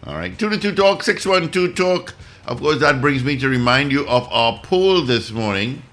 All 0.05 0.15
right, 0.15 0.37
222 0.39 0.75
Talk, 0.81 1.03
612 1.03 1.75
Talk. 1.75 2.15
Of 2.45 2.61
course, 2.61 2.79
that 2.79 3.01
brings 3.01 3.25
me 3.25 3.37
to 3.37 3.49
remind 3.49 3.91
you 3.91 4.07
of 4.07 4.25
our 4.31 4.61
poll 4.63 5.01
this 5.01 5.31
morning. 5.31 5.83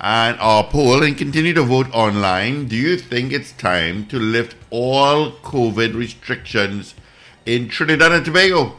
And 0.00 0.38
our 0.38 0.62
poll, 0.62 1.02
and 1.02 1.18
continue 1.18 1.52
to 1.54 1.64
vote 1.64 1.92
online. 1.92 2.68
Do 2.68 2.76
you 2.76 2.96
think 2.96 3.32
it's 3.32 3.50
time 3.50 4.06
to 4.06 4.18
lift 4.20 4.54
all 4.70 5.32
COVID 5.32 5.96
restrictions 5.96 6.94
in 7.44 7.68
Trinidad 7.68 8.12
and 8.12 8.24
Tobago? 8.24 8.76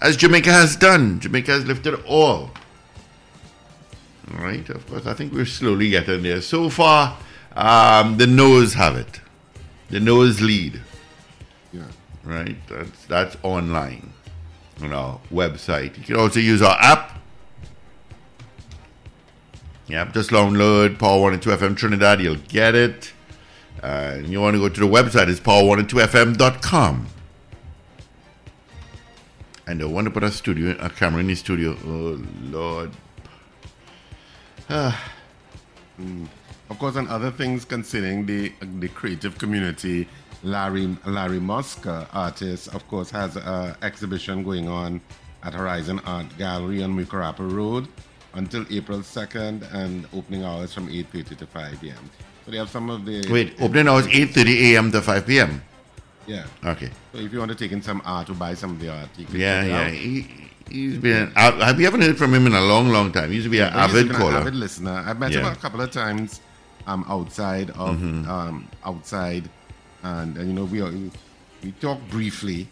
As 0.00 0.16
Jamaica 0.16 0.50
has 0.50 0.74
done. 0.76 1.20
Jamaica 1.20 1.50
has 1.50 1.66
lifted 1.66 2.02
all. 2.06 2.50
All 4.32 4.42
right, 4.42 4.66
of 4.70 4.86
course, 4.86 5.04
I 5.04 5.12
think 5.12 5.34
we're 5.34 5.44
slowly 5.44 5.90
getting 5.90 6.22
there. 6.22 6.40
So 6.40 6.70
far, 6.70 7.18
um, 7.54 8.16
the 8.16 8.26
no's 8.26 8.72
have 8.72 8.96
it. 8.96 9.20
The 9.94 10.00
no's 10.00 10.40
lead. 10.40 10.80
Yeah. 11.72 11.84
Right? 12.24 12.56
That's, 12.66 13.04
that's 13.04 13.36
online 13.44 14.12
on 14.82 14.92
our 14.92 15.20
website. 15.32 15.96
You 15.96 16.02
can 16.02 16.16
also 16.16 16.40
use 16.40 16.62
our 16.62 16.76
app. 16.80 17.22
Yep, 19.86 20.14
just 20.14 20.30
download 20.30 20.98
Power 20.98 21.20
102 21.20 21.48
FM 21.48 21.76
Trinidad, 21.76 22.20
you'll 22.20 22.34
get 22.48 22.74
it. 22.74 23.12
Uh, 23.84 24.14
and 24.16 24.30
you 24.30 24.40
want 24.40 24.54
to 24.54 24.58
go 24.58 24.68
to 24.68 24.80
the 24.80 24.84
website, 24.84 25.28
it's 25.28 25.38
power102fm.com. 25.38 27.06
And 29.68 29.80
I 29.80 29.84
want 29.84 30.06
to 30.06 30.10
put 30.10 30.24
a 30.24 30.32
studio, 30.32 30.76
a 30.80 30.90
camera 30.90 31.20
in 31.20 31.28
the 31.28 31.36
studio. 31.36 31.76
Oh, 31.86 32.20
Lord. 32.50 32.90
Ah. 34.68 35.12
Mm. 36.00 36.26
Of 36.70 36.78
course, 36.78 36.96
and 36.96 37.08
other 37.08 37.30
things 37.30 37.64
concerning 37.64 38.26
the 38.26 38.52
the 38.80 38.88
creative 38.88 39.38
community, 39.38 40.08
Larry 40.42 40.96
Larry 41.04 41.38
Musker, 41.40 42.02
uh, 42.04 42.06
artist, 42.12 42.74
of 42.74 42.86
course, 42.88 43.10
has 43.10 43.36
an 43.36 43.76
exhibition 43.82 44.42
going 44.44 44.68
on 44.68 45.00
at 45.42 45.54
Horizon 45.54 46.00
Art 46.06 46.26
Gallery 46.38 46.82
on 46.82 46.96
Mucurapo 46.96 47.50
Road 47.50 47.88
until 48.34 48.64
April 48.70 48.98
2nd 49.00 49.72
and 49.74 50.06
opening 50.12 50.42
hours 50.44 50.72
from 50.72 50.88
8.30 50.88 51.38
to 51.38 51.46
5 51.46 51.80
p.m. 51.80 52.10
So 52.44 52.50
they 52.50 52.56
have 52.56 52.70
some 52.70 52.90
of 52.90 53.04
the... 53.04 53.30
Wait, 53.30 53.54
opening 53.60 53.88
hours 53.88 54.06
8.30 54.06 54.72
a.m. 54.72 54.92
to 54.92 55.00
5 55.00 55.26
p.m.? 55.26 55.62
Yeah. 56.26 56.46
Okay. 56.64 56.90
So 57.12 57.18
if 57.18 57.32
you 57.32 57.38
want 57.38 57.50
to 57.50 57.54
take 57.54 57.72
in 57.72 57.82
some 57.82 58.02
art 58.04 58.30
or 58.30 58.34
buy 58.34 58.54
some 58.54 58.70
of 58.72 58.80
the 58.80 58.88
art, 58.88 59.08
you 59.16 59.26
can 59.26 59.38
Yeah, 59.38 59.64
yeah. 59.64 59.88
He, 59.90 60.26
he's 60.68 60.98
been. 60.98 61.30
I, 61.36 61.50
have 61.66 61.78
you 61.78 61.84
haven't 61.84 62.00
heard 62.00 62.16
from 62.18 62.32
him 62.34 62.46
in 62.46 62.54
a 62.54 62.62
long, 62.62 62.88
long 62.88 63.12
time? 63.12 63.28
He 63.28 63.36
used 63.36 63.46
to 63.46 63.50
be 63.50 63.60
an 63.60 63.72
But 63.72 63.90
avid 63.90 64.08
been 64.08 64.16
caller. 64.16 64.30
An 64.30 64.36
avid 64.38 64.54
listener. 64.54 65.04
I've 65.06 65.18
met 65.18 65.32
him 65.32 65.44
a 65.44 65.54
couple 65.54 65.82
of 65.82 65.90
times 65.90 66.40
um, 66.86 67.04
outside 67.08 67.70
of 67.70 67.96
Mhm. 67.96 68.26
um, 68.28 68.68
outside, 68.84 69.48
and, 70.02 70.36
and 70.36 70.48
you 70.48 70.54
know 70.54 70.64
we 70.64 70.80
are, 70.82 70.90
we 71.62 71.72
talk 71.80 71.98
briefly, 72.10 72.68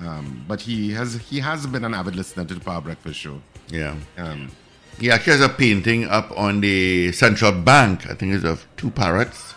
um, 0.00 0.44
but 0.48 0.60
he 0.62 0.92
has 0.92 1.14
he 1.30 1.40
has 1.40 1.66
been 1.66 1.84
an 1.84 1.94
avid 1.94 2.16
listener 2.16 2.44
to 2.44 2.54
the 2.54 2.60
Power 2.60 2.80
Breakfast 2.80 3.18
Show. 3.20 3.40
Yeah. 3.68 3.94
Um, 4.18 4.50
He 4.98 5.10
actually 5.10 5.32
has 5.38 5.40
a 5.40 5.48
painting 5.48 6.04
up 6.04 6.30
on 6.36 6.60
the 6.60 7.12
central 7.12 7.52
bank. 7.52 8.04
I 8.10 8.14
think 8.14 8.34
it's 8.34 8.44
of 8.44 8.66
two 8.76 8.90
parrots. 8.90 9.54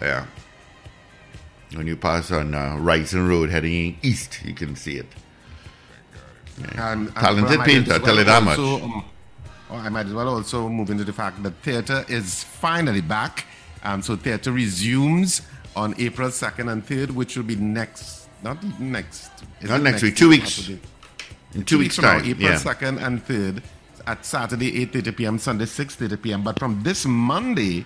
Yeah. 0.00 0.24
When 1.74 1.86
you 1.86 1.96
pass 1.96 2.30
on 2.30 2.54
uh, 2.54 2.76
Wrightson 2.80 3.28
Road 3.28 3.50
heading 3.50 3.98
east, 4.02 4.40
you 4.44 4.54
can 4.54 4.74
see 4.74 4.96
it. 4.96 5.06
Yeah. 6.58 6.92
And, 6.92 7.08
and 7.08 7.14
Talented 7.16 7.60
painter, 7.60 7.98
tell 7.98 8.18
it 8.18 8.24
that 8.24 8.42
much. 8.42 8.56
I 9.70 9.88
might 9.88 10.06
as 10.06 10.14
well 10.14 10.28
also 10.28 10.68
move 10.68 10.90
into 10.90 11.04
the 11.04 11.12
fact 11.12 11.42
that 11.42 11.54
theatre 11.62 12.04
is 12.08 12.44
finally 12.44 13.00
back. 13.00 13.46
Um, 13.82 14.02
so 14.02 14.16
theatre 14.16 14.52
resumes 14.52 15.42
on 15.74 15.94
April 15.98 16.28
2nd 16.28 16.70
and 16.72 16.86
3rd, 16.86 17.10
which 17.10 17.36
will 17.36 17.44
be 17.44 17.56
next, 17.56 18.28
not 18.42 18.62
next. 18.80 19.30
Not 19.62 19.80
it 19.80 19.82
next 19.82 20.02
week, 20.02 20.16
two 20.16 20.28
weeks. 20.28 20.54
Saturday? 20.54 20.80
In 21.54 21.64
two 21.64 21.78
weeks' 21.78 21.96
from 21.96 22.04
now, 22.04 22.18
time, 22.18 22.26
April 22.30 22.50
yeah. 22.50 22.56
2nd 22.56 23.02
and 23.04 23.24
3rd 23.26 23.62
at 24.06 24.24
Saturday 24.24 24.86
8.30 24.86 25.16
p.m., 25.16 25.38
Sunday 25.38 25.64
6.30 25.64 26.22
p.m. 26.22 26.42
But 26.42 26.58
from 26.58 26.82
this 26.82 27.04
Monday, 27.06 27.84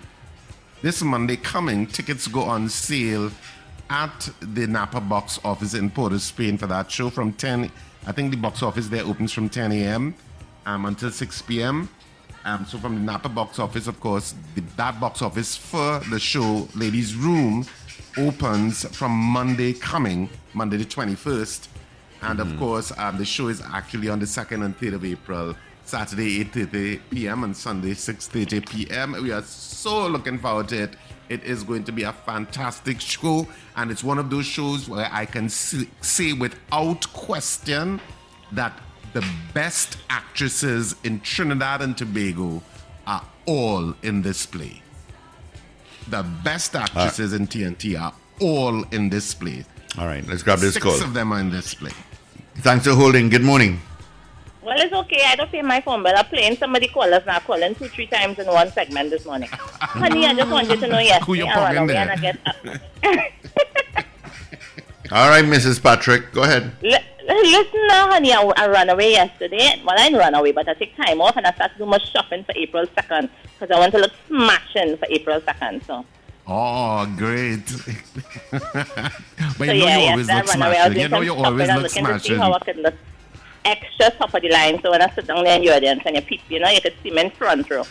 this 0.81 1.01
Monday 1.01 1.35
coming, 1.35 1.87
tickets 1.87 2.27
go 2.27 2.41
on 2.41 2.69
sale 2.69 3.31
at 3.89 4.29
the 4.39 4.67
Napa 4.67 5.01
box 5.01 5.39
office 5.43 5.73
in 5.73 5.89
Port 5.89 6.13
of 6.13 6.21
Spain 6.21 6.57
for 6.57 6.67
that 6.67 6.89
show 6.91 7.09
from 7.09 7.33
10. 7.33 7.71
I 8.05 8.11
think 8.11 8.31
the 8.31 8.37
box 8.37 8.63
office 8.63 8.87
there 8.87 9.03
opens 9.03 9.31
from 9.31 9.49
10 9.49 9.71
a.m. 9.71 10.15
Um, 10.65 10.85
until 10.85 11.09
6 11.11 11.41
p.m. 11.43 11.89
Um, 12.45 12.65
so 12.65 12.77
from 12.77 12.95
the 12.95 13.01
Napa 13.01 13.29
box 13.29 13.57
office, 13.59 13.87
of 13.87 13.99
course, 13.99 14.35
the, 14.55 14.61
that 14.77 14.99
box 14.99 15.21
office 15.21 15.55
for 15.55 15.99
the 16.09 16.19
show, 16.19 16.67
Ladies 16.75 17.15
Room, 17.15 17.65
opens 18.17 18.83
from 18.95 19.11
Monday 19.11 19.73
coming, 19.73 20.29
Monday 20.53 20.77
the 20.77 20.85
21st. 20.85 21.67
And 22.23 22.39
of 22.39 22.47
Mhm. 22.49 22.59
course, 22.59 22.91
um, 22.97 23.17
the 23.17 23.25
show 23.25 23.47
is 23.47 23.61
actually 23.61 24.09
on 24.09 24.19
the 24.19 24.27
2nd 24.27 24.63
and 24.63 24.77
3rd 24.77 24.93
of 24.93 25.05
April, 25.05 25.55
Saturday 25.85 26.39
8.30 26.43 26.99
p.m. 27.09 27.43
and 27.43 27.57
Sunday 27.57 27.93
6.30 27.95 28.69
p.m. 28.69 29.13
We 29.21 29.31
are 29.31 29.41
so 29.43 30.07
looking 30.07 30.37
forward 30.37 30.67
to 30.69 30.83
it. 30.83 30.95
It 31.29 31.43
is 31.43 31.63
going 31.63 31.85
to 31.85 31.91
be 31.91 32.03
a 32.03 32.13
fantastic 32.13 33.01
show, 33.01 33.47
and 33.75 33.89
it's 33.89 34.03
one 34.03 34.19
of 34.19 34.29
those 34.29 34.45
shows 34.45 34.87
where 34.89 35.09
I 35.11 35.25
can 35.25 35.45
s- 35.45 35.85
say 36.01 36.33
without 36.33 37.11
question 37.13 37.99
that 38.51 38.77
the 39.13 39.25
best 39.53 39.97
actresses 40.09 40.95
in 41.03 41.19
Trinidad 41.19 41.81
and 41.81 41.97
Tobago 41.97 42.61
are 43.05 43.23
all 43.45 43.93
in 44.03 44.21
this 44.21 44.45
play. 44.45 44.81
The 46.07 46.23
best 46.43 46.75
ah. 46.75 46.83
actresses 46.83 47.33
in 47.33 47.47
TNT 47.47 47.99
are 47.99 48.13
all 48.39 48.83
in 48.91 49.09
this 49.09 49.33
play. 49.33 49.65
All 49.97 50.07
right, 50.07 50.25
let's 50.27 50.43
grab 50.43 50.59
this 50.59 50.73
Six 50.75 50.83
call. 50.83 51.01
of 51.03 51.13
them 51.13 51.33
are 51.33 51.39
in 51.39 51.49
this 51.49 51.73
play. 51.73 51.91
Thanks 52.55 52.85
for 52.85 52.93
holding. 52.93 53.29
Good 53.29 53.43
morning. 53.43 53.79
Well, 54.61 54.79
it's 54.79 54.93
okay. 54.93 55.23
I 55.25 55.35
don't 55.35 55.51
pay 55.51 55.61
my 55.61 55.81
phone 55.81 56.03
bill. 56.03 56.13
I'm 56.15 56.25
playing 56.25 56.55
somebody 56.55 56.87
call 56.87 57.11
us 57.13 57.25
now, 57.25 57.39
calling 57.39 57.73
two, 57.75 57.87
three 57.87 58.05
times 58.05 58.37
in 58.39 58.45
one 58.45 58.71
segment 58.71 59.09
this 59.09 59.25
morning. 59.25 59.49
Honey, 59.51 60.25
I 60.27 60.33
just 60.35 60.51
wanted 60.51 60.79
to 60.79 60.87
know 60.87 60.99
yes. 60.99 61.25
Who 61.25 61.33
you 61.33 61.45
I 61.45 61.55
run 61.55 61.87
plugging 61.87 61.87
there? 61.87 61.97
and 61.97 62.11
I 62.11 62.15
get 62.15 62.37
up. 62.45 62.55
Uh, 62.63 62.77
all 65.11 65.29
right, 65.29 65.43
Mrs. 65.43 65.81
Patrick, 65.81 66.31
go 66.31 66.43
ahead. 66.43 66.71
Li- 66.83 66.97
Listen 67.27 67.87
now, 67.87 68.09
honey, 68.09 68.33
I, 68.33 68.41
I 68.57 68.67
ran 68.67 68.89
away 68.89 69.11
yesterday. 69.11 69.81
Well, 69.85 69.95
I 69.97 70.05
didn't 70.09 70.19
run 70.19 70.33
away, 70.35 70.51
but 70.51 70.67
I 70.67 70.73
take 70.73 70.95
time 70.95 71.21
off 71.21 71.37
and 71.37 71.45
I 71.45 71.51
start 71.53 71.71
to 71.73 71.77
do 71.79 71.85
my 71.85 71.97
shopping 71.99 72.43
for 72.43 72.53
April 72.55 72.85
2nd 72.85 73.29
because 73.59 73.75
I 73.75 73.79
want 73.79 73.91
to 73.93 73.99
look 73.99 74.11
smashing 74.27 74.97
for 74.97 75.05
April 75.09 75.39
2nd. 75.39 75.85
So, 75.85 76.05
Oh, 76.47 77.05
great. 77.17 77.63
but 78.51 79.67
so 79.67 79.71
you 79.71 79.85
know 79.85 79.95
yeah, 79.95 79.97
you 79.97 80.03
yes, 80.03 80.11
always 80.11 80.29
I 80.29 80.41
look 80.41 80.47
ran 80.47 80.61
away. 80.63 80.77
I 80.77 80.87
was 80.89 80.97
smashing. 80.97 80.99
You 80.99 81.07
know 81.09 81.17
some 81.17 81.23
you 81.23 81.35
shopping 81.39 81.45
always 81.45 81.69
and 81.69 81.81
look 81.81 81.83
looking 81.83 82.05
to 82.07 82.19
see 82.19 82.35
smashing. 82.35 82.37
how 82.37 82.53
I 82.53 82.59
could 82.59 82.77
look 82.77 82.95
extra 83.63 84.09
top 84.11 84.33
of 84.33 84.41
the 84.41 84.49
line. 84.49 84.81
So 84.81 84.91
when 84.91 85.01
I 85.01 85.09
sit 85.13 85.27
down 85.27 85.43
there 85.43 85.55
in 85.57 85.61
the 85.61 85.75
audience 85.75 86.01
and 86.05 86.15
you 86.15 86.21
peep, 86.23 86.41
you 86.49 86.59
know, 86.59 86.69
you 86.69 86.81
could 86.81 86.95
see 87.03 87.11
me 87.11 87.21
in 87.21 87.31
front 87.31 87.69
row. 87.69 87.85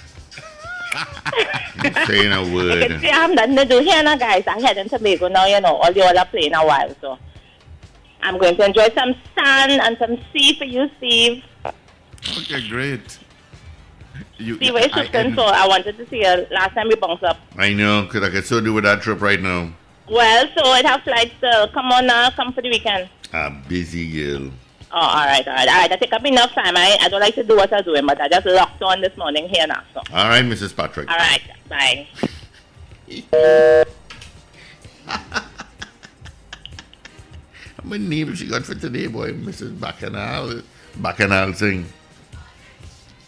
Saying 2.06 2.32
a 2.32 2.42
You 2.44 2.54
word. 2.54 2.88
can 2.88 3.00
see 3.00 3.10
I'm 3.10 3.34
nothing 3.34 3.56
to 3.56 3.64
do 3.64 3.78
here 3.80 4.02
now, 4.02 4.16
guys. 4.16 4.44
I'm 4.46 4.60
heading 4.60 4.88
to 4.88 4.98
Tobago 4.98 5.28
now, 5.28 5.46
you 5.46 5.60
know. 5.60 5.76
All 5.76 5.92
the 5.92 6.00
all 6.02 6.18
are 6.18 6.26
playing 6.26 6.52
a 6.54 6.66
while, 6.66 6.94
so 7.00 7.18
I'm 8.22 8.38
going 8.38 8.56
to 8.56 8.64
enjoy 8.64 8.88
some 8.94 9.14
sun 9.34 9.70
and 9.70 9.96
some 9.98 10.18
sea 10.32 10.56
for 10.58 10.64
you, 10.64 10.88
Steve. 10.98 11.42
Okay, 11.64 12.68
great. 12.68 13.18
You, 14.38 14.56
Steve, 14.56 14.72
where 14.74 14.84
you 14.86 14.90
I- 14.92 15.04
shooting? 15.06 15.34
So 15.34 15.42
I 15.44 15.66
wanted 15.66 15.96
to 15.98 16.08
see 16.08 16.18
you 16.18 16.46
last 16.50 16.74
time 16.74 16.88
we 16.88 16.94
bounced 16.96 17.24
up. 17.24 17.38
I 17.56 17.72
know, 17.72 18.02
because 18.02 18.22
I 18.22 18.30
can 18.30 18.42
still 18.42 18.60
do 18.62 18.72
with 18.72 18.84
that 18.84 19.02
trip 19.02 19.20
right 19.20 19.40
now. 19.40 19.72
Well, 20.08 20.46
so 20.56 20.64
I'd 20.70 20.86
have 20.86 21.02
flights. 21.02 21.34
Uh, 21.42 21.68
come 21.72 21.92
on 21.92 22.06
now, 22.06 22.30
come 22.30 22.52
for 22.52 22.62
the 22.62 22.70
weekend. 22.70 23.08
A 23.32 23.50
busy 23.68 24.10
girl. 24.10 24.50
Oh, 24.92 24.98
all 24.98 25.24
right, 25.24 25.46
all 25.46 25.54
right, 25.54 25.68
all 25.68 25.74
right. 25.82 25.92
I 25.92 25.96
take 25.96 26.12
up 26.12 26.24
enough 26.24 26.52
time. 26.52 26.76
I, 26.76 26.98
I 27.00 27.08
don't 27.08 27.20
like 27.20 27.36
to 27.36 27.44
do 27.44 27.56
what 27.56 27.72
I'm 27.72 27.84
doing, 27.84 28.04
but 28.06 28.20
I 28.20 28.28
just 28.28 28.44
locked 28.44 28.82
on 28.82 29.00
this 29.00 29.16
morning 29.16 29.48
here 29.48 29.66
now. 29.68 29.84
So, 29.94 30.00
All 30.12 30.28
right, 30.28 30.44
Mrs. 30.44 30.74
Patrick. 30.74 31.08
all 31.08 31.16
right, 31.16 31.42
bye. 31.68 32.08
How 37.82 37.88
many 37.88 38.06
names 38.06 38.38
she 38.38 38.46
got 38.46 38.64
for 38.64 38.74
today, 38.74 39.06
boy? 39.06 39.32
Mrs. 39.32 39.80
Bacchanal. 39.80 40.60
Bacchanal 40.96 41.52
thing. 41.54 41.86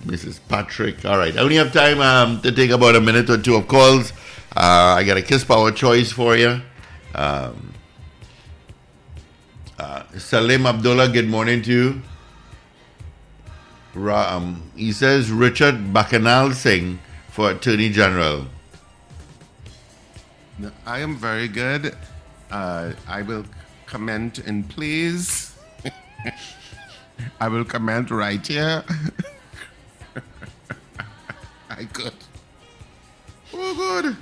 Mrs. 0.04 0.40
Patrick. 0.46 1.04
All 1.06 1.16
right. 1.16 1.34
I 1.34 1.40
only 1.40 1.56
have 1.56 1.72
time 1.72 2.00
um, 2.00 2.40
to 2.42 2.52
take 2.52 2.70
about 2.70 2.94
a 2.94 3.00
minute 3.00 3.30
or 3.30 3.38
two 3.38 3.54
of 3.54 3.66
calls. 3.66 4.12
Uh, 4.54 4.96
I 4.98 5.04
got 5.04 5.16
a 5.16 5.22
Kiss 5.22 5.42
Power 5.42 5.70
choice 5.72 6.12
for 6.12 6.36
you. 6.36 6.60
Um, 7.14 7.72
uh, 9.78 10.02
Salim 10.18 10.66
Abdullah, 10.66 11.08
good 11.08 11.28
morning 11.28 11.62
to 11.62 11.72
you. 11.72 12.02
Ra- 13.94 14.36
um, 14.36 14.70
he 14.76 14.92
says 14.92 15.30
Richard 15.30 15.94
Bacchanal 15.94 16.52
Singh 16.52 16.98
for 17.30 17.52
Attorney 17.52 17.88
General. 17.88 18.48
I 20.84 20.98
am 21.00 21.16
very 21.16 21.48
good. 21.48 21.96
Uh, 22.50 22.92
I 23.08 23.22
will 23.22 23.46
comment 23.92 24.38
in 24.38 24.64
please. 24.64 25.54
I 27.40 27.48
will 27.48 27.64
comment 27.64 28.10
right 28.10 28.44
here. 28.44 28.82
I 31.70 31.84
could. 31.84 32.14
Oh, 33.52 33.74
good. 33.76 34.16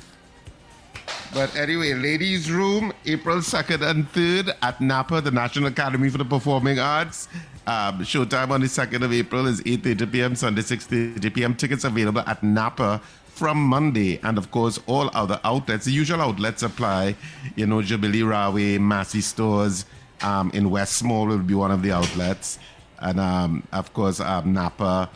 But 1.33 1.55
anyway, 1.55 1.95
ladies' 1.95 2.51
room, 2.51 2.93
April 3.07 3.37
2nd 3.37 3.89
and 3.89 4.13
3rd 4.13 4.57
at 4.61 4.81
NAPA, 4.81 5.21
the 5.21 5.31
National 5.31 5.69
Academy 5.69 6.11
for 6.11 6.19
the 6.19 6.25
Performing 6.25 6.81
Arts. 6.81 7.29
Um, 7.69 8.01
showtime 8.01 8.51
on 8.51 8.63
the 8.63 8.67
2nd 8.67 9.05
of 9.05 9.13
April 9.13 9.47
is 9.47 9.61
8.30 9.61 10.13
p.m., 10.13 10.35
Sunday 10.35 10.63
6.30 10.63 11.33
p.m. 11.33 11.55
Tickets 11.55 11.85
available 11.85 12.25
at 12.27 12.43
NAPA 12.43 13.01
from 13.41 13.59
Monday. 13.59 14.21
And 14.23 14.37
of 14.37 14.51
course, 14.51 14.79
all 14.87 15.09
other 15.15 15.41
outlets, 15.45 15.87
the 15.87 15.93
usual 15.93 16.21
outlets 16.21 16.63
apply. 16.63 17.17
You 17.57 17.67
know, 17.67 17.81
Jubilee 17.81 18.23
Railway, 18.23 18.77
Massey 18.77 19.23
Stores 19.23 19.87
um, 20.21 20.51
in 20.53 20.69
Westmore 20.69 21.27
will 21.27 21.39
be 21.39 21.55
one 21.55 21.71
of 21.71 21.81
the 21.83 21.91
outlets. 21.91 22.59
And 22.99 23.19
um, 23.19 23.67
of 23.73 23.95
course, 23.95 24.21
um, 24.21 24.53
Napa. 24.53 25.09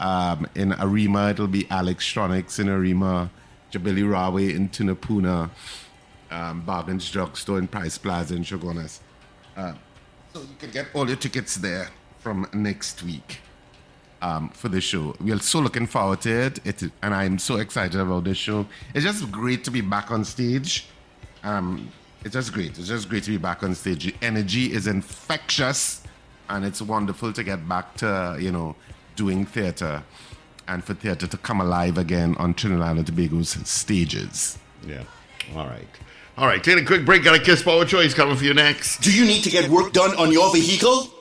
Um, 0.00 0.46
in 0.54 0.72
Arima, 0.72 1.28
it'll 1.28 1.46
be 1.46 1.66
Electronics 1.70 2.58
in 2.58 2.70
Arima, 2.70 3.30
Jubilee 3.68 4.02
Railway 4.02 4.54
in 4.54 4.70
Tunapuna, 4.70 5.50
um, 6.30 6.62
Bargains 6.62 7.10
Drugstore 7.10 7.58
in 7.58 7.68
Price 7.68 7.98
Plaza 7.98 8.34
in 8.34 8.44
Chaguanas. 8.44 9.00
Uh, 9.54 9.74
so 10.32 10.40
you 10.40 10.56
can 10.58 10.70
get 10.70 10.86
all 10.94 11.06
your 11.06 11.16
tickets 11.16 11.56
there 11.56 11.90
from 12.20 12.46
next 12.54 13.02
week 13.02 13.40
um, 14.22 14.48
for 14.50 14.68
the 14.68 14.80
show. 14.80 15.14
We're 15.20 15.38
so 15.38 15.60
looking 15.60 15.86
forward 15.86 16.20
to 16.22 16.30
it, 16.30 16.66
it, 16.66 16.82
and 17.02 17.14
I'm 17.14 17.38
so 17.38 17.56
excited 17.56 18.00
about 18.00 18.24
this 18.24 18.36
show. 18.36 18.66
It's 18.94 19.04
just 19.04 19.30
great 19.30 19.64
to 19.64 19.70
be 19.70 19.80
back 19.80 20.10
on 20.10 20.24
stage. 20.24 20.86
Um, 21.42 21.90
it's 22.24 22.34
just 22.34 22.52
great. 22.52 22.78
It's 22.78 22.88
just 22.88 23.08
great 23.08 23.24
to 23.24 23.30
be 23.30 23.36
back 23.36 23.62
on 23.62 23.74
stage. 23.74 24.04
The 24.04 24.14
energy 24.22 24.72
is 24.72 24.86
infectious, 24.86 26.02
and 26.48 26.64
it's 26.64 26.82
wonderful 26.82 27.32
to 27.32 27.44
get 27.44 27.68
back 27.68 27.94
to 27.96 28.36
you 28.40 28.50
know 28.50 28.74
doing 29.16 29.46
theater, 29.46 30.02
and 30.66 30.84
for 30.84 30.94
theater 30.94 31.26
to 31.26 31.36
come 31.38 31.60
alive 31.60 31.98
again 31.98 32.34
on 32.38 32.54
Trinidad 32.54 32.96
and 32.96 33.06
Tobago's 33.06 33.50
stages. 33.68 34.58
Yeah. 34.86 35.04
All 35.54 35.66
right. 35.66 35.88
All 36.36 36.46
right, 36.46 36.62
take 36.62 36.78
a 36.78 36.84
quick 36.84 37.04
break. 37.04 37.24
Got 37.24 37.34
a 37.34 37.42
Kiss 37.42 37.64
Power 37.64 37.84
Choice 37.84 38.14
coming 38.14 38.36
for 38.36 38.44
you 38.44 38.54
next. 38.54 39.00
Do 39.00 39.12
you 39.12 39.24
need 39.24 39.42
to 39.42 39.50
get 39.50 39.68
work 39.68 39.92
done 39.92 40.16
on 40.16 40.30
your 40.30 40.52
vehicle? 40.52 41.08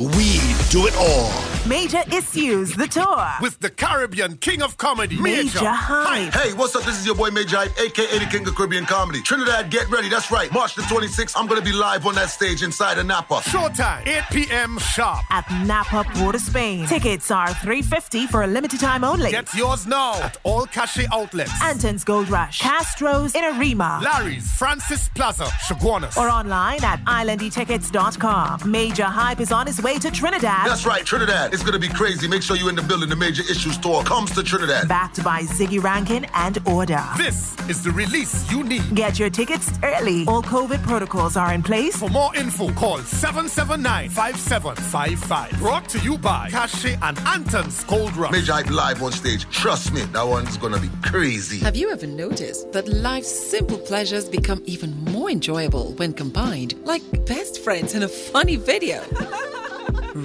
We 0.00 0.40
do 0.70 0.86
it 0.86 0.96
all. 0.96 1.30
Major 1.68 2.00
Issues, 2.10 2.74
the 2.74 2.86
tour. 2.86 3.28
With 3.42 3.60
the 3.60 3.68
Caribbean 3.68 4.38
King 4.38 4.62
of 4.62 4.78
Comedy, 4.78 5.20
Major 5.20 5.58
Hype. 5.62 6.32
Hey, 6.32 6.54
what's 6.54 6.74
up? 6.74 6.84
This 6.84 6.98
is 6.98 7.04
your 7.04 7.14
boy 7.14 7.28
Major 7.28 7.58
Hype, 7.58 7.78
aka 7.78 8.18
the 8.18 8.24
King 8.24 8.48
of 8.48 8.54
Caribbean 8.54 8.86
Comedy. 8.86 9.20
Trinidad, 9.20 9.68
get 9.68 9.90
ready. 9.90 10.08
That's 10.08 10.30
right. 10.30 10.50
March 10.54 10.74
the 10.74 10.80
26th, 10.82 11.34
I'm 11.36 11.46
going 11.46 11.60
to 11.60 11.64
be 11.64 11.74
live 11.76 12.06
on 12.06 12.14
that 12.14 12.30
stage 12.30 12.62
inside 12.62 12.96
of 12.96 13.04
Napa. 13.04 13.40
Showtime, 13.40 14.06
8 14.06 14.22
p.m. 14.30 14.78
sharp. 14.78 15.22
At 15.30 15.44
Napa, 15.66 16.04
Port 16.14 16.34
of 16.34 16.40
Spain. 16.40 16.86
Tickets 16.86 17.30
are 17.30 17.48
350 17.48 18.26
for 18.28 18.44
a 18.44 18.46
limited 18.46 18.80
time 18.80 19.04
only. 19.04 19.30
Get 19.30 19.52
yours 19.52 19.86
now 19.86 20.14
at 20.22 20.38
all 20.44 20.64
cachet 20.64 21.08
outlets. 21.12 21.52
Anton's 21.62 22.04
Gold 22.04 22.30
Rush, 22.30 22.60
Castro's 22.60 23.34
in 23.34 23.44
Arima. 23.44 24.00
Larry's, 24.02 24.50
Francis 24.52 25.10
Plaza, 25.10 25.44
Chaguanas. 25.68 26.16
Or 26.16 26.30
online 26.30 26.82
at 26.84 27.04
islandetickets.com. 27.04 28.70
Major 28.70 29.04
Hype 29.04 29.40
is 29.40 29.52
on 29.52 29.66
his 29.66 29.82
way 29.82 29.89
to 29.98 30.10
Trinidad. 30.10 30.66
That's 30.66 30.86
right, 30.86 31.04
Trinidad. 31.04 31.52
It's 31.52 31.62
going 31.62 31.72
to 31.72 31.78
be 31.78 31.88
crazy. 31.88 32.28
Make 32.28 32.42
sure 32.42 32.56
you're 32.56 32.68
in 32.68 32.76
the 32.76 32.82
building. 32.82 33.08
The 33.08 33.16
Major 33.16 33.42
Issues 33.42 33.76
Tour 33.78 34.02
comes 34.04 34.30
to 34.32 34.42
Trinidad. 34.42 34.88
Backed 34.88 35.22
by 35.24 35.42
Ziggy 35.42 35.82
Rankin 35.82 36.26
and 36.34 36.58
Order. 36.66 37.02
This 37.16 37.56
is 37.68 37.82
the 37.82 37.90
release 37.90 38.50
you 38.50 38.62
need. 38.62 38.94
Get 38.94 39.18
your 39.18 39.30
tickets 39.30 39.70
early. 39.82 40.24
All 40.26 40.42
COVID 40.42 40.82
protocols 40.82 41.36
are 41.36 41.52
in 41.52 41.62
place. 41.62 41.96
For 41.96 42.08
more 42.08 42.34
info, 42.36 42.72
call 42.72 42.98
779-5755. 42.98 45.58
Brought 45.58 45.88
to 45.88 45.98
you 46.00 46.18
by 46.18 46.48
Cachet 46.50 46.98
and 47.02 47.18
Anton's 47.20 47.82
Gold 47.84 48.16
Rush. 48.16 48.32
Major 48.32 48.52
Hype 48.52 48.70
live 48.70 49.02
on 49.02 49.12
stage. 49.12 49.48
Trust 49.50 49.92
me, 49.92 50.02
that 50.02 50.26
one's 50.26 50.56
going 50.56 50.72
to 50.72 50.80
be 50.80 50.90
crazy. 51.02 51.58
Have 51.60 51.76
you 51.76 51.90
ever 51.90 52.06
noticed 52.06 52.72
that 52.72 52.88
life's 52.88 53.30
simple 53.30 53.78
pleasures 53.78 54.28
become 54.28 54.62
even 54.66 55.04
more 55.06 55.30
enjoyable 55.30 55.92
when 55.94 56.12
combined, 56.12 56.74
like 56.84 57.02
best 57.26 57.60
friends 57.60 57.94
in 57.94 58.02
a 58.02 58.08
funny 58.08 58.56
video? 58.56 59.02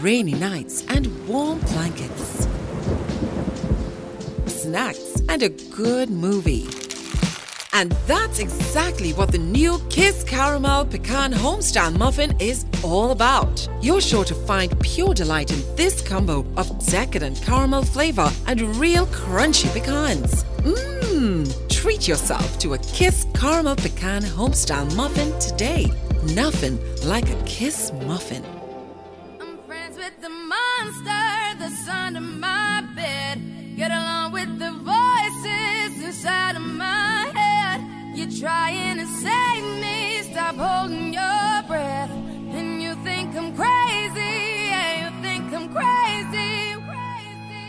Rainy 0.01 0.33
nights 0.33 0.83
and 0.89 1.05
warm 1.27 1.59
blankets, 1.59 2.47
snacks 4.45 5.21
and 5.29 5.41
a 5.41 5.49
good 5.49 6.09
movie. 6.09 6.67
And 7.71 7.91
that's 8.05 8.39
exactly 8.39 9.13
what 9.13 9.31
the 9.31 9.37
new 9.37 9.79
Kiss 9.89 10.23
Caramel 10.23 10.85
Pecan 10.85 11.31
Homestyle 11.31 11.97
Muffin 11.97 12.35
is 12.39 12.65
all 12.83 13.11
about. 13.11 13.67
You're 13.81 14.01
sure 14.01 14.25
to 14.25 14.35
find 14.35 14.77
pure 14.81 15.13
delight 15.13 15.51
in 15.51 15.75
this 15.75 16.01
combo 16.01 16.45
of 16.57 16.85
decadent 16.87 17.41
caramel 17.41 17.85
flavor 17.85 18.29
and 18.47 18.61
real 18.77 19.05
crunchy 19.07 19.71
pecans. 19.73 20.43
Mmm, 20.63 21.69
treat 21.69 22.07
yourself 22.07 22.59
to 22.59 22.73
a 22.73 22.77
Kiss 22.79 23.25
Caramel 23.33 23.77
Pecan 23.77 24.23
Homestyle 24.23 24.93
Muffin 24.95 25.37
today. 25.39 25.91
Nothing 26.33 26.79
like 27.03 27.29
a 27.29 27.43
Kiss 27.43 27.93
muffin. 28.05 28.43
With 30.05 30.21
the 30.21 30.29
monster 30.29 31.57
that's 31.57 31.87
under 31.87 32.21
my 32.21 32.83
bed. 32.95 33.41
Get 33.75 33.89
along 33.89 34.33
with 34.33 34.59
the 34.59 34.71
voices 34.71 36.03
inside 36.03 36.55
of 36.55 36.61
my 36.61 37.31
head. 37.33 37.81
You're 38.15 38.39
trying 38.39 38.97
to 38.99 39.07
save 39.07 39.65
me, 39.81 40.21
stop 40.31 40.55
holding 40.57 41.11
your 41.11 41.63
breath. 41.67 42.24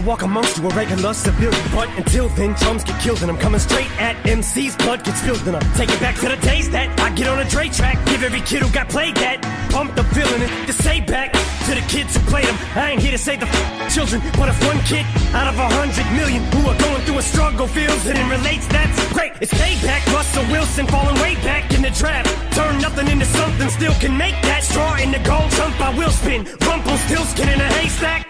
I'll 0.00 0.06
walk 0.06 0.22
amongst 0.22 0.56
you 0.56 0.64
a 0.66 0.74
regular 0.74 1.12
civilian. 1.12 1.62
But 1.74 1.90
until 1.98 2.30
then, 2.30 2.56
chums 2.56 2.84
get 2.84 2.98
killed 3.02 3.20
and 3.20 3.30
I'm 3.30 3.36
coming 3.36 3.60
straight 3.60 3.90
at 4.00 4.16
MC's 4.24 4.74
blood 4.76 5.04
gets 5.04 5.20
spilled 5.20 5.46
and 5.46 5.56
I'm 5.56 5.72
taking 5.74 5.98
back 6.00 6.16
to 6.20 6.28
the 6.28 6.36
days 6.36 6.70
that 6.70 6.88
I 6.98 7.10
get 7.12 7.28
on 7.28 7.38
a 7.38 7.44
Dre 7.44 7.68
track. 7.68 7.98
Give 8.06 8.22
every 8.22 8.40
kid 8.40 8.62
who 8.62 8.72
got 8.72 8.88
played 8.88 9.14
that. 9.16 9.44
Pumped 9.70 9.98
up 9.98 10.06
feeling 10.16 10.40
it 10.40 10.48
to 10.68 10.72
say 10.72 11.00
back 11.02 11.34
to 11.68 11.74
the 11.76 11.84
kids 11.92 12.16
who 12.16 12.22
played 12.32 12.46
them. 12.46 12.56
I 12.76 12.92
ain't 12.92 13.02
here 13.02 13.10
to 13.10 13.18
save 13.18 13.40
the 13.40 13.46
f- 13.46 13.92
children, 13.92 14.22
but 14.40 14.48
if 14.48 14.56
one 14.64 14.80
kid 14.88 15.04
out 15.36 15.52
of 15.52 15.58
a 15.60 15.68
hundred 15.68 16.08
million 16.16 16.48
who 16.48 16.64
are 16.70 16.78
going 16.80 17.02
through 17.04 17.18
a 17.18 17.22
struggle 17.22 17.66
feels 17.66 18.06
it 18.06 18.16
and 18.16 18.30
relates, 18.30 18.66
that's 18.68 18.96
great. 19.12 19.32
It's 19.42 19.52
payback. 19.52 20.00
Russell 20.14 20.48
Wilson 20.48 20.86
falling 20.86 21.20
way 21.20 21.34
back 21.44 21.74
in 21.74 21.82
the 21.82 21.90
draft. 21.90 22.32
Turn 22.56 22.80
nothing 22.80 23.06
into 23.08 23.26
something, 23.26 23.68
still 23.68 23.94
can 24.00 24.16
make 24.16 24.40
that 24.48 24.64
straw 24.64 24.96
in 24.96 25.12
the 25.12 25.20
gold 25.28 25.50
jump. 25.52 25.78
I 25.78 25.92
will 25.92 26.10
spin. 26.10 26.48
Rumpelstiltskin 26.64 27.50
in 27.50 27.60
a 27.60 27.68
haystack. 27.76 28.29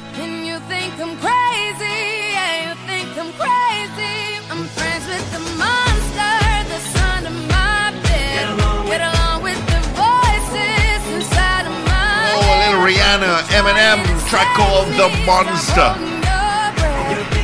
Rihanna, 12.91 13.39
Eminem, 13.55 14.03
track 14.27 14.53
called 14.53 14.87
The 14.99 15.07
Monster. 15.25 15.95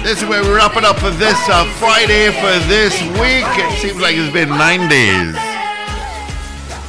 This 0.03 0.21
is 0.21 0.27
where 0.27 0.43
we 0.43 0.49
wrap 0.49 0.75
it 0.75 0.83
up 0.83 0.99
for 0.99 1.09
this 1.11 1.39
uh, 1.47 1.63
Friday 1.79 2.27
for 2.31 2.67
this 2.67 3.01
week. 3.15 3.47
It 3.55 3.79
seems 3.79 4.01
like 4.01 4.17
it's 4.17 4.33
been 4.33 4.49
nine 4.49 4.89
days. 4.89 5.35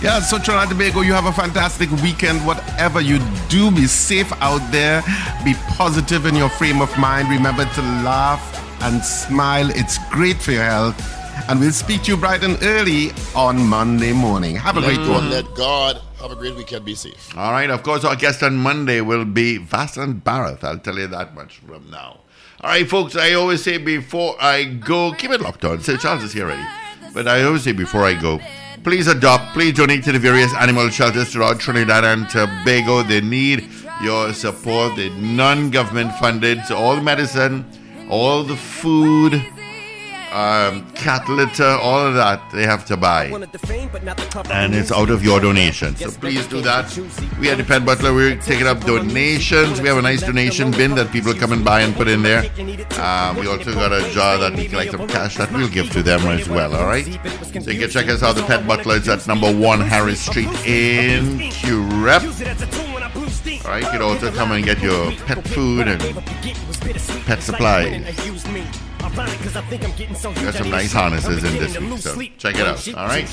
Yeah, 0.03 0.19
so 0.19 0.39
Trinidad 0.39 0.71
and 0.71 0.79
Tobago, 0.79 1.03
you 1.03 1.13
have 1.13 1.27
a 1.27 1.33
fantastic 1.33 1.89
weekend. 2.03 2.45
Whatever 2.45 3.01
you 3.01 3.21
do, 3.49 3.71
be 3.71 3.87
safe 3.87 4.33
out 4.43 4.65
there. 4.73 5.03
Be 5.45 5.55
positive 5.77 6.27
in 6.27 6.35
your 6.35 6.49
frame 6.49 6.81
of 6.81 6.91
mind. 6.99 7.29
Remember 7.29 7.65
to 7.65 7.83
laugh 8.03 8.43
and 8.83 9.05
smile. 9.05 9.71
It's 9.71 9.99
great 10.11 10.43
for 10.43 10.51
your 10.51 10.65
health. 10.65 10.99
And 11.49 11.61
we'll 11.61 11.71
speak 11.71 12.03
to 12.05 12.11
you 12.11 12.17
bright 12.17 12.43
and 12.43 12.59
early 12.63 13.13
on 13.37 13.65
Monday 13.65 14.13
morning. 14.13 14.57
Have 14.57 14.79
a 14.79 14.81
great 14.81 14.99
one. 14.99 15.31
let 15.31 15.55
God 15.55 16.03
have 16.21 16.31
a 16.31 16.37
great 16.37 16.55
weekend. 16.57 16.85
Be 16.85 16.95
safe. 16.95 17.37
All 17.37 17.53
right, 17.53 17.71
of 17.71 17.83
course, 17.83 18.05
our 18.05 18.17
guest 18.17 18.43
on 18.43 18.57
Monday 18.57 19.01
will 19.01 19.25
be 19.25 19.59
Vasant 19.59 20.23
Bharath. 20.23 20.65
I'll 20.65 20.79
tell 20.79 20.99
you 20.99 21.07
that 21.09 21.35
much 21.35 21.59
from 21.59 21.91
now. 21.91 22.21
All 22.61 22.71
right, 22.71 22.89
folks, 22.89 23.15
I 23.17 23.35
always 23.35 23.63
say 23.63 23.79
before 23.79 24.35
I 24.41 24.65
go, 24.65 25.13
keep 25.13 25.31
it 25.31 25.41
locked 25.41 25.65
on. 25.65 25.81
Say 25.81 25.97
Charles 25.97 26.25
is 26.25 26.33
here 26.33 26.47
already. 26.47 26.67
But 27.15 27.29
I 27.29 27.43
always 27.45 27.63
say 27.63 27.73
before 27.73 28.05
I 28.05 28.21
go, 28.21 28.41
please 28.83 29.07
adopt, 29.07 29.53
please 29.55 29.75
donate 29.75 30.05
to 30.05 30.13
the 30.13 30.19
various 30.19 30.53
animal 30.55 30.89
shelters 30.89 31.33
throughout 31.33 31.61
Trinidad 31.61 32.05
and 32.05 32.29
Tobago. 32.29 33.03
They 33.03 33.21
need 33.21 33.69
your 34.03 34.33
support. 34.33 34.97
They're 34.97 35.11
non 35.11 35.71
government 35.71 36.13
funded. 36.17 36.65
So 36.65 36.77
all 36.77 36.97
the 36.97 37.03
medicine, 37.03 37.65
all 38.11 38.43
the 38.43 38.57
food, 38.57 39.35
um, 40.33 40.91
cat 40.93 41.29
litter, 41.29 41.65
all 41.65 42.07
of 42.07 42.15
that 42.15 42.41
they 42.53 42.65
have 42.65 42.85
to 42.87 42.97
buy. 42.97 43.27
And 44.51 44.75
it's 44.75 44.93
out 44.93 45.11
of 45.11 45.25
your 45.25 45.41
donation. 45.41 45.97
So 45.97 46.11
please 46.11 46.47
do 46.47 46.61
that. 46.63 46.97
We 47.41 47.51
at 47.51 47.59
the 47.59 47.65
Pet 47.65 47.85
Butler, 47.85 48.13
we're 48.13 48.37
taking 48.37 48.67
up 48.67 48.81
donations. 48.81 49.81
We 49.81 49.89
have 49.89 49.99
a 49.99 50.03
nice 50.03 50.23
donation 50.23 50.71
bin 50.71 50.95
that 50.97 51.11
people 51.11 51.35
come 51.35 51.53
and 51.53 51.65
buy 51.65 51.81
and 51.81 51.95
put 51.95 52.09
in 52.09 52.23
there. 52.23 52.41
Um, 53.01 53.37
we 53.37 53.47
also 53.49 53.73
got 53.73 53.93
a 53.93 54.11
jar 54.13 54.39
that 54.39 54.55
we 54.55 54.69
collect 54.69 54.93
some 54.93 55.09
cash 55.09 55.37
that 55.37 55.51
we'll 55.53 55.69
give 55.69 55.91
to 55.91 56.03
them 56.03 56.21
as 56.29 56.49
well, 56.49 56.75
all 56.75 56.87
right? 56.87 57.05
So 57.63 57.71
you 57.71 57.81
can 57.81 57.91
check 57.91 58.09
us 58.09 58.23
out, 58.23 58.37
the 58.37 58.43
Pet 58.43 58.67
Butler. 58.67 58.97
It's 58.97 59.09
at 59.09 59.27
number 59.27 59.53
one 59.53 59.81
Harris 59.81 60.21
Street 60.21 60.49
in 60.67 61.39
Curepe. 61.51 62.25
All 63.65 63.71
right, 63.71 63.83
you 63.83 63.91
can 63.91 64.03
also 64.03 64.31
come 64.31 64.53
and 64.53 64.65
get 64.65 64.81
your 64.81 65.13
pet 65.13 65.47
food 65.49 65.89
and 65.89 66.01
pet 67.25 67.43
supplies. 67.43 68.88
Got 70.35 70.55
some 70.55 70.71
nice 70.71 70.93
harnesses 70.93 71.45
in 71.45 71.53
this 71.59 71.77
week, 71.81 71.99
so 72.01 72.15
check 72.39 72.55
it 72.57 72.67
out. 72.67 72.77
All 72.97 73.07
right. 73.07 73.27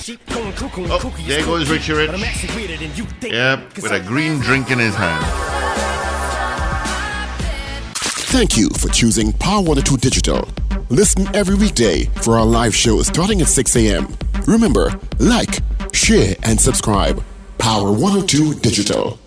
Oh, 0.92 1.00
there 1.28 1.46
goes 1.46 1.70
Richie 1.70 1.94
Rich. 1.94 2.10
Yep, 3.32 3.76
with 3.76 3.92
a 3.92 4.00
green 4.08 4.40
drink 4.40 4.72
in 4.72 4.80
his 4.80 4.96
hand. 4.96 5.24
Thank 7.98 8.58
you 8.58 8.70
for 8.70 8.90
choosing 8.90 9.32
Power 9.34 9.62
102 9.62 9.98
Digital. 9.98 10.48
Listen 10.90 11.28
every 11.36 11.56
weekday 11.56 12.06
for 12.22 12.38
our 12.38 12.46
live 12.46 12.76
show 12.76 13.02
starting 13.02 13.42
at 13.42 13.48
6 13.48 13.76
a.m. 13.78 14.08
Remember, 14.46 15.00
like, 15.20 15.60
share, 15.94 16.36
and 16.44 16.60
subscribe. 16.60 17.24
Power 17.58 17.92
102 17.92 18.56
Digital. 18.56 19.18